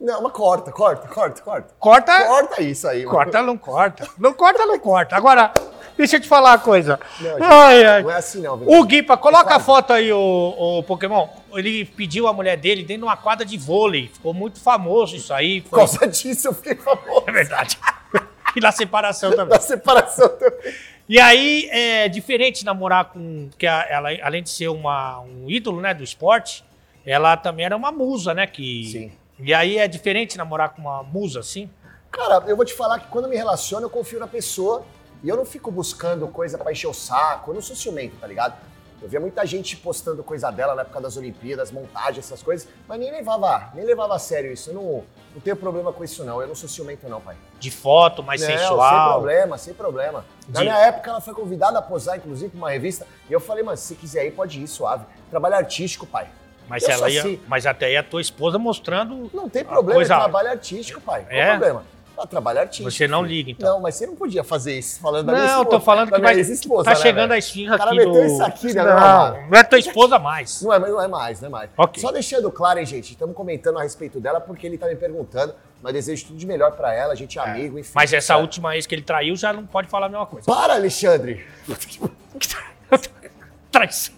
Não, 0.00 0.22
mas 0.22 0.32
corta, 0.32 0.70
corta, 0.70 1.08
corta, 1.08 1.42
corta. 1.42 1.74
Corta. 1.78 2.24
Corta 2.26 2.62
isso 2.62 2.86
aí. 2.86 3.04
mano. 3.04 3.10
Corta, 3.16 3.42
não 3.42 3.56
corta. 3.56 4.08
Não 4.18 4.34
corta, 4.34 4.66
não 4.66 4.78
corta. 4.78 5.16
Agora, 5.16 5.52
deixa 5.96 6.16
eu 6.16 6.20
te 6.20 6.28
falar 6.28 6.50
uma 6.50 6.58
coisa. 6.58 7.00
Não, 7.18 7.30
gente, 7.30 7.42
ai, 7.42 7.84
ai. 7.84 8.02
Não 8.02 8.10
é 8.10 8.16
assim 8.16 8.42
não, 8.42 8.56
viu? 8.58 8.68
O 8.68 8.84
Guipa, 8.84 9.16
coloca 9.16 9.44
a 9.46 9.52
quase. 9.54 9.64
foto 9.64 9.92
aí, 9.94 10.12
o, 10.12 10.82
Pokémon. 10.86 11.28
Ele 11.54 11.86
pediu 11.86 12.28
a 12.28 12.32
mulher 12.34 12.58
dele 12.58 12.82
dentro 12.82 13.02
de 13.02 13.04
uma 13.04 13.16
quadra 13.16 13.46
de 13.46 13.56
vôlei. 13.56 14.08
Ficou 14.12 14.34
muito 14.34 14.60
famoso 14.60 15.16
isso 15.16 15.32
aí. 15.32 15.62
Por 15.62 15.70
Foi... 15.70 15.78
causa 15.78 16.06
disso 16.06 16.48
eu 16.48 16.52
fiquei 16.54 16.74
famoso. 16.74 17.24
É 17.26 17.32
verdade. 17.32 17.78
e 18.54 18.60
na 18.60 18.72
separação 18.72 19.30
também. 19.30 19.48
Da 19.48 19.60
separação 19.60 20.28
também. 20.28 20.74
E 21.08 21.18
aí, 21.20 21.68
é 21.70 22.08
diferente 22.08 22.64
namorar 22.64 23.06
com. 23.06 23.48
que 23.56 23.66
a- 23.66 23.86
ela, 23.88 24.08
além 24.22 24.42
de 24.42 24.50
ser 24.50 24.68
uma, 24.68 25.20
um 25.20 25.48
ídolo 25.48 25.80
né, 25.80 25.94
do 25.94 26.02
esporte, 26.04 26.64
ela 27.06 27.36
também 27.36 27.64
era 27.64 27.76
uma 27.76 27.92
musa, 27.92 28.34
né? 28.34 28.46
Que, 28.46 28.84
Sim. 28.90 29.12
E 29.38 29.52
aí 29.52 29.78
é 29.78 29.86
diferente 29.86 30.36
namorar 30.38 30.70
com 30.70 30.82
uma 30.82 31.02
musa 31.02 31.40
assim? 31.40 31.70
Cara, 32.10 32.42
eu 32.46 32.56
vou 32.56 32.64
te 32.64 32.72
falar 32.74 32.98
que 33.00 33.08
quando 33.08 33.28
me 33.28 33.36
relaciono, 33.36 33.84
eu 33.86 33.90
confio 33.90 34.18
na 34.18 34.26
pessoa 34.26 34.84
e 35.22 35.28
eu 35.28 35.36
não 35.36 35.44
fico 35.44 35.70
buscando 35.70 36.26
coisa 36.28 36.56
pra 36.56 36.72
encher 36.72 36.86
o 36.86 36.94
saco. 36.94 37.50
Eu 37.50 37.54
não 37.54 37.60
sou 37.62 37.76
ciumento, 37.76 38.16
tá 38.16 38.26
ligado? 38.26 38.54
Eu 39.02 39.08
via 39.10 39.20
muita 39.20 39.44
gente 39.44 39.76
postando 39.76 40.24
coisa 40.24 40.50
dela 40.50 40.74
na 40.74 40.80
época 40.80 41.02
das 41.02 41.18
Olimpíadas, 41.18 41.70
montagem, 41.70 42.18
essas 42.20 42.42
coisas, 42.42 42.66
mas 42.88 42.98
nem 42.98 43.10
levava, 43.10 43.70
nem 43.74 43.84
levava 43.84 44.14
a 44.16 44.18
sério 44.18 44.50
isso. 44.50 44.70
Eu 44.70 44.74
não, 44.74 45.04
não 45.34 45.40
tenho 45.44 45.54
problema 45.54 45.92
com 45.92 46.02
isso, 46.02 46.24
não. 46.24 46.40
Eu 46.40 46.48
não 46.48 46.54
sou 46.54 46.66
ciumento, 46.66 47.06
não, 47.06 47.20
pai. 47.20 47.36
De 47.60 47.70
foto, 47.70 48.22
mais 48.22 48.40
não, 48.40 48.48
sem 48.48 48.56
sensual. 48.56 49.12
problema, 49.12 49.58
sem 49.58 49.74
problema. 49.74 50.24
Na 50.48 50.60
De- 50.60 50.64
minha 50.66 50.78
época, 50.78 51.10
ela 51.10 51.20
foi 51.20 51.34
convidada 51.34 51.78
a 51.78 51.82
posar, 51.82 52.16
inclusive, 52.16 52.48
pra 52.48 52.56
uma 52.58 52.70
revista, 52.70 53.06
e 53.28 53.32
eu 53.34 53.38
falei, 53.40 53.62
mano, 53.62 53.76
se 53.76 53.94
quiser 53.96 54.24
ir, 54.26 54.30
pode 54.30 54.62
ir, 54.62 54.66
suave. 54.66 55.04
Trabalho 55.28 55.56
artístico, 55.56 56.06
pai. 56.06 56.30
Mas 56.68 56.82
Eu 56.84 56.90
ela 56.90 57.10
ia. 57.10 57.20
assim. 57.20 57.40
Mas 57.46 57.66
até 57.66 57.86
aí 57.86 57.96
a 57.96 58.02
tua 58.02 58.20
esposa 58.20 58.58
mostrando. 58.58 59.30
Não 59.32 59.48
tem 59.48 59.64
problema, 59.64 59.94
coisa- 59.94 60.14
é 60.14 60.18
trabalho 60.18 60.50
artístico, 60.50 61.00
pai. 61.00 61.24
Qual 61.28 61.32
É? 61.40 61.46
o 61.46 61.50
problema? 61.58 61.84
É 62.18 62.26
trabalho 62.26 62.60
artístico. 62.60 62.90
Você 62.90 63.06
não 63.06 63.22
liga, 63.22 63.50
então. 63.50 63.74
Não, 63.74 63.80
mas 63.82 63.94
você 63.94 64.06
não 64.06 64.16
podia 64.16 64.42
fazer 64.42 64.78
isso 64.78 64.98
falando 65.00 65.26
da 65.26 65.32
minha 65.34 65.44
Não, 65.44 65.60
esposa. 65.60 65.78
tô 65.78 65.84
falando 65.84 66.10
que 66.10 66.18
vai. 66.18 66.34
ex-esposa, 66.34 66.84
Tá 66.84 66.90
né, 66.92 66.96
chegando 66.96 67.32
a 67.32 67.36
esfirra 67.38 67.74
O 67.74 67.78
cara 67.78 67.90
aqui 67.90 67.98
meteu 67.98 68.12
do. 68.14 68.24
isso 68.24 68.42
aqui, 68.42 68.72
né, 68.72 68.82
Não, 68.84 68.90
amado? 68.92 69.36
não 69.50 69.58
é 69.58 69.62
tua 69.62 69.78
esposa 69.78 70.18
mais. 70.18 70.62
Não 70.62 70.72
é, 70.72 70.78
não 70.78 71.02
é 71.02 71.08
mais, 71.08 71.40
não 71.42 71.48
é 71.48 71.50
mais. 71.50 71.70
Ok. 71.76 72.00
Só 72.00 72.10
deixando 72.10 72.50
claro, 72.50 72.78
hein, 72.78 72.86
gente, 72.86 73.10
estamos 73.12 73.36
comentando 73.36 73.78
a 73.78 73.82
respeito 73.82 74.18
dela 74.18 74.40
porque 74.40 74.66
ele 74.66 74.78
tá 74.78 74.86
me 74.86 74.96
perguntando, 74.96 75.54
mas 75.82 75.92
desejo 75.92 76.28
tudo 76.28 76.38
de 76.38 76.46
melhor 76.46 76.72
pra 76.72 76.94
ela, 76.94 77.12
a 77.12 77.16
gente 77.16 77.38
é 77.38 77.42
amigo, 77.42 77.78
enfim. 77.78 77.92
Mas 77.94 78.10
essa 78.14 78.28
Certo? 78.28 78.40
última 78.40 78.74
ex 78.74 78.86
que 78.86 78.94
ele 78.94 79.02
traiu 79.02 79.36
já 79.36 79.52
não 79.52 79.66
pode 79.66 79.86
falar 79.88 80.06
a 80.06 80.08
mesma 80.08 80.24
coisa. 80.26 80.46
Para, 80.46 80.72
Alexandre! 80.72 81.44
Traição. 83.70 84.14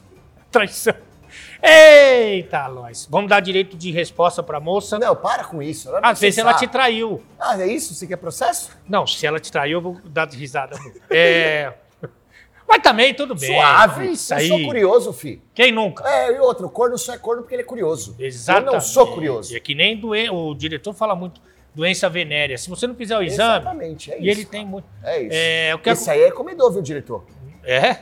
Traição. 0.52 0.94
Eita, 1.62 2.68
nós. 2.68 3.08
Vamos 3.10 3.28
dar 3.28 3.40
direito 3.40 3.76
de 3.76 3.90
resposta 3.90 4.42
pra 4.42 4.60
moça. 4.60 4.98
Não, 4.98 5.14
para 5.14 5.44
com 5.44 5.62
isso. 5.62 5.88
ela 5.88 6.00
Às 6.02 6.20
vezes 6.20 6.38
ela 6.38 6.54
te 6.54 6.66
traiu. 6.66 7.22
Ah, 7.38 7.60
é 7.60 7.66
isso? 7.66 7.94
Você 7.94 8.06
quer 8.06 8.16
processo? 8.16 8.70
Não, 8.88 9.06
se 9.06 9.26
ela 9.26 9.40
te 9.40 9.50
traiu, 9.50 9.78
eu 9.78 9.82
vou 9.82 10.00
dar 10.04 10.28
risada. 10.28 10.76
É. 11.10 11.72
Mas 12.68 12.82
também, 12.82 13.14
tudo 13.14 13.34
bem. 13.34 13.54
Suave. 13.54 14.12
Isso 14.12 14.34
eu 14.34 14.38
aí. 14.38 14.48
sou 14.48 14.62
curioso, 14.62 15.12
fi. 15.14 15.40
Quem 15.54 15.72
nunca? 15.72 16.06
É, 16.06 16.36
e 16.36 16.38
outro, 16.38 16.68
corno 16.68 16.98
só 16.98 17.14
é 17.14 17.18
corno 17.18 17.42
porque 17.42 17.54
ele 17.54 17.62
é 17.62 17.64
curioso. 17.64 18.14
Exatamente. 18.18 18.66
Eu 18.66 18.72
não 18.74 18.80
sou 18.80 19.06
curioso. 19.06 19.56
É 19.56 19.60
que 19.60 19.74
nem 19.74 19.96
doen... 19.96 20.30
o 20.30 20.54
diretor 20.54 20.92
fala 20.92 21.16
muito 21.16 21.40
doença 21.74 22.08
venérea. 22.08 22.58
Se 22.58 22.68
você 22.68 22.86
não 22.86 22.94
fizer 22.94 23.16
o 23.16 23.22
exame, 23.22 23.60
Exatamente, 23.60 24.12
é 24.12 24.20
e 24.20 24.28
isso. 24.28 24.40
ele 24.40 24.44
tem 24.44 24.66
muito. 24.66 24.86
É 25.02 25.22
isso. 25.22 25.30
É, 25.32 25.72
eu 25.72 25.78
quero... 25.78 25.96
Esse 25.96 26.10
aí 26.10 26.22
é 26.22 26.30
comedor, 26.30 26.72
viu, 26.72 26.82
diretor? 26.82 27.24
É? 27.64 27.98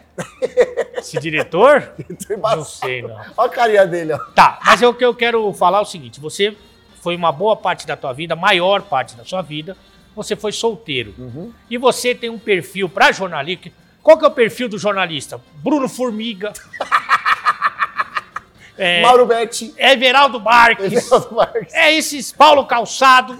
Esse 0.98 1.18
diretor? 1.18 1.92
Não 2.38 2.64
sei, 2.64 3.02
não. 3.02 3.20
Olha 3.36 3.46
a 3.46 3.48
carinha 3.48 3.86
dele, 3.86 4.12
ó. 4.12 4.18
Tá, 4.18 4.58
mas 4.64 4.82
o 4.82 4.94
que 4.94 5.04
eu 5.04 5.14
quero 5.14 5.52
falar 5.52 5.78
é 5.78 5.82
o 5.82 5.84
seguinte: 5.84 6.20
você 6.20 6.56
foi 7.00 7.16
uma 7.16 7.32
boa 7.32 7.56
parte 7.56 7.86
da 7.86 7.96
tua 7.96 8.12
vida, 8.12 8.34
maior 8.34 8.82
parte 8.82 9.16
da 9.16 9.24
sua 9.24 9.42
vida, 9.42 9.76
você 10.14 10.34
foi 10.34 10.52
solteiro. 10.52 11.14
Uhum. 11.18 11.52
E 11.70 11.78
você 11.78 12.14
tem 12.14 12.30
um 12.30 12.38
perfil 12.38 12.88
para 12.88 13.12
jornalista. 13.12 13.70
Qual 14.02 14.18
que 14.18 14.24
é 14.24 14.28
o 14.28 14.32
perfil 14.32 14.68
do 14.68 14.78
jornalista? 14.78 15.40
Bruno 15.56 15.88
Formiga. 15.88 16.52
é, 18.78 19.02
Mauro 19.02 19.26
Betti. 19.26 19.74
Everaldo 19.76 20.40
Marques. 20.40 20.92
Everaldo 20.92 21.34
Marques. 21.34 21.74
É 21.74 21.92
esses 21.92 22.32
Paulo 22.32 22.64
Calçado. 22.66 23.38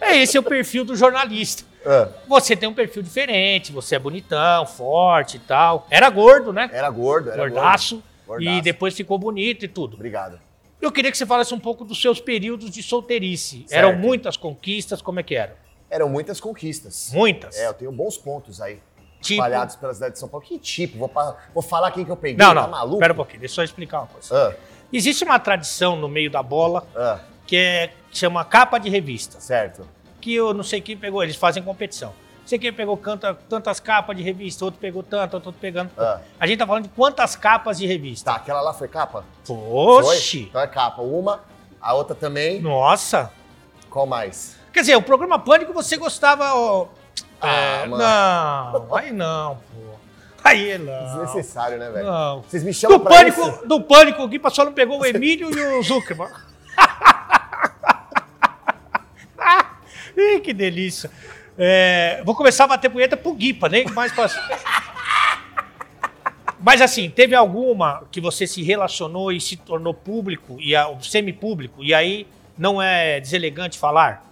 É 0.00 0.18
esse 0.18 0.36
é 0.36 0.40
o 0.40 0.42
perfil 0.42 0.84
do 0.84 0.94
jornalista. 0.94 1.64
Ah, 1.86 2.08
Você 2.26 2.56
tem 2.56 2.68
um 2.68 2.74
perfil 2.74 3.02
diferente, 3.02 3.70
você 3.72 3.94
é 3.96 3.98
bonitão, 3.98 4.66
forte 4.66 5.36
e 5.36 5.40
tal. 5.40 5.86
Era 5.90 6.10
gordo, 6.10 6.52
né? 6.52 6.68
era 6.72 6.90
gordo, 6.90 7.30
era 7.30 7.48
Gordaço. 7.48 8.02
gordo. 8.26 8.42
E 8.42 8.44
Gordaço. 8.46 8.62
depois 8.64 8.94
ficou 8.94 9.18
bonito 9.18 9.64
e 9.64 9.68
tudo. 9.68 9.94
Obrigado. 9.94 10.40
Eu 10.82 10.90
queria 10.92 11.10
que 11.10 11.16
você 11.16 11.24
falasse 11.24 11.54
um 11.54 11.60
pouco 11.60 11.84
dos 11.84 12.00
seus 12.00 12.20
períodos 12.20 12.70
de 12.70 12.82
solteirice. 12.82 13.64
Certo. 13.66 13.72
Eram 13.72 13.96
muitas 13.98 14.36
conquistas, 14.36 15.00
como 15.00 15.20
é 15.20 15.22
que 15.22 15.34
era? 15.34 15.56
Eram 15.88 16.08
muitas 16.08 16.40
conquistas. 16.40 17.10
Muitas? 17.12 17.56
É, 17.56 17.66
eu 17.68 17.74
tenho 17.74 17.92
bons 17.92 18.16
pontos 18.18 18.60
aí. 18.60 18.78
Tipo- 19.20 19.34
Espalhados 19.42 19.76
pela 19.76 19.94
cidade 19.94 20.12
de 20.14 20.18
São 20.18 20.28
Paulo. 20.28 20.44
Que 20.44 20.58
tipo? 20.58 20.98
Vou, 20.98 21.10
vou 21.54 21.62
falar 21.62 21.90
quem 21.92 22.04
que 22.04 22.10
eu 22.10 22.16
peguei? 22.16 22.36
Não, 22.36 22.54
Tá 22.54 22.62
não. 22.62 22.68
maluco? 22.68 22.96
Espera 22.96 23.12
um 23.12 23.16
pouquinho, 23.16 23.40
deixa 23.40 23.52
eu 23.52 23.56
só 23.56 23.62
explicar 23.62 24.00
uma 24.00 24.06
coisa. 24.08 24.48
Ah, 24.50 24.54
Existe 24.92 25.24
uma 25.24 25.38
tradição 25.38 25.96
no 25.96 26.08
meio 26.08 26.30
da 26.30 26.42
bola 26.42 26.86
ah, 26.94 27.18
que 27.46 27.56
é 27.56 27.92
que 28.10 28.18
chama 28.18 28.44
capa 28.44 28.78
de 28.78 28.88
revista. 28.90 29.40
certo. 29.40 29.86
Que 30.26 30.34
eu 30.34 30.52
não 30.52 30.64
sei 30.64 30.80
quem 30.80 30.96
pegou, 30.96 31.22
eles 31.22 31.36
fazem 31.36 31.62
competição. 31.62 32.08
Não 32.08 32.48
sei 32.48 32.58
quem 32.58 32.72
pegou 32.72 33.00
tantas 33.48 33.78
capas 33.78 34.16
de 34.16 34.24
revista, 34.24 34.64
outro 34.64 34.80
pegou 34.80 35.00
tanto, 35.00 35.34
outro 35.34 35.52
pegando. 35.52 35.88
Ah. 35.96 36.18
A 36.40 36.48
gente 36.48 36.58
tá 36.58 36.66
falando 36.66 36.82
de 36.82 36.88
quantas 36.88 37.36
capas 37.36 37.78
de 37.78 37.86
revista? 37.86 38.32
Tá, 38.32 38.36
aquela 38.38 38.60
lá 38.60 38.74
foi 38.74 38.88
capa? 38.88 39.24
Oxi! 39.48 40.38
Foi? 40.40 40.40
Então 40.48 40.60
é 40.60 40.66
capa. 40.66 41.00
Uma, 41.00 41.44
a 41.80 41.94
outra 41.94 42.12
também. 42.16 42.60
Nossa! 42.60 43.30
Qual 43.88 44.04
mais? 44.04 44.56
Quer 44.72 44.80
dizer, 44.80 44.96
o 44.96 45.02
programa 45.02 45.38
Pânico 45.38 45.72
você 45.72 45.96
gostava. 45.96 46.52
ó, 46.56 46.88
Ah, 47.40 47.48
é, 47.48 47.86
mano. 47.86 48.02
não, 48.82 48.96
aí 48.96 49.12
não, 49.12 49.54
pô. 49.58 49.94
Aí 50.42 50.76
não. 50.76 51.04
Desnecessário, 51.04 51.78
né, 51.78 51.88
velho? 51.88 52.04
Não. 52.04 52.42
Vocês 52.42 52.64
me 52.64 52.74
chamam 52.74 52.98
Do 52.98 53.04
pra 53.04 53.14
pânico, 53.16 53.40
isso? 53.48 53.64
do 53.68 53.80
pânico, 53.80 54.24
o 54.24 54.50
só 54.50 54.64
não 54.64 54.72
pegou 54.72 54.98
o 55.00 55.06
Emílio 55.06 55.56
e 55.56 55.78
o 55.78 55.82
Zuckerman. 55.84 56.30
Ih, 60.16 60.40
que 60.42 60.52
delícia. 60.52 61.10
É, 61.58 62.22
vou 62.24 62.34
começar 62.34 62.64
a 62.64 62.68
bater 62.68 62.90
punheta 62.90 63.16
pro 63.16 63.32
Guipa, 63.34 63.68
nem 63.68 63.86
mais 63.86 64.12
pra... 64.12 64.28
Mas 66.58 66.80
assim, 66.80 67.08
teve 67.10 67.34
alguma 67.34 68.04
que 68.10 68.20
você 68.20 68.46
se 68.46 68.62
relacionou 68.62 69.30
e 69.30 69.40
se 69.40 69.56
tornou 69.56 69.92
público, 69.94 70.56
e 70.60 70.74
a- 70.74 70.88
semi-público, 71.02 71.82
e 71.84 71.92
aí 71.94 72.26
não 72.58 72.80
é 72.80 73.20
deselegante 73.20 73.78
falar? 73.78 74.24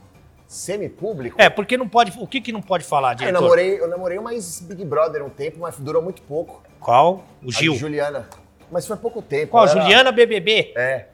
Semi-público? 0.46 1.40
É, 1.40 1.48
porque 1.50 1.76
não 1.76 1.88
pode. 1.88 2.12
O 2.18 2.26
que, 2.26 2.40
que 2.40 2.52
não 2.52 2.62
pode 2.62 2.84
falar, 2.84 3.10
Ah, 3.10 3.12
eu, 3.12 3.16
diretor? 3.16 3.40
namorei, 3.40 3.80
eu 3.80 3.88
namorei 3.88 4.18
uma 4.18 4.32
ex-Big 4.34 4.84
Brother 4.84 5.24
um 5.24 5.28
tempo, 5.30 5.58
mas 5.60 5.76
durou 5.78 6.00
muito 6.02 6.22
pouco. 6.22 6.62
Qual? 6.80 7.24
O 7.42 7.48
A 7.48 7.52
Gil. 7.52 7.72
de 7.72 7.78
Juliana. 7.78 8.28
Mas 8.70 8.86
foi 8.86 8.96
pouco 8.96 9.20
tempo. 9.20 9.52
Qual? 9.52 9.66
era- 9.66 9.80
Juliana 9.80 10.12
BBB. 10.12 10.72
É. 10.76 11.06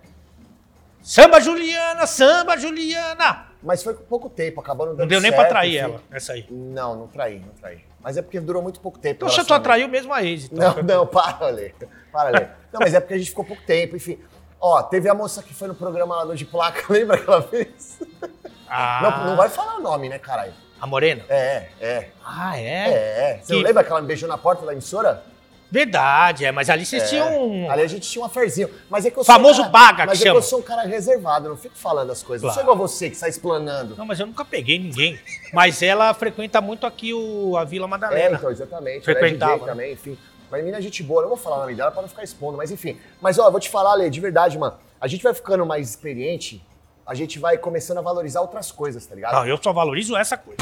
Samba 1.03 1.41
Juliana, 1.41 2.07
samba 2.07 2.57
Juliana. 2.57 3.47
Mas 3.63 3.83
foi 3.83 3.95
com 3.95 4.05
pouco 4.05 4.29
tempo, 4.31 4.61
acabou 4.61 4.87
não 4.87 4.93
dando 4.95 5.01
Não 5.03 5.09
deu 5.09 5.21
nem 5.21 5.31
certo, 5.31 5.41
pra 5.43 5.49
trair 5.51 5.77
enfim. 5.77 5.93
ela, 5.93 6.01
essa 6.11 6.33
aí. 6.33 6.47
Não, 6.51 6.97
não 6.97 7.07
traí, 7.07 7.39
não 7.41 7.53
traí. 7.61 7.81
Mas 8.03 8.17
é 8.17 8.23
porque 8.23 8.41
durou 8.41 8.63
muito 8.63 8.81
pouco 8.81 8.99
tempo. 8.99 9.17
Então 9.17 9.29
você 9.29 9.45
só 9.45 9.59
traiu 9.59 9.87
mesmo 9.89 10.13
a 10.13 10.23
ex. 10.25 10.47
Então. 10.51 10.77
Não, 10.77 10.83
não, 10.83 11.07
para, 11.07 11.49
Lê. 11.49 11.73
Para, 12.11 12.31
Lê. 12.31 12.47
Não, 12.73 12.81
mas 12.81 12.95
é 12.95 13.01
porque 13.01 13.15
a 13.15 13.19
gente 13.19 13.29
ficou 13.31 13.45
pouco 13.45 13.63
tempo, 13.65 13.95
enfim. 13.97 14.19
Ó, 14.59 14.83
teve 14.83 15.09
a 15.09 15.15
moça 15.15 15.43
que 15.43 15.53
foi 15.53 15.69
no 15.69 15.75
programa 15.75 16.17
lá 16.17 16.25
do 16.25 16.35
de 16.35 16.45
placa, 16.47 16.83
lembra 16.93 17.19
que 17.19 17.29
ela 17.29 17.43
fez? 17.43 17.99
Ah, 18.69 19.01
Não, 19.03 19.27
não 19.31 19.37
vai 19.37 19.49
falar 19.49 19.77
o 19.77 19.81
nome, 19.81 20.09
né, 20.09 20.19
caralho? 20.19 20.53
A 20.81 20.87
Morena? 20.87 21.23
É, 21.29 21.69
é. 21.81 22.09
Ah, 22.25 22.59
é? 22.59 22.63
É, 22.63 22.91
é. 23.33 23.41
Você 23.43 23.53
não 23.53 23.61
Que- 23.61 23.67
lembra 23.67 23.85
que 23.85 23.91
ela 23.91 24.01
me 24.01 24.07
beijou 24.07 24.29
na 24.29 24.39
porta 24.39 24.65
da 24.65 24.73
emissora? 24.73 25.23
Verdade, 25.71 26.45
é, 26.45 26.51
mas 26.51 26.69
ali 26.69 26.85
vocês 26.85 27.09
tinham 27.09 27.49
um. 27.49 27.71
Ali 27.71 27.83
a 27.83 27.87
gente 27.87 28.09
tinha 28.11 28.23
um 28.23 28.27
aferzinho. 28.27 28.69
Mas 28.89 29.07
é 29.07 29.11
que 29.11 29.19
eu 29.19 29.25
Famoso 29.25 29.55
sou 29.57 29.67
um 29.67 29.71
baga, 29.71 29.99
cara, 29.99 30.03
que 30.03 30.07
Mas 30.19 30.21
é 30.21 30.31
que 30.31 30.37
eu 30.37 30.43
sou 30.43 30.59
um 30.59 30.63
cara 30.63 30.83
reservado, 30.83 31.47
eu 31.47 31.51
não 31.51 31.57
fico 31.57 31.77
falando 31.77 32.11
as 32.11 32.23
coisas. 32.23 32.43
Não 32.43 32.51
sou 32.53 32.63
Claro. 32.65 32.77
igual 32.77 32.89
você 32.89 33.09
que 33.09 33.17
sai 33.17 33.31
explanando. 33.31 33.95
Não, 33.97 34.05
mas 34.05 34.19
eu 34.19 34.27
nunca 34.27 34.45
peguei 34.45 34.79
ninguém. 34.79 35.19
Mas 35.53 35.81
ela 35.83 36.13
frequenta 36.13 36.61
muito 36.61 36.87
aqui 36.87 37.15
o, 37.15 37.57
a 37.57 37.65
Vila 37.65 37.87
É, 37.87 37.89
Madalena. 37.89 38.37
então, 38.37 38.51
exatamente. 38.51 39.05
Frequentava, 39.05 39.53
Ela 39.53 39.63
é 39.63 39.67
né? 39.67 39.73
também, 39.73 39.93
enfim. 39.93 40.19
Mas 40.51 40.61
menina 40.61 40.79
é 40.79 40.83
gente 40.83 41.03
boa, 41.05 41.21
eu 41.21 41.23
não 41.23 41.29
vou 41.29 41.39
falar 41.39 41.59
o 41.59 41.61
nome 41.61 41.75
dela 41.77 41.93
pra 41.93 42.03
não 42.03 42.09
ficar 42.09 42.25
expondo, 42.25 42.57
mas 42.57 42.73
enfim. 42.73 42.99
Mas 43.21 43.39
ó, 43.39 43.47
eu 43.47 43.53
vou 43.53 43.61
te 43.61 43.71
falar, 43.71 43.95
Lê, 43.95 44.11
de 44.11 44.19
verdade, 44.21 44.59
mano. 44.59 44.75
A 45.01 45.07
gente 45.07 45.23
vai 45.23 45.33
ficando 45.33 45.65
mais 45.65 45.89
experiente, 45.89 46.61
a 47.07 47.15
gente 47.15 47.39
vai 47.39 47.57
começando 47.57 47.99
a 47.99 48.03
valorizar 48.03 48.41
outras 48.41 48.73
coisas, 48.73 49.07
tá 49.07 49.15
ligado? 49.15 49.35
Não, 49.35 49.47
eu 49.47 49.57
só 49.63 49.73
valorizo 49.73 50.17
essa 50.17 50.37
coisa. 50.37 50.61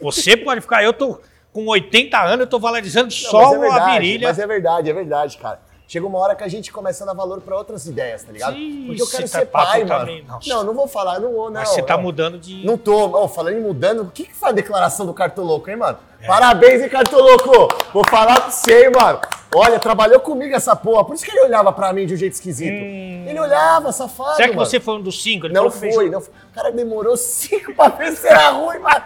Você 0.00 0.36
pode 0.36 0.62
ficar, 0.62 0.82
eu 0.82 0.92
tô 0.94 1.20
com 1.52 1.66
80 1.66 2.18
anos, 2.20 2.40
eu 2.40 2.46
tô 2.46 2.58
valorizando 2.58 3.06
Não, 3.06 3.10
só 3.10 3.54
é 3.54 3.58
verdade, 3.58 3.80
a 3.80 3.92
virilha. 3.94 4.28
Mas 4.28 4.38
é 4.38 4.46
verdade, 4.46 4.90
é 4.90 4.92
verdade, 4.92 5.36
cara. 5.38 5.60
Chega 5.90 6.06
uma 6.06 6.18
hora 6.18 6.34
que 6.34 6.44
a 6.44 6.48
gente 6.48 6.70
começa 6.70 7.02
a 7.02 7.06
dar 7.06 7.14
valor 7.14 7.40
pra 7.40 7.56
outras 7.56 7.86
ideias, 7.86 8.22
tá 8.22 8.30
ligado? 8.30 8.54
Sim, 8.54 8.84
Porque 8.88 9.00
eu 9.00 9.06
quero 9.06 9.26
ser 9.26 9.46
tá 9.46 9.64
pai, 9.64 9.84
mano. 9.84 10.00
também. 10.00 10.24
Não, 10.46 10.62
não 10.62 10.74
vou 10.74 10.86
falar, 10.86 11.18
não 11.18 11.32
vou, 11.32 11.46
não. 11.50 11.60
Mas 11.60 11.70
você 11.70 11.80
tá 11.82 11.96
não. 11.96 12.02
mudando 12.02 12.38
de. 12.38 12.62
Não 12.62 12.76
tô. 12.76 13.10
Ó, 13.16 13.26
falando 13.26 13.56
em 13.56 13.62
mudando, 13.62 14.02
o 14.02 14.10
que 14.10 14.24
que 14.24 14.34
foi 14.34 14.50
a 14.50 14.52
declaração 14.52 15.06
do 15.06 15.14
Cartoloco, 15.14 15.70
hein, 15.70 15.76
mano? 15.76 15.96
É. 16.20 16.26
Parabéns, 16.26 16.82
hein, 16.82 16.90
Cartoloco? 16.90 17.74
Vou 17.94 18.04
falar 18.06 18.38
pra 18.38 18.50
você, 18.50 18.84
hein, 18.84 18.92
mano. 18.94 19.18
Olha, 19.54 19.78
trabalhou 19.78 20.20
comigo 20.20 20.54
essa 20.54 20.76
porra. 20.76 21.06
Por 21.06 21.14
isso 21.14 21.24
que 21.24 21.30
ele 21.30 21.40
olhava 21.46 21.72
pra 21.72 21.90
mim 21.94 22.04
de 22.04 22.12
um 22.12 22.16
jeito 22.18 22.34
esquisito. 22.34 22.70
Ele 22.70 23.40
olhava, 23.40 23.90
safado, 23.90 24.36
Será 24.36 24.48
que 24.50 24.54
mano. 24.56 24.66
você 24.68 24.78
foi 24.78 24.94
um 24.96 25.00
dos 25.00 25.22
cinco? 25.22 25.46
Ele 25.46 25.54
Não 25.54 25.70
que 25.70 25.78
fez- 25.78 25.94
foi, 25.94 26.10
não 26.10 26.20
foi. 26.20 26.34
O 26.50 26.54
cara 26.54 26.70
demorou 26.70 27.16
cinco 27.16 27.72
pra 27.74 27.88
ver 27.88 28.12
se 28.12 28.26
era 28.28 28.50
ruim, 28.50 28.78
mano. 28.78 29.02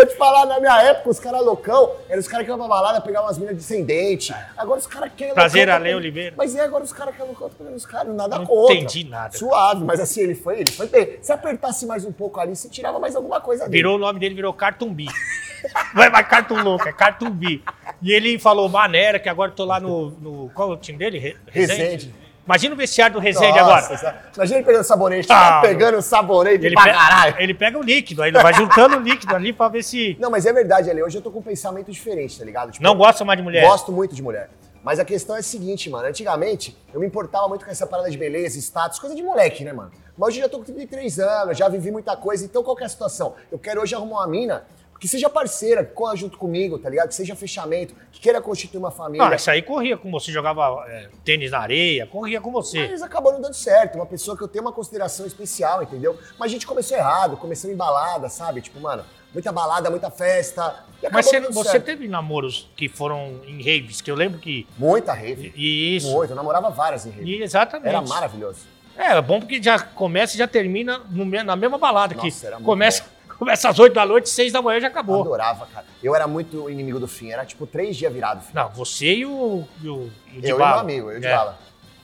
Vou 0.00 0.06
te 0.08 0.16
falar, 0.16 0.46
na 0.46 0.58
minha 0.58 0.80
época, 0.82 1.10
os 1.10 1.20
caras 1.20 1.44
loucão, 1.44 1.92
eram 2.08 2.20
os 2.20 2.26
caras 2.26 2.46
que 2.46 2.50
iam 2.50 2.56
pra 2.58 2.66
balada 2.66 3.02
pegar 3.02 3.20
umas 3.20 3.36
minas 3.36 3.54
descendentes. 3.54 4.34
Agora 4.56 4.78
os 4.80 4.86
caras 4.86 5.10
querem. 5.14 5.34
Prazer, 5.34 5.68
loucão, 5.68 5.84
Ale 5.86 5.94
Oliveira. 5.94 6.34
Mas 6.38 6.54
é, 6.56 6.60
agora 6.62 6.82
os 6.82 6.92
caras 6.92 7.14
querem 7.14 7.26
loucão, 7.28 7.50
tá 7.50 7.54
pegando 7.58 7.76
os 7.76 7.84
caras, 7.84 8.14
nada 8.14 8.38
Não 8.38 8.46
contra. 8.46 8.74
entendi 8.74 9.04
nada. 9.04 9.36
Suave, 9.36 9.84
mas 9.84 10.00
assim, 10.00 10.22
ele 10.22 10.34
foi, 10.34 10.60
ele 10.60 10.70
foi 10.70 10.86
bem. 10.86 11.18
Se 11.20 11.30
apertasse 11.32 11.84
mais 11.84 12.02
um 12.06 12.12
pouco 12.12 12.40
ali, 12.40 12.56
você 12.56 12.70
tirava 12.70 12.98
mais 12.98 13.14
alguma 13.14 13.42
coisa 13.42 13.64
dele. 13.64 13.76
Virou 13.76 13.96
o 13.96 13.98
nome 13.98 14.18
dele, 14.18 14.34
virou 14.34 14.54
Cartumbi. 14.54 15.06
Vai 15.94 16.08
mais 16.08 16.26
Cartum 16.26 16.62
Louco, 16.62 16.88
é 16.88 16.92
Cartumbi. 16.92 17.62
E 18.00 18.10
ele 18.12 18.38
falou 18.38 18.66
maneira, 18.70 19.18
que 19.18 19.28
agora 19.28 19.50
eu 19.50 19.54
tô 19.54 19.66
lá 19.66 19.78
no. 19.78 20.10
no 20.12 20.50
qual 20.54 20.70
é 20.70 20.74
o 20.74 20.76
time 20.78 20.96
dele? 20.96 21.18
Re- 21.18 21.36
Resende. 21.48 22.14
Imagina 22.46 22.74
o 22.74 22.76
vestiário 22.76 23.14
do 23.14 23.20
Resende 23.20 23.58
Nossa, 23.60 23.94
agora. 23.94 24.24
Imagina 24.34 24.58
ele 24.58 24.66
pegando 24.66 24.84
sabonete, 24.84 25.28
Ah, 25.30 25.34
tá 25.34 25.60
pegando 25.60 26.02
sabonete 26.02 26.66
Ele, 26.66 26.74
pra 26.74 26.84
pe- 26.84 26.90
caralho. 26.92 27.36
ele 27.38 27.54
pega 27.54 27.78
o 27.78 27.82
líquido, 27.82 28.22
aí 28.22 28.30
ele 28.30 28.42
vai 28.42 28.52
juntando 28.54 28.96
o 28.96 29.00
líquido 29.00 29.34
ali 29.36 29.52
pra 29.52 29.68
ver 29.68 29.82
se. 29.84 30.16
Não, 30.18 30.30
mas 30.30 30.46
é 30.46 30.52
verdade, 30.52 30.90
Ale. 30.90 31.02
Hoje 31.02 31.18
eu 31.18 31.22
tô 31.22 31.30
com 31.30 31.38
um 31.38 31.42
pensamento 31.42 31.90
diferente, 31.92 32.38
tá 32.38 32.44
ligado? 32.44 32.72
Tipo, 32.72 32.82
Não 32.82 32.96
gosta 32.96 33.24
mais 33.24 33.38
de 33.38 33.42
mulher. 33.44 33.64
Gosto 33.66 33.92
muito 33.92 34.14
de 34.14 34.22
mulher. 34.22 34.50
Mas 34.82 34.98
a 34.98 35.04
questão 35.04 35.36
é 35.36 35.40
a 35.40 35.42
seguinte, 35.42 35.90
mano. 35.90 36.08
Antigamente, 36.08 36.74
eu 36.92 36.98
me 36.98 37.06
importava 37.06 37.46
muito 37.46 37.64
com 37.64 37.70
essa 37.70 37.86
parada 37.86 38.10
de 38.10 38.16
beleza, 38.16 38.58
status, 38.58 38.98
coisa 38.98 39.14
de 39.14 39.22
moleque, 39.22 39.62
né, 39.62 39.72
mano? 39.74 39.90
Mas 40.16 40.28
hoje 40.28 40.38
eu 40.38 40.44
já 40.44 40.48
tô 40.48 40.58
com 40.58 40.64
33 40.64 41.18
anos, 41.20 41.56
já 41.58 41.68
vivi 41.68 41.90
muita 41.90 42.16
coisa. 42.16 42.44
Então, 42.44 42.62
qual 42.62 42.74
que 42.74 42.82
é 42.82 42.86
a 42.86 42.88
situação? 42.88 43.34
Eu 43.52 43.58
quero 43.58 43.82
hoje 43.82 43.94
arrumar 43.94 44.20
uma 44.20 44.26
mina 44.26 44.64
que 45.00 45.08
seja 45.08 45.30
parceira, 45.30 45.82
que 45.82 45.94
corra 45.94 46.14
junto 46.14 46.36
comigo, 46.36 46.78
tá 46.78 46.90
ligado? 46.90 47.08
Que 47.08 47.14
seja 47.14 47.34
fechamento, 47.34 47.94
que 48.12 48.20
queira 48.20 48.38
constituir 48.40 48.78
uma 48.78 48.90
família. 48.90 49.26
Não, 49.26 49.34
isso 49.34 49.50
aí 49.50 49.62
corria 49.62 49.96
com 49.96 50.10
você, 50.10 50.30
jogava 50.30 50.84
é, 50.88 51.08
tênis 51.24 51.50
na 51.50 51.58
areia, 51.58 52.06
corria 52.06 52.38
com 52.38 52.52
você. 52.52 52.86
Mas 52.86 53.00
acabou 53.00 53.32
não 53.32 53.40
dando 53.40 53.54
certo. 53.54 53.96
Uma 53.96 54.04
pessoa 54.04 54.36
que 54.36 54.44
eu 54.44 54.48
tenho 54.48 54.62
uma 54.62 54.72
consideração 54.72 55.26
especial, 55.26 55.82
entendeu? 55.82 56.18
Mas 56.38 56.50
a 56.50 56.52
gente 56.52 56.66
começou 56.66 56.98
errado, 56.98 57.38
começou 57.38 57.70
em 57.70 57.76
balada, 57.76 58.28
sabe? 58.28 58.60
Tipo, 58.60 58.78
mano, 58.78 59.02
muita 59.32 59.50
balada, 59.50 59.88
muita 59.88 60.10
festa. 60.10 60.84
Mas 61.10 61.24
você, 61.24 61.40
você 61.40 61.80
teve 61.80 62.06
namoros 62.06 62.70
que 62.76 62.86
foram 62.86 63.40
em 63.46 63.56
raves, 63.56 64.02
que 64.02 64.10
eu 64.10 64.14
lembro 64.14 64.38
que. 64.38 64.66
Muita 64.76 65.14
rave. 65.14 65.50
E 65.56 65.96
isso. 65.96 66.12
Muito. 66.12 66.32
Eu 66.32 66.36
namorava 66.36 66.68
várias 66.68 67.06
em 67.06 67.10
rave. 67.10 67.24
E 67.24 67.42
exatamente. 67.42 67.88
Era 67.88 68.02
maravilhoso. 68.02 68.68
É, 68.98 69.16
é 69.16 69.22
bom 69.22 69.40
porque 69.40 69.62
já 69.62 69.78
começa 69.78 70.34
e 70.34 70.38
já 70.38 70.46
termina 70.46 71.00
na 71.42 71.56
mesma 71.56 71.78
balada. 71.78 72.14
Nossa, 72.14 72.40
que 72.40 72.46
era 72.46 72.58
muito 72.58 73.19
começa, 73.40 73.68
às 73.68 73.78
8 73.78 73.92
da 73.92 74.06
noite, 74.06 74.28
6 74.28 74.52
da 74.52 74.62
manhã 74.62 74.78
já 74.78 74.86
acabou. 74.86 75.22
Adorava, 75.22 75.66
cara. 75.66 75.84
Eu 76.00 76.14
era 76.14 76.28
muito 76.28 76.70
inimigo 76.70 77.00
do 77.00 77.08
fim. 77.08 77.30
Era 77.32 77.44
tipo 77.44 77.66
três 77.66 77.96
dias 77.96 78.12
virado. 78.12 78.42
Fim. 78.42 78.52
Não, 78.54 78.68
você 78.68 79.12
e 79.16 79.26
o, 79.26 79.64
e 79.82 79.88
o, 79.88 80.10
e 80.34 80.38
o 80.38 80.44
eu 80.46 80.56
e 80.56 80.58
bala. 80.58 80.82
meu 80.84 80.94
amigo, 80.94 81.10
eu 81.10 81.18
de 81.18 81.26
É. 81.26 81.34
bala. 81.34 81.58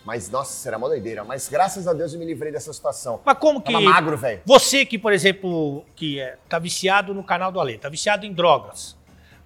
Mas, 0.04 0.30
nossa, 0.30 0.68
era 0.68 0.76
uma 0.78 0.88
doideira. 0.88 1.22
Mas 1.24 1.48
graças 1.48 1.86
a 1.86 1.92
Deus 1.92 2.12
eu 2.12 2.18
me 2.18 2.24
livrei 2.24 2.50
dessa 2.52 2.72
situação. 2.72 3.20
Mas 3.24 3.38
como 3.38 3.60
que. 3.60 3.72
Tava 3.72 3.84
magro, 3.84 4.16
velho. 4.16 4.40
Você 4.44 4.84
que, 4.86 4.98
por 4.98 5.12
exemplo, 5.12 5.84
que 5.94 6.18
é, 6.20 6.36
tá 6.48 6.58
viciado 6.58 7.12
no 7.12 7.22
canal 7.24 7.50
do 7.52 7.60
Ale, 7.60 7.76
tá 7.78 7.88
viciado 7.88 8.24
em 8.24 8.32
drogas. 8.32 8.96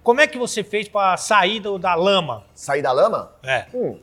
Como 0.03 0.21
é 0.21 0.25
que 0.27 0.37
você 0.37 0.63
fez 0.63 0.87
pra 0.87 1.15
sair 1.17 1.59
do- 1.59 1.77
da 1.77 1.93
lama? 1.95 2.43
Saí 2.55 2.81
da 2.81 2.91
lama? 2.91 3.31
É. 3.43 3.65
Hum. 3.73 3.97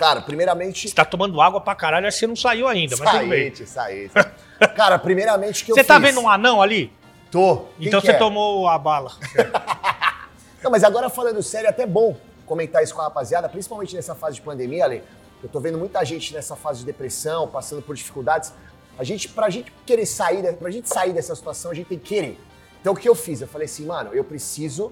Cara, 0.00 0.22
primeiramente. 0.22 0.88
Você 0.88 0.94
tá 0.94 1.04
tomando 1.04 1.38
água 1.42 1.60
pra 1.60 1.74
caralho, 1.74 2.08
acho 2.08 2.16
que 2.16 2.20
você 2.20 2.26
não 2.26 2.34
saiu 2.34 2.66
ainda, 2.66 2.96
mas 2.98 3.10
tudo 3.10 3.26
bem. 3.28 3.54
Saí, 3.54 4.08
saí. 4.08 4.10
Cara, 4.74 4.98
primeiramente 4.98 5.62
que 5.62 5.72
eu 5.72 5.76
Você 5.76 5.84
tá 5.84 6.00
fiz- 6.00 6.04
vendo 6.08 6.20
um 6.22 6.28
anão 6.30 6.62
ali? 6.62 6.90
Tô. 7.30 7.66
Quem 7.78 7.88
então 7.88 8.00
que 8.00 8.06
você 8.06 8.12
é? 8.12 8.16
tomou 8.18 8.66
a 8.66 8.78
bala. 8.78 9.12
Não, 10.62 10.70
mas 10.70 10.84
agora 10.84 11.10
falando 11.10 11.42
sério, 11.42 11.66
é 11.66 11.70
até 11.70 11.86
bom 11.86 12.16
comentar 12.46 12.82
isso 12.82 12.94
com 12.94 13.00
a 13.02 13.04
rapaziada, 13.04 13.46
principalmente 13.48 13.94
nessa 13.94 14.14
fase 14.14 14.36
de 14.36 14.42
pandemia, 14.42 14.84
Ale. 14.84 15.02
Eu 15.42 15.48
tô 15.50 15.60
vendo 15.60 15.76
muita 15.78 16.02
gente 16.04 16.32
nessa 16.34 16.56
fase 16.56 16.80
de 16.80 16.86
depressão, 16.86 17.46
passando 17.48 17.80
por 17.82 17.94
dificuldades. 17.94 18.52
A 18.98 19.04
gente, 19.04 19.28
pra 19.28 19.50
gente 19.50 19.70
querer 19.84 20.06
sair, 20.06 20.40
de- 20.42 20.52
pra 20.54 20.70
gente 20.70 20.88
sair 20.88 21.12
dessa 21.12 21.34
situação, 21.34 21.70
a 21.70 21.74
gente 21.74 21.86
tem 21.88 21.98
que 21.98 22.08
querer. 22.08 22.40
Então 22.80 22.94
o 22.94 22.96
que 22.96 23.06
eu 23.08 23.14
fiz? 23.14 23.40
Eu 23.42 23.48
falei 23.48 23.66
assim, 23.66 23.84
mano, 23.84 24.10
eu 24.14 24.24
preciso 24.24 24.90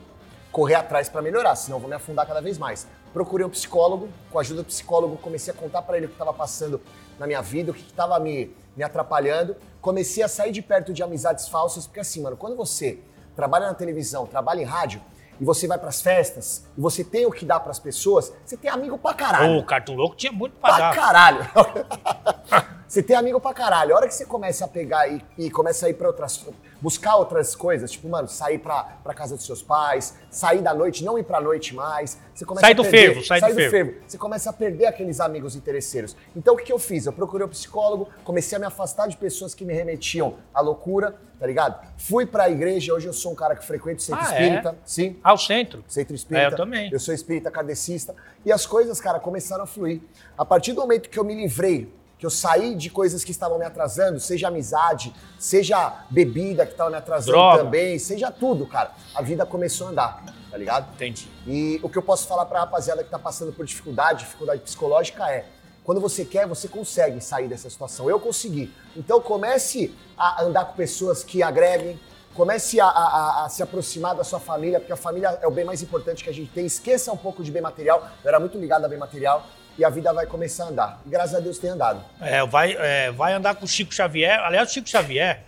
correr 0.52 0.74
atrás 0.74 1.08
pra 1.08 1.22
melhorar, 1.22 1.56
senão 1.56 1.76
eu 1.78 1.80
vou 1.80 1.88
me 1.88 1.96
afundar 1.96 2.26
cada 2.26 2.40
vez 2.42 2.56
mais. 2.58 2.86
Procurei 3.18 3.44
um 3.44 3.50
psicólogo, 3.50 4.08
com 4.30 4.38
a 4.38 4.42
ajuda 4.42 4.62
do 4.62 4.66
psicólogo, 4.66 5.16
comecei 5.16 5.52
a 5.52 5.56
contar 5.56 5.82
pra 5.82 5.96
ele 5.96 6.06
o 6.06 6.08
que 6.08 6.14
estava 6.14 6.32
passando 6.32 6.80
na 7.18 7.26
minha 7.26 7.42
vida, 7.42 7.72
o 7.72 7.74
que 7.74 7.82
estava 7.82 8.16
me, 8.20 8.54
me 8.76 8.84
atrapalhando. 8.84 9.56
Comecei 9.80 10.22
a 10.22 10.28
sair 10.28 10.52
de 10.52 10.62
perto 10.62 10.92
de 10.92 11.02
amizades 11.02 11.48
falsas, 11.48 11.84
porque 11.84 11.98
assim, 11.98 12.22
mano, 12.22 12.36
quando 12.36 12.54
você 12.54 13.00
trabalha 13.34 13.66
na 13.66 13.74
televisão, 13.74 14.24
trabalha 14.24 14.60
em 14.60 14.64
rádio, 14.64 15.02
e 15.40 15.44
você 15.44 15.66
vai 15.66 15.78
pras 15.78 16.00
festas, 16.00 16.64
e 16.76 16.80
você 16.80 17.02
tem 17.02 17.26
o 17.26 17.32
que 17.32 17.44
dar 17.44 17.58
pras 17.58 17.80
pessoas, 17.80 18.32
você 18.46 18.56
tem 18.56 18.70
amigo 18.70 18.96
pra 18.96 19.12
caralho. 19.14 19.58
o 19.58 19.64
Cartoon 19.66 19.96
Louco 19.96 20.14
tinha 20.14 20.30
muito 20.30 20.54
pra 20.60 20.68
Pra 20.76 20.78
dar. 20.78 20.94
caralho. 20.94 21.40
você 22.88 23.02
tem 23.02 23.14
amigo 23.14 23.38
pra 23.40 23.52
caralho. 23.52 23.92
A 23.94 23.96
hora 23.98 24.08
que 24.08 24.14
você 24.14 24.24
começa 24.24 24.64
a 24.64 24.68
pegar 24.68 25.06
e, 25.08 25.22
e 25.36 25.50
começa 25.50 25.86
a 25.86 25.90
ir 25.90 25.94
pra 25.94 26.08
outras. 26.08 26.44
buscar 26.80 27.16
outras 27.16 27.54
coisas, 27.56 27.90
tipo, 27.90 28.08
mano, 28.08 28.28
sair 28.28 28.58
pra, 28.58 28.84
pra 29.02 29.12
casa 29.12 29.34
dos 29.36 29.44
seus 29.44 29.60
pais, 29.62 30.14
sair 30.30 30.62
da 30.62 30.72
noite, 30.72 31.04
não 31.04 31.18
ir 31.18 31.24
pra 31.24 31.40
noite 31.40 31.74
mais. 31.74 32.18
Você 32.34 32.44
começa 32.44 32.66
Sai 32.66 32.74
do 32.74 32.82
perder- 32.82 32.98
fervo, 33.14 33.26
sai 33.26 33.40
do 33.40 33.54
fervo. 33.54 33.94
Você 34.06 34.16
começa 34.16 34.50
a 34.50 34.52
perder 34.52 34.86
aqueles 34.86 35.18
amigos 35.20 35.54
interesseiros. 35.56 36.16
Então 36.36 36.54
o 36.54 36.56
que, 36.56 36.64
que 36.64 36.72
eu 36.72 36.78
fiz? 36.78 37.04
Eu 37.04 37.12
procurei 37.12 37.44
um 37.46 37.50
psicólogo, 37.50 38.08
comecei 38.24 38.56
a 38.56 38.58
me 38.60 38.66
afastar 38.66 39.06
de 39.08 39.16
pessoas 39.16 39.54
que 39.54 39.64
me 39.64 39.74
remetiam 39.74 40.36
à 40.54 40.60
loucura, 40.60 41.16
tá 41.38 41.46
ligado? 41.46 41.84
Fui 41.98 42.24
pra 42.24 42.48
igreja, 42.48 42.94
hoje 42.94 43.06
eu 43.08 43.12
sou 43.12 43.32
um 43.32 43.34
cara 43.34 43.56
que 43.56 43.64
frequenta 43.66 43.98
o 43.98 44.02
centro 44.02 44.24
Ah, 44.24 44.34
é? 44.34 44.42
espírita. 44.44 44.78
Sim. 44.84 45.16
Ao 45.22 45.36
centro. 45.36 45.84
Centro 45.88 46.14
espírita. 46.14 46.46
É, 46.46 46.52
eu 46.52 46.56
também. 46.56 46.90
Eu 46.92 47.00
sou 47.00 47.12
espírita 47.12 47.50
kardecista. 47.50 48.14
E 48.46 48.52
as 48.52 48.64
coisas, 48.66 49.00
cara, 49.00 49.18
começaram 49.18 49.64
a 49.64 49.66
fluir. 49.66 50.00
A 50.38 50.44
partir 50.44 50.72
do 50.74 50.80
momento 50.80 51.08
que 51.10 51.18
eu 51.18 51.24
me 51.24 51.34
livrei, 51.34 51.92
que 52.18 52.26
eu 52.26 52.30
saí 52.30 52.74
de 52.74 52.90
coisas 52.90 53.22
que 53.22 53.30
estavam 53.30 53.58
me 53.58 53.64
atrasando, 53.64 54.18
seja 54.18 54.48
amizade, 54.48 55.14
seja 55.38 56.02
bebida 56.10 56.66
que 56.66 56.72
estava 56.72 56.90
me 56.90 56.96
atrasando 56.96 57.32
Droga. 57.32 57.62
também, 57.64 57.98
seja 57.98 58.30
tudo, 58.30 58.66
cara. 58.66 58.90
A 59.14 59.22
vida 59.22 59.46
começou 59.46 59.86
a 59.86 59.90
andar, 59.90 60.24
tá 60.50 60.56
ligado? 60.56 60.92
Entendi. 60.94 61.28
E 61.46 61.78
o 61.82 61.88
que 61.88 61.96
eu 61.96 62.02
posso 62.02 62.26
falar 62.26 62.44
pra 62.46 62.60
rapaziada 62.60 63.04
que 63.04 63.10
tá 63.10 63.18
passando 63.18 63.52
por 63.52 63.64
dificuldade, 63.64 64.24
dificuldade 64.24 64.60
psicológica 64.62 65.30
é: 65.30 65.46
quando 65.84 66.00
você 66.00 66.24
quer, 66.24 66.46
você 66.46 66.66
consegue 66.66 67.20
sair 67.20 67.46
dessa 67.48 67.70
situação. 67.70 68.10
Eu 68.10 68.18
consegui. 68.18 68.74
Então 68.96 69.20
comece 69.20 69.94
a 70.16 70.42
andar 70.42 70.64
com 70.64 70.72
pessoas 70.74 71.22
que 71.22 71.40
agreguem, 71.42 72.00
comece 72.34 72.80
a, 72.80 72.86
a- 72.86 72.88
a- 72.88 73.44
a 73.44 73.48
se 73.48 73.62
aproximar 73.62 74.14
da 74.16 74.24
sua 74.24 74.40
família, 74.40 74.80
porque 74.80 74.92
a 74.92 74.96
família 74.96 75.38
é 75.40 75.46
o 75.46 75.50
bem 75.52 75.64
mais 75.64 75.82
importante 75.82 76.24
que 76.24 76.30
a 76.30 76.34
gente 76.34 76.50
tem. 76.50 76.66
Esqueça 76.66 77.12
um 77.12 77.16
pouco 77.16 77.44
de 77.44 77.50
bem 77.52 77.62
material. 77.62 78.08
Eu 78.24 78.28
era 78.28 78.40
muito 78.40 78.58
ligado 78.58 78.84
a 78.84 78.88
bem 78.88 78.98
material. 78.98 79.44
E 79.78 79.84
a 79.84 79.88
vida 79.88 80.12
vai 80.12 80.26
começar 80.26 80.64
a 80.64 80.68
andar. 80.68 81.00
E 81.06 81.08
graças 81.08 81.34
a 81.36 81.40
Deus 81.40 81.58
tem 81.58 81.70
andado. 81.70 82.02
É, 82.20 82.44
vai, 82.44 82.76
é, 82.78 83.12
vai 83.12 83.32
andar 83.32 83.54
com 83.54 83.64
o 83.64 83.68
Chico 83.68 83.94
Xavier. 83.94 84.40
Aliás, 84.40 84.70
o 84.70 84.74
Chico 84.74 84.88
Xavier. 84.88 85.40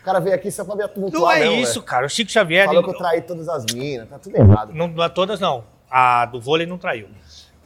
O 0.00 0.04
cara 0.04 0.20
veio 0.20 0.34
aqui 0.34 0.50
só 0.50 0.64
pra 0.64 0.74
me 0.74 0.88
tumultuar 0.88 1.36
Não 1.38 1.42
é 1.42 1.52
isso, 1.60 1.74
velho. 1.74 1.82
cara. 1.84 2.06
O 2.06 2.08
Chico 2.08 2.30
Xavier. 2.30 2.64
Falou 2.66 2.80
ele- 2.80 2.88
que 2.90 2.94
eu 2.94 2.98
traí 2.98 3.20
todas 3.20 3.46
as 3.48 3.66
minas, 3.74 4.08
tá 4.08 4.18
tudo 4.18 4.34
errado. 4.36 4.72
Não, 4.72 4.88
não 4.88 5.04
é 5.04 5.08
todas, 5.10 5.38
não. 5.38 5.64
A 5.90 6.24
do 6.24 6.40
vôlei 6.40 6.66
não 6.66 6.78
traiu. 6.78 7.08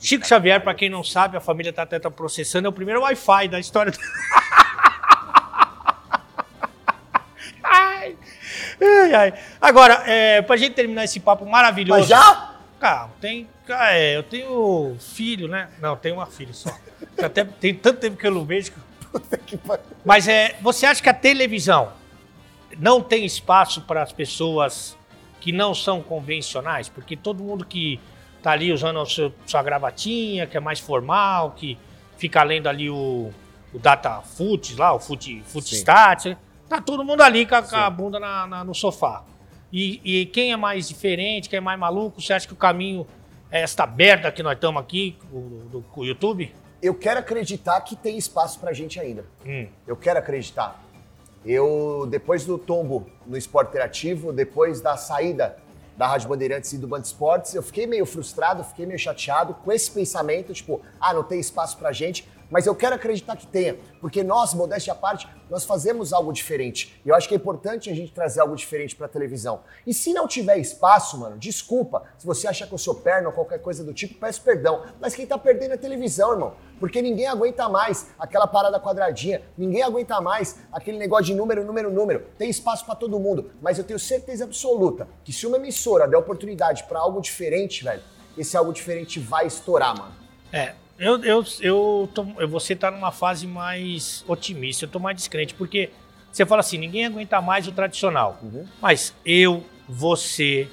Chico 0.00 0.26
Xavier, 0.26 0.60
pra 0.60 0.74
quem 0.74 0.90
não 0.90 1.04
sabe, 1.04 1.36
a 1.36 1.40
família 1.40 1.72
tá 1.72 1.82
até 1.82 2.00
processando, 2.00 2.66
é 2.66 2.68
o 2.68 2.72
primeiro 2.72 3.02
Wi-Fi 3.02 3.46
da 3.46 3.60
história. 3.60 3.92
do- 3.92 3.98
ai, 7.62 8.16
ai, 8.80 9.14
ai. 9.14 9.34
Agora, 9.60 10.02
é, 10.06 10.42
pra 10.42 10.56
gente 10.56 10.74
terminar 10.74 11.04
esse 11.04 11.20
papo 11.20 11.46
maravilhoso. 11.46 12.00
Mas 12.00 12.08
já? 12.08 12.54
Cara, 12.80 13.08
tem, 13.20 13.48
cara, 13.66 13.94
é, 13.96 14.16
eu 14.16 14.22
tenho 14.22 14.96
filho, 14.98 15.48
né? 15.48 15.68
Não, 15.81 15.96
tenho 15.96 16.16
uma 16.16 16.27
filha 16.27 16.53
só. 16.53 16.70
Até, 17.22 17.44
tem 17.44 17.75
tanto 17.75 18.01
tempo 18.01 18.16
que 18.16 18.27
eu 18.27 18.31
não 18.31 18.44
vejo. 18.44 18.72
que-. 19.46 19.59
Mas 20.05 20.27
é, 20.29 20.57
você 20.61 20.87
acha 20.87 21.03
que 21.03 21.09
a 21.09 21.14
televisão 21.14 21.92
não 22.79 23.01
tem 23.03 23.25
espaço 23.25 23.83
para 23.83 24.03
as 24.03 24.12
pessoas 24.12 24.96
que 25.40 25.53
não 25.53 25.75
são 25.75 26.03
convencionais? 26.03 26.88
Porque 26.88 27.16
todo 27.16 27.43
mundo 27.43 27.64
que 27.64 28.01
tá 28.43 28.53
ali 28.53 28.72
usando 28.72 28.99
a 29.01 29.07
seu- 29.07 29.32
sua 29.47 29.62
gravatinha, 29.62 30.47
que 30.47 30.57
é 30.57 30.61
mais 30.61 30.80
formal, 30.80 31.53
que 31.53 31.78
fica 32.16 32.43
lendo 32.43 32.68
ali 32.68 32.89
o, 32.91 33.30
o 33.72 33.78
Data 33.78 34.20
Foot 34.22 34.74
lá, 34.76 34.93
o 34.95 34.99
Foot. 34.99 35.43
Stats. 35.74 36.36
Tá 36.68 36.80
todo 36.80 37.05
mundo 37.05 37.20
ali 37.22 37.45
com 37.45 37.55
a, 37.55 37.62
com 37.62 37.76
a 37.76 37.91
bunda 37.91 38.18
na- 38.18 38.47
na- 38.47 38.64
no 38.64 38.74
sofá. 38.74 39.22
E, 39.72 40.01
e 40.05 40.26
quem 40.26 40.53
é 40.53 40.57
mais 40.57 40.89
diferente, 40.89 41.49
quem 41.49 41.57
é 41.59 41.61
mais 41.61 41.78
maluco, 41.78 42.20
você 42.20 42.32
acha 42.32 42.47
que 42.47 42.53
o 42.53 42.57
caminho 42.57 43.07
esta 43.53 43.86
merda 43.86 44.32
que 44.32 44.42
nós 44.42 44.55
estamos 44.55 44.80
aqui, 44.80 45.16
o- 45.32 45.82
com 45.92 46.00
o 46.00 46.05
YouTube? 46.05 46.53
Eu 46.82 46.94
quero 46.94 47.20
acreditar 47.20 47.80
que 47.82 47.94
tem 47.94 48.16
espaço 48.18 48.59
pra 48.59 48.72
gente 48.72 48.98
ainda. 48.98 49.24
Hum. 49.46 49.68
Eu 49.86 49.96
quero 49.96 50.18
acreditar. 50.18 50.82
Eu, 51.44 52.07
depois 52.11 52.44
do 52.44 52.57
tombo 52.57 53.07
no 53.26 53.36
esporte 53.36 53.68
interativo, 53.70 54.32
depois 54.32 54.80
da 54.80 54.96
saída 54.96 55.57
da 55.97 56.07
Rádio 56.07 56.28
Bandeirantes 56.28 56.72
e 56.72 56.78
do 56.78 56.86
Band 56.88 57.01
Esportes, 57.01 57.55
eu 57.55 57.62
fiquei 57.62 57.86
meio 57.86 58.07
frustrado, 58.07 58.64
fiquei 58.64 58.86
meio 58.86 58.99
chateado 58.99 59.55
com 59.55 59.70
esse 59.72 59.90
pensamento, 59.90 60.53
tipo, 60.53 60.80
ah, 61.01 61.12
não 61.12 61.22
tem 61.22 61.38
espaço 61.38 61.76
pra 61.76 61.93
gente, 61.93 62.28
mas 62.53 62.66
eu 62.66 62.74
quero 62.74 62.95
acreditar 62.95 63.34
que 63.34 63.47
tenha, 63.47 63.78
porque 63.99 64.22
nós, 64.22 64.53
modéstia 64.53 64.93
à 64.93 64.97
parte, 64.97 65.26
nós 65.49 65.64
fazemos 65.64 66.12
algo 66.12 66.30
diferente. 66.34 67.01
E 67.03 67.09
eu 67.09 67.14
acho 67.14 67.26
que 67.26 67.32
é 67.34 67.36
importante 67.38 67.88
a 67.88 67.95
gente 67.95 68.12
trazer 68.12 68.40
algo 68.43 68.55
diferente 68.55 68.95
pra 68.95 69.09
televisão. 69.09 69.61
E 69.86 69.95
se 69.95 70.12
não 70.12 70.28
tiver 70.28 70.59
espaço, 70.59 71.18
mano, 71.18 71.38
desculpa, 71.38 72.03
se 72.18 72.26
você 72.26 72.47
achar 72.47 72.66
que 72.66 72.74
eu 72.74 72.78
sou 72.78 72.95
perna 72.95 73.28
ou 73.28 73.34
qualquer 73.34 73.59
coisa 73.59 73.82
do 73.82 73.95
tipo, 73.95 74.20
peço 74.20 74.43
perdão. 74.43 74.82
Mas 75.01 75.14
quem 75.14 75.26
tá 75.26 75.38
perdendo 75.38 75.70
é 75.70 75.74
a 75.76 75.78
televisão, 75.78 76.32
irmão. 76.32 76.55
Porque 76.83 77.01
ninguém 77.01 77.28
aguenta 77.28 77.68
mais 77.68 78.11
aquela 78.18 78.45
parada 78.45 78.80
quadradinha, 78.80 79.41
ninguém 79.57 79.85
aguenta 79.85 80.20
mais 80.20 80.59
aquele 80.72 80.99
negócio 80.99 81.26
de 81.26 81.35
número, 81.37 81.64
número, 81.64 81.93
número. 81.93 82.26
Tem 82.37 82.51
espaço 82.51 82.85
pra 82.85 82.97
todo 82.97 83.20
mundo, 83.20 83.53
mas 83.62 83.78
eu 83.78 83.85
tenho 83.85 84.01
certeza 84.01 84.43
absoluta 84.43 85.07
que 85.22 85.33
se 85.33 85.47
uma 85.47 85.59
emissora 85.59 86.09
der 86.09 86.16
oportunidade 86.16 86.83
pra 86.89 86.99
algo 86.99 87.20
diferente, 87.20 87.85
velho, 87.85 88.03
esse 88.37 88.57
algo 88.57 88.72
diferente 88.72 89.20
vai 89.20 89.47
estourar, 89.47 89.97
mano. 89.97 90.11
É, 90.53 90.72
eu, 90.99 91.22
eu, 91.22 91.45
eu 91.61 92.09
tô, 92.12 92.26
eu- 92.37 92.49
você 92.49 92.74
tá 92.74 92.91
numa 92.91 93.12
fase 93.12 93.47
mais 93.47 94.24
otimista, 94.26 94.85
eu 94.85 94.89
tô 94.89 94.99
mais 94.99 95.16
descrente, 95.16 95.55
porque 95.55 95.91
você 96.33 96.45
fala 96.45 96.62
assim, 96.62 96.78
ninguém 96.78 97.07
aguenta 97.07 97.41
mais 97.41 97.68
o 97.68 97.70
tradicional. 97.70 98.41
Uhum. 98.43 98.66
Mas 98.80 99.14
eu, 99.24 99.62
você, 99.89 100.66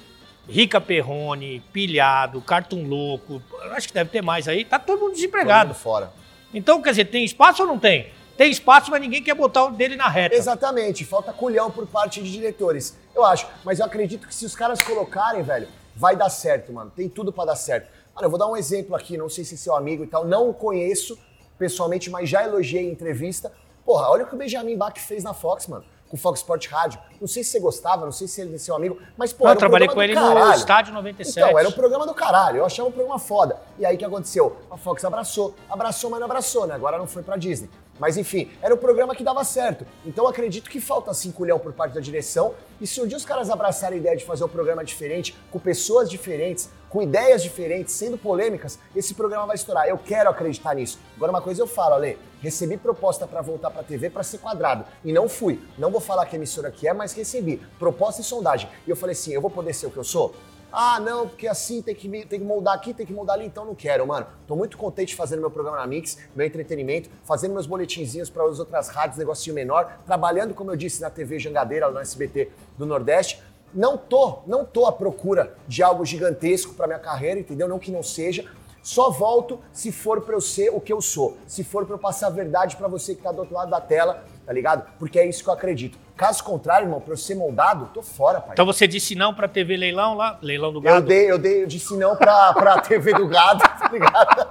Rica 0.50 0.80
Perrone, 0.80 1.60
Pilhado, 1.72 2.40
Cartoon 2.40 2.86
Louco, 2.86 3.40
acho 3.72 3.88
que 3.88 3.94
deve 3.94 4.10
ter 4.10 4.22
mais 4.22 4.48
aí, 4.48 4.64
tá 4.64 4.78
todo 4.78 4.98
mundo 4.98 5.08
Todo 5.10 5.14
desempregado. 5.16 5.68
mundo 5.68 5.76
fora. 5.78 6.12
Então, 6.52 6.82
quer 6.82 6.90
dizer, 6.90 7.04
tem 7.06 7.24
espaço 7.24 7.62
ou 7.62 7.68
não 7.68 7.78
tem? 7.78 8.10
Tem 8.36 8.50
espaço, 8.50 8.90
mas 8.90 9.00
ninguém 9.00 9.22
quer 9.22 9.34
botar 9.34 9.66
o 9.66 9.70
dele 9.70 9.96
na 9.96 10.08
reta. 10.08 10.34
Exatamente, 10.34 11.04
falta 11.04 11.32
culhão 11.32 11.70
por 11.70 11.86
parte 11.86 12.22
de 12.22 12.32
diretores. 12.32 12.96
Eu 13.14 13.24
acho, 13.24 13.46
mas 13.64 13.78
eu 13.78 13.84
acredito 13.86 14.26
que 14.26 14.34
se 14.34 14.44
os 14.44 14.54
caras 14.56 14.80
colocarem, 14.82 15.42
velho, 15.42 15.68
vai 15.94 16.16
dar 16.16 16.28
certo, 16.30 16.72
mano. 16.72 16.90
Tem 16.94 17.08
tudo 17.08 17.32
pra 17.32 17.44
dar 17.44 17.56
certo. 17.56 17.88
Mano, 18.14 18.26
eu 18.26 18.30
vou 18.30 18.38
dar 18.38 18.46
um 18.48 18.56
exemplo 18.56 18.96
aqui, 18.96 19.16
não 19.16 19.28
sei 19.28 19.44
se 19.44 19.54
é 19.54 19.56
seu 19.58 19.76
amigo 19.76 20.02
e 20.02 20.06
tal, 20.06 20.24
não 20.26 20.48
o 20.48 20.54
conheço 20.54 21.18
pessoalmente, 21.58 22.08
mas 22.10 22.28
já 22.28 22.42
elogiei 22.42 22.88
em 22.88 22.90
entrevista. 22.92 23.52
Porra, 23.84 24.08
olha 24.08 24.24
o 24.24 24.26
que 24.26 24.34
o 24.34 24.38
Benjamin 24.38 24.76
Bach 24.76 24.98
fez 24.98 25.22
na 25.22 25.34
Fox, 25.34 25.66
mano, 25.66 25.84
com 26.10 26.16
o 26.16 26.20
Fox 26.20 26.40
Sport 26.40 26.66
Rádio. 26.68 27.00
Não 27.20 27.28
sei 27.28 27.44
se 27.44 27.52
você 27.52 27.60
gostava, 27.60 28.04
não 28.04 28.12
sei 28.12 28.26
se 28.26 28.40
ele 28.40 28.56
é 28.56 28.58
seu 28.58 28.74
amigo, 28.74 28.98
mas, 29.16 29.32
pô, 29.32 29.44
eu 29.44 29.50
era 29.50 29.56
um 29.56 29.60
trabalhei 29.60 29.88
com 29.88 30.02
ele 30.02 30.12
do 30.12 30.20
no 30.20 30.26
caralho. 30.26 30.58
Estádio 30.58 30.92
97. 30.92 31.38
Então, 31.38 31.58
era 31.58 31.68
um 31.68 31.72
programa 31.72 32.04
do 32.04 32.12
caralho. 32.12 32.58
Eu 32.58 32.66
achava 32.66 32.88
um 32.88 32.92
programa 32.92 33.18
foda. 33.18 33.56
E 33.78 33.86
aí 33.86 33.94
o 33.94 33.98
que 33.98 34.04
aconteceu? 34.04 34.56
A 34.70 34.76
Fox 34.76 35.04
abraçou. 35.04 35.54
Abraçou, 35.70 36.10
mas 36.10 36.18
não 36.18 36.26
abraçou, 36.26 36.66
né? 36.66 36.74
Agora 36.74 36.98
não 36.98 37.06
foi 37.06 37.22
pra 37.22 37.36
Disney. 37.36 37.70
Mas 38.00 38.16
enfim, 38.16 38.50
era 38.62 38.74
um 38.74 38.78
programa 38.78 39.14
que 39.14 39.22
dava 39.22 39.44
certo. 39.44 39.86
Então 40.06 40.26
acredito 40.26 40.70
que 40.70 40.80
falta 40.80 41.10
assim 41.10 41.30
culhão 41.30 41.58
por 41.58 41.74
parte 41.74 41.92
da 41.92 42.00
direção. 42.00 42.54
E 42.80 42.86
se 42.86 42.98
um 43.00 43.06
dia 43.06 43.18
os 43.18 43.26
caras 43.26 43.50
abraçarem 43.50 43.98
a 43.98 44.00
ideia 44.00 44.16
de 44.16 44.24
fazer 44.24 44.42
um 44.42 44.48
programa 44.48 44.82
diferente, 44.82 45.36
com 45.50 45.58
pessoas 45.58 46.08
diferentes, 46.08 46.70
com 46.88 47.02
ideias 47.02 47.42
diferentes, 47.42 47.92
sendo 47.92 48.16
polêmicas, 48.16 48.78
esse 48.96 49.12
programa 49.12 49.46
vai 49.46 49.54
estourar. 49.54 49.86
Eu 49.86 49.98
quero 49.98 50.30
acreditar 50.30 50.74
nisso. 50.74 50.98
Agora 51.14 51.30
uma 51.30 51.42
coisa 51.42 51.60
eu 51.60 51.66
falo, 51.66 51.94
Ale, 51.94 52.18
recebi 52.40 52.78
proposta 52.78 53.26
pra 53.26 53.42
voltar 53.42 53.70
pra 53.70 53.82
TV 53.82 54.08
pra 54.08 54.22
ser 54.22 54.38
quadrado 54.38 54.86
e 55.04 55.12
não 55.12 55.28
fui. 55.28 55.60
Não 55.76 55.90
vou 55.90 56.00
falar 56.00 56.24
que 56.24 56.36
emissora 56.36 56.70
que 56.70 56.88
é, 56.88 56.94
mas 56.94 57.12
recebi 57.12 57.60
proposta 57.78 58.22
e 58.22 58.24
sondagem. 58.24 58.70
E 58.86 58.90
eu 58.90 58.96
falei 58.96 59.12
assim, 59.12 59.32
eu 59.34 59.42
vou 59.42 59.50
poder 59.50 59.74
ser 59.74 59.86
o 59.86 59.90
que 59.90 59.98
eu 59.98 60.04
sou? 60.04 60.34
Ah, 60.72 61.00
não, 61.00 61.26
porque 61.26 61.48
assim 61.48 61.82
tem 61.82 61.94
que, 61.94 62.08
tem 62.26 62.38
que 62.38 62.44
moldar 62.44 62.74
aqui, 62.74 62.94
tem 62.94 63.04
que 63.04 63.12
moldar 63.12 63.36
ali, 63.36 63.46
então 63.46 63.64
não 63.64 63.74
quero, 63.74 64.06
mano. 64.06 64.26
Tô 64.46 64.54
muito 64.54 64.78
contente 64.78 65.16
fazendo 65.16 65.40
meu 65.40 65.50
programa 65.50 65.78
na 65.78 65.86
Mix, 65.86 66.18
meu 66.34 66.46
entretenimento, 66.46 67.10
fazendo 67.24 67.52
meus 67.52 67.66
boletinzinhos 67.66 68.30
para 68.30 68.44
as 68.44 68.60
outras 68.60 68.88
rádios, 68.88 69.18
negocinho 69.18 69.54
menor, 69.54 70.00
trabalhando, 70.06 70.54
como 70.54 70.70
eu 70.70 70.76
disse, 70.76 71.00
na 71.00 71.10
TV 71.10 71.38
Jangadeira, 71.38 71.90
no 71.90 71.98
SBT 71.98 72.50
do 72.78 72.86
Nordeste. 72.86 73.42
Não 73.72 73.96
tô, 73.96 74.40
não 74.46 74.64
tô 74.64 74.86
à 74.86 74.92
procura 74.92 75.54
de 75.66 75.82
algo 75.82 76.04
gigantesco 76.04 76.74
para 76.74 76.86
minha 76.86 76.98
carreira, 76.98 77.38
entendeu? 77.38 77.68
Não 77.68 77.78
que 77.78 77.90
não 77.90 78.02
seja. 78.02 78.44
Só 78.82 79.10
volto 79.10 79.60
se 79.72 79.92
for 79.92 80.20
para 80.22 80.34
eu 80.34 80.40
ser 80.40 80.70
o 80.70 80.80
que 80.80 80.92
eu 80.92 81.00
sou. 81.00 81.36
Se 81.46 81.62
for 81.62 81.84
para 81.84 81.94
eu 81.94 81.98
passar 81.98 82.28
a 82.28 82.30
verdade 82.30 82.76
para 82.76 82.88
você 82.88 83.14
que 83.14 83.22
tá 83.22 83.30
do 83.30 83.40
outro 83.40 83.54
lado 83.54 83.70
da 83.70 83.80
tela, 83.80 84.24
tá 84.46 84.52
ligado? 84.52 84.84
Porque 84.98 85.18
é 85.18 85.26
isso 85.28 85.42
que 85.44 85.50
eu 85.50 85.54
acredito. 85.54 85.98
Caso 86.16 86.44
contrário, 86.44 86.84
irmão, 86.86 87.00
pra 87.00 87.14
eu 87.14 87.16
ser 87.16 87.34
moldado, 87.34 87.88
tô 87.94 88.02
fora, 88.02 88.40
pai. 88.42 88.50
Então 88.52 88.66
você 88.66 88.86
disse 88.86 89.14
não 89.14 89.32
pra 89.32 89.48
TV 89.48 89.74
Leilão 89.76 90.14
lá, 90.14 90.38
Leilão 90.42 90.70
do 90.70 90.78
Eu 90.80 90.82
Gado. 90.82 91.06
dei, 91.06 91.30
eu 91.30 91.38
dei, 91.38 91.62
eu 91.62 91.66
disse 91.66 91.96
não 91.96 92.14
pra, 92.14 92.52
pra 92.52 92.78
TV 92.82 93.14
do 93.14 93.26
gado, 93.26 93.60
tá 93.60 93.88
ligado? 93.90 94.46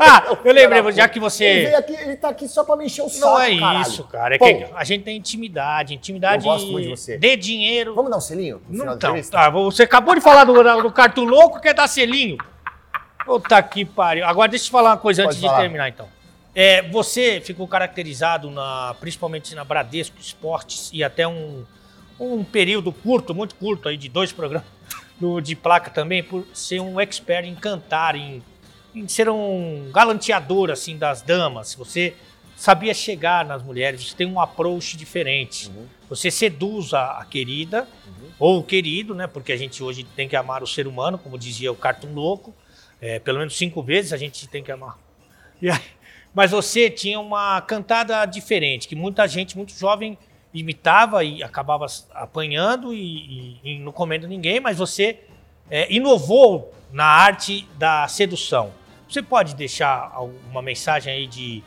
Ah, 0.00 0.36
eu 0.44 0.52
lembrei, 0.54 0.92
já 0.92 1.06
que 1.08 1.18
Ele, 1.18 1.24
você... 1.24 1.44
veio 1.64 1.76
aqui, 1.78 1.92
ele 1.94 2.16
tá 2.16 2.30
aqui 2.30 2.48
só 2.48 2.64
pra 2.64 2.76
me 2.76 2.86
encher 2.86 3.02
o 3.02 3.08
saco, 3.10 3.26
Não 3.26 3.40
é 3.40 3.58
caralho. 3.58 3.82
isso, 3.82 4.04
cara. 4.04 4.34
É 4.36 4.38
Pô, 4.38 4.46
que 4.46 4.66
a 4.74 4.84
gente 4.84 5.04
tem 5.04 5.16
intimidade. 5.18 5.94
Intimidade 5.94 6.46
Eu 6.46 6.52
gosto 6.52 6.68
muito 6.72 6.84
de 6.88 6.96
você. 6.96 7.18
de 7.18 7.36
dinheiro. 7.36 7.94
Vamos 7.94 8.10
dar 8.10 8.16
um 8.16 8.20
selinho 8.20 8.56
no 8.66 8.72
final 8.72 8.78
Não, 8.86 8.92
da 8.92 8.96
então, 8.96 9.10
entrevista? 9.10 9.36
tá, 9.36 9.50
você 9.50 9.82
acabou 9.82 10.14
de 10.14 10.20
falar 10.22 10.44
do, 10.44 10.82
do 10.82 10.92
Cartão 10.92 11.24
Louco, 11.24 11.60
quer 11.60 11.74
dar 11.74 11.88
selinho? 11.88 12.38
Puta 13.26 13.60
que 13.62 13.84
pariu. 13.84 14.24
Agora 14.24 14.48
deixa 14.48 14.64
eu 14.64 14.66
te 14.68 14.70
falar 14.70 14.90
uma 14.90 14.96
coisa 14.96 15.22
Pode 15.24 15.30
antes 15.32 15.40
de 15.42 15.46
falar. 15.48 15.60
terminar, 15.60 15.88
então. 15.88 16.08
É, 16.54 16.80
você 16.88 17.40
ficou 17.40 17.66
caracterizado, 17.68 18.50
na, 18.50 18.94
principalmente 18.98 19.54
na 19.54 19.64
Bradesco 19.64 20.16
Esportes, 20.18 20.88
e 20.92 21.04
até 21.04 21.26
um, 21.28 21.64
um 22.18 22.42
período 22.44 22.92
curto, 22.92 23.34
muito 23.34 23.54
curto, 23.56 23.88
aí, 23.88 23.96
de 23.96 24.08
dois 24.08 24.32
programas 24.32 24.66
do- 25.20 25.40
de 25.40 25.54
placa 25.54 25.90
também, 25.90 26.22
por 26.22 26.46
ser 26.54 26.80
um 26.80 26.98
expert 27.00 27.44
em 27.46 27.54
cantar, 27.54 28.14
em, 28.14 28.42
em 28.94 29.06
ser 29.08 29.28
um 29.28 29.90
galanteador 29.92 30.70
assim, 30.70 30.96
das 30.96 31.20
damas. 31.20 31.74
Você 31.74 32.14
sabia 32.56 32.94
chegar 32.94 33.44
nas 33.44 33.62
mulheres, 33.62 34.08
você 34.08 34.16
tem 34.16 34.26
um 34.26 34.40
approach 34.40 34.96
diferente. 34.96 35.68
Uhum. 35.68 35.86
Você 36.08 36.30
seduz 36.30 36.94
a, 36.94 37.18
a 37.18 37.24
querida, 37.26 37.86
ou 38.38 38.60
o 38.60 38.62
querido, 38.62 39.14
né? 39.14 39.26
Porque 39.26 39.52
a 39.52 39.56
gente 39.56 39.82
hoje 39.82 40.04
tem 40.04 40.26
que 40.28 40.36
amar 40.36 40.62
o 40.62 40.66
ser 40.66 40.86
humano, 40.86 41.18
como 41.18 41.36
dizia 41.36 41.70
o 41.72 41.76
Cartoon 41.76 42.14
Louco. 42.14 42.54
É, 43.00 43.18
pelo 43.18 43.38
menos 43.38 43.56
cinco 43.56 43.82
vezes 43.82 44.12
a 44.12 44.16
gente 44.16 44.46
tem 44.48 44.62
que 44.62 44.72
amar. 44.72 44.98
Aí- 45.62 45.96
mas 46.34 46.50
você 46.50 46.90
tinha 46.90 47.18
uma 47.18 47.60
cantada 47.62 48.24
diferente, 48.26 48.86
que 48.86 48.94
muita 48.94 49.26
gente, 49.26 49.56
muito 49.56 49.72
jovem, 49.72 50.18
imitava 50.52 51.24
e 51.24 51.42
acabava 51.42 51.86
apanhando 52.12 52.92
e, 52.92 52.98
e- 53.00 53.60
e 53.64 53.78
não 53.78 53.90
comendo 53.90 54.28
ninguém, 54.28 54.60
mas 54.60 54.76
você 54.76 55.20
é, 55.70 55.90
inovou 55.92 56.72
na 56.92 57.04
arte 57.06 57.66
da 57.78 58.06
sedução. 58.06 58.70
Você 59.08 59.22
pode 59.22 59.54
deixar 59.54 60.10
alguma 60.14 60.60
mensagem 60.62 61.12
aí 61.12 61.26
de 61.26 61.62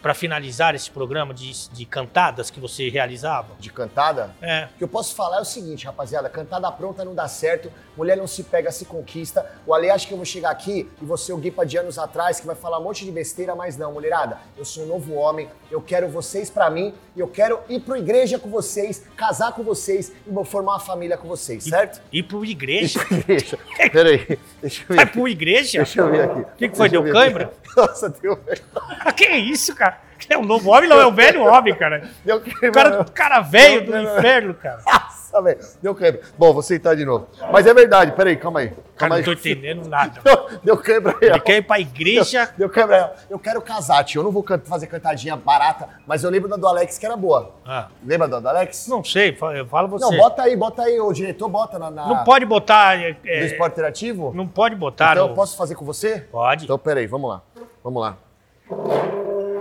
para 0.00 0.14
finalizar 0.14 0.74
esse 0.74 0.90
programa 0.90 1.34
de, 1.34 1.68
de 1.70 1.84
cantadas 1.84 2.50
que 2.50 2.60
você 2.60 2.88
realizava? 2.88 3.54
De 3.58 3.70
cantada? 3.70 4.34
É. 4.40 4.68
O 4.74 4.78
que 4.78 4.84
eu 4.84 4.88
posso 4.88 5.14
falar 5.14 5.38
é 5.38 5.40
o 5.40 5.44
seguinte, 5.44 5.86
rapaziada, 5.86 6.28
cantada 6.28 6.70
pronta 6.72 7.04
não 7.04 7.14
dá 7.14 7.28
certo, 7.28 7.70
mulher 7.96 8.16
não 8.16 8.26
se 8.26 8.42
pega, 8.42 8.70
se 8.70 8.84
conquista. 8.84 9.44
O 9.66 9.74
Ale 9.74 9.90
acha 9.90 10.06
que 10.06 10.12
eu 10.12 10.18
vou 10.18 10.26
chegar 10.26 10.50
aqui 10.50 10.88
e 11.00 11.18
ser 11.18 11.32
o 11.32 11.38
Guipa 11.38 11.64
de 11.64 11.76
anos 11.78 11.98
atrás, 11.98 12.38
que 12.38 12.46
vai 12.46 12.54
falar 12.54 12.78
um 12.78 12.84
monte 12.84 13.04
de 13.04 13.10
besteira, 13.10 13.54
mas 13.54 13.76
não, 13.76 13.92
mulherada, 13.92 14.38
eu 14.56 14.64
sou 14.64 14.84
um 14.84 14.86
novo 14.86 15.14
homem, 15.14 15.48
eu 15.70 15.80
quero 15.80 16.08
vocês 16.08 16.50
pra 16.50 16.70
mim, 16.70 16.94
e 17.14 17.20
eu 17.20 17.28
quero 17.28 17.60
ir 17.68 17.80
pro 17.80 17.96
igreja 17.96 18.38
com 18.38 18.48
vocês, 18.50 19.02
casar 19.16 19.52
com 19.52 19.62
vocês 19.62 20.12
e 20.26 20.30
vou 20.30 20.44
formar 20.44 20.72
uma 20.72 20.80
família 20.80 21.16
com 21.16 21.26
vocês, 21.26 21.64
certo? 21.64 22.00
Ir 22.12 22.22
pro 22.24 22.44
igreja? 22.44 23.00
Igreja. 23.10 23.58
Peraí, 23.90 24.38
deixa 24.60 24.82
eu 24.82 24.88
ver. 24.88 24.96
Vai 24.96 25.06
pro 25.06 25.28
igreja? 25.28 25.78
Deixa 25.78 26.00
eu 26.00 26.10
ver 26.10 26.30
aqui. 26.30 26.40
O 26.40 26.56
que, 26.56 26.68
que 26.68 26.76
foi? 26.76 26.88
Deu 26.88 27.02
cãibra? 27.12 27.52
Nossa, 27.76 28.08
deu. 28.08 28.38
Ah, 28.74 29.12
que 29.12 29.26
isso, 29.26 29.65
cara? 29.74 29.98
É 30.30 30.36
um 30.38 30.42
novo 30.44 30.70
homem, 30.70 30.88
não, 30.88 30.98
é 30.98 31.06
um 31.06 31.12
velho 31.12 31.44
homem, 31.44 31.74
cara. 31.74 32.08
Deu 32.24 32.38
O 32.38 32.72
cara, 32.72 33.00
o 33.02 33.10
cara 33.12 33.40
velho 33.42 33.84
do 33.84 33.90
Não, 33.92 34.02
não, 34.02 34.10
não. 34.12 34.18
inferno, 34.18 34.54
cara. 34.54 34.78
Nossa, 34.84 35.42
velho. 35.42 35.58
Deu 35.82 35.94
câimbra. 35.94 36.22
Bom, 36.38 36.54
vou 36.54 36.62
sentar 36.62 36.96
de 36.96 37.04
novo. 37.04 37.28
Mas 37.52 37.66
é 37.66 37.74
verdade, 37.74 38.12
peraí, 38.12 38.34
calma 38.34 38.60
aí. 38.60 38.68
Cara, 38.68 38.80
Calma 38.96 39.14
não 39.16 39.18
aí. 39.18 39.24
tô 39.24 39.32
entendendo 39.32 39.86
nada. 39.86 40.18
Deu, 40.24 40.48
deu 40.64 40.76
câimbra 40.78 41.14
aí. 41.20 41.28
Ele 41.28 41.40
quer 41.40 41.56
ir 41.58 41.62
pra 41.62 41.78
igreja. 41.78 42.48
Deu 42.56 42.70
câimbra 42.70 42.96
aí. 42.96 43.02
ó. 43.02 43.10
Eu 43.28 43.38
quero 43.38 43.60
casar, 43.60 44.02
tio. 44.04 44.20
Eu 44.20 44.24
não 44.24 44.30
vou 44.32 44.42
fazer 44.64 44.86
cantadinha 44.86 45.36
barata, 45.36 45.86
mas 46.06 46.24
eu 46.24 46.30
lembro 46.30 46.48
da 46.48 46.56
do 46.56 46.66
Alex 46.66 46.96
que 46.96 47.04
era 47.04 47.14
boa. 47.16 47.52
Ah, 47.66 47.88
Lembra 48.02 48.26
da 48.26 48.40
do 48.40 48.48
Alex? 48.48 48.88
não 48.88 49.04
sei, 49.04 49.34
fa- 49.36 49.54
eu 49.54 49.66
falo 49.66 49.86
você. 49.86 50.02
Não, 50.06 50.16
bota 50.16 50.42
aí, 50.44 50.56
bota 50.56 50.82
aí, 50.82 50.98
o 50.98 51.12
diretor 51.12 51.48
bota 51.50 51.78
na, 51.78 51.90
na 51.90 52.06
Não 52.06 52.24
pode 52.24 52.46
botar. 52.46 52.98
é, 52.98 53.12
do 53.12 53.18
é, 53.28 53.44
esporte 53.44 53.74
interativo. 53.74 54.32
não 54.34 54.46
pode 54.48 54.74
botar. 54.74 55.12
então 55.12 55.26
no- 55.26 55.32
eu 55.32 55.34
posso 55.34 55.58
fazer 55.58 55.74
com 55.74 55.84
você? 55.84 56.20
Pode. 56.32 56.64
Então 56.64 56.78
peraí, 56.78 57.06
vamos 57.06 57.28
lá. 57.28 57.42
Vamos 57.84 58.00
lá. 58.02 58.16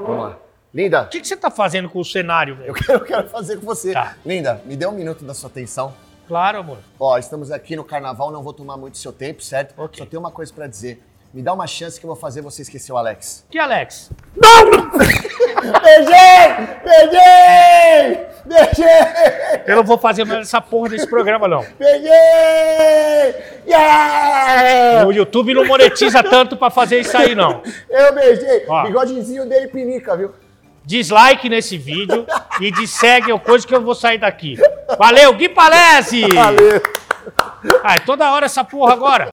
Vamos 0.05 0.23
lá. 0.23 0.37
Linda, 0.73 1.03
O 1.03 1.07
que, 1.07 1.21
que 1.21 1.27
você 1.27 1.37
tá 1.37 1.49
fazendo 1.49 1.89
com 1.89 1.99
o 1.99 2.05
cenário, 2.05 2.55
velho? 2.57 2.69
eu 2.69 2.73
quero, 2.73 2.93
eu 2.99 3.05
quero 3.05 3.29
fazer 3.29 3.57
com 3.57 3.65
você. 3.65 3.93
Tá. 3.93 4.15
Linda, 4.25 4.61
me 4.65 4.75
dê 4.75 4.85
um 4.85 4.91
minuto 4.91 5.23
da 5.23 5.33
sua 5.33 5.49
atenção. 5.49 5.93
Claro, 6.27 6.59
amor. 6.59 6.79
Ó, 6.99 7.17
estamos 7.17 7.51
aqui 7.51 7.75
no 7.75 7.83
carnaval, 7.83 8.31
não 8.31 8.43
vou 8.43 8.51
tomar 8.51 8.75
muito 8.77 8.97
seu 8.97 9.13
tempo, 9.13 9.41
certo? 9.43 9.73
Ok. 9.77 9.99
Só 9.99 10.05
tenho 10.05 10.19
uma 10.19 10.31
coisa 10.31 10.51
pra 10.53 10.67
dizer. 10.67 11.01
Me 11.35 11.41
dá 11.41 11.51
uma 11.51 11.67
chance 11.67 11.99
que 11.99 12.05
eu 12.05 12.07
vou 12.07 12.15
fazer 12.15 12.41
você 12.41 12.61
esquecer 12.61 12.93
o 12.93 12.97
Alex. 12.97 13.45
Que 13.51 13.59
Alex? 13.59 14.09
Beijei! 15.83 16.15
Beijei! 16.81 18.25
Beijei! 18.45 19.63
Eu 19.67 19.75
não 19.75 19.83
vou 19.83 19.97
fazer 19.97 20.23
mais 20.23 20.47
essa 20.47 20.61
porra 20.61 20.87
desse 20.91 21.05
programa, 21.05 21.45
não. 21.45 21.65
Beijei! 21.77 23.35
Yeah! 23.67 25.05
O 25.05 25.11
YouTube 25.11 25.53
não 25.53 25.65
monetiza 25.65 26.23
tanto 26.23 26.55
pra 26.55 26.69
fazer 26.69 27.01
isso 27.01 27.17
aí, 27.17 27.35
não. 27.35 27.61
Eu 27.89 28.15
beijei. 28.15 28.63
Ó. 28.69 28.83
Bigodezinho 28.85 29.45
dele 29.45 29.67
pinica, 29.67 30.15
viu? 30.15 30.31
Dislike 30.85 31.49
nesse 31.49 31.77
vídeo 31.77 32.25
e 32.61 32.71
de 32.71 32.87
segue 32.87 33.33
ou 33.33 33.41
coisa 33.41 33.67
que 33.67 33.75
eu 33.75 33.81
vou 33.81 33.93
sair 33.93 34.19
daqui. 34.19 34.57
Valeu, 34.97 35.33
Gui 35.33 35.49
Palese! 35.49 36.21
Valeu. 36.33 36.81
Ai, 37.83 37.99
toda 38.01 38.31
hora 38.31 38.45
essa 38.45 38.63
porra 38.63 38.93
agora. 38.93 39.23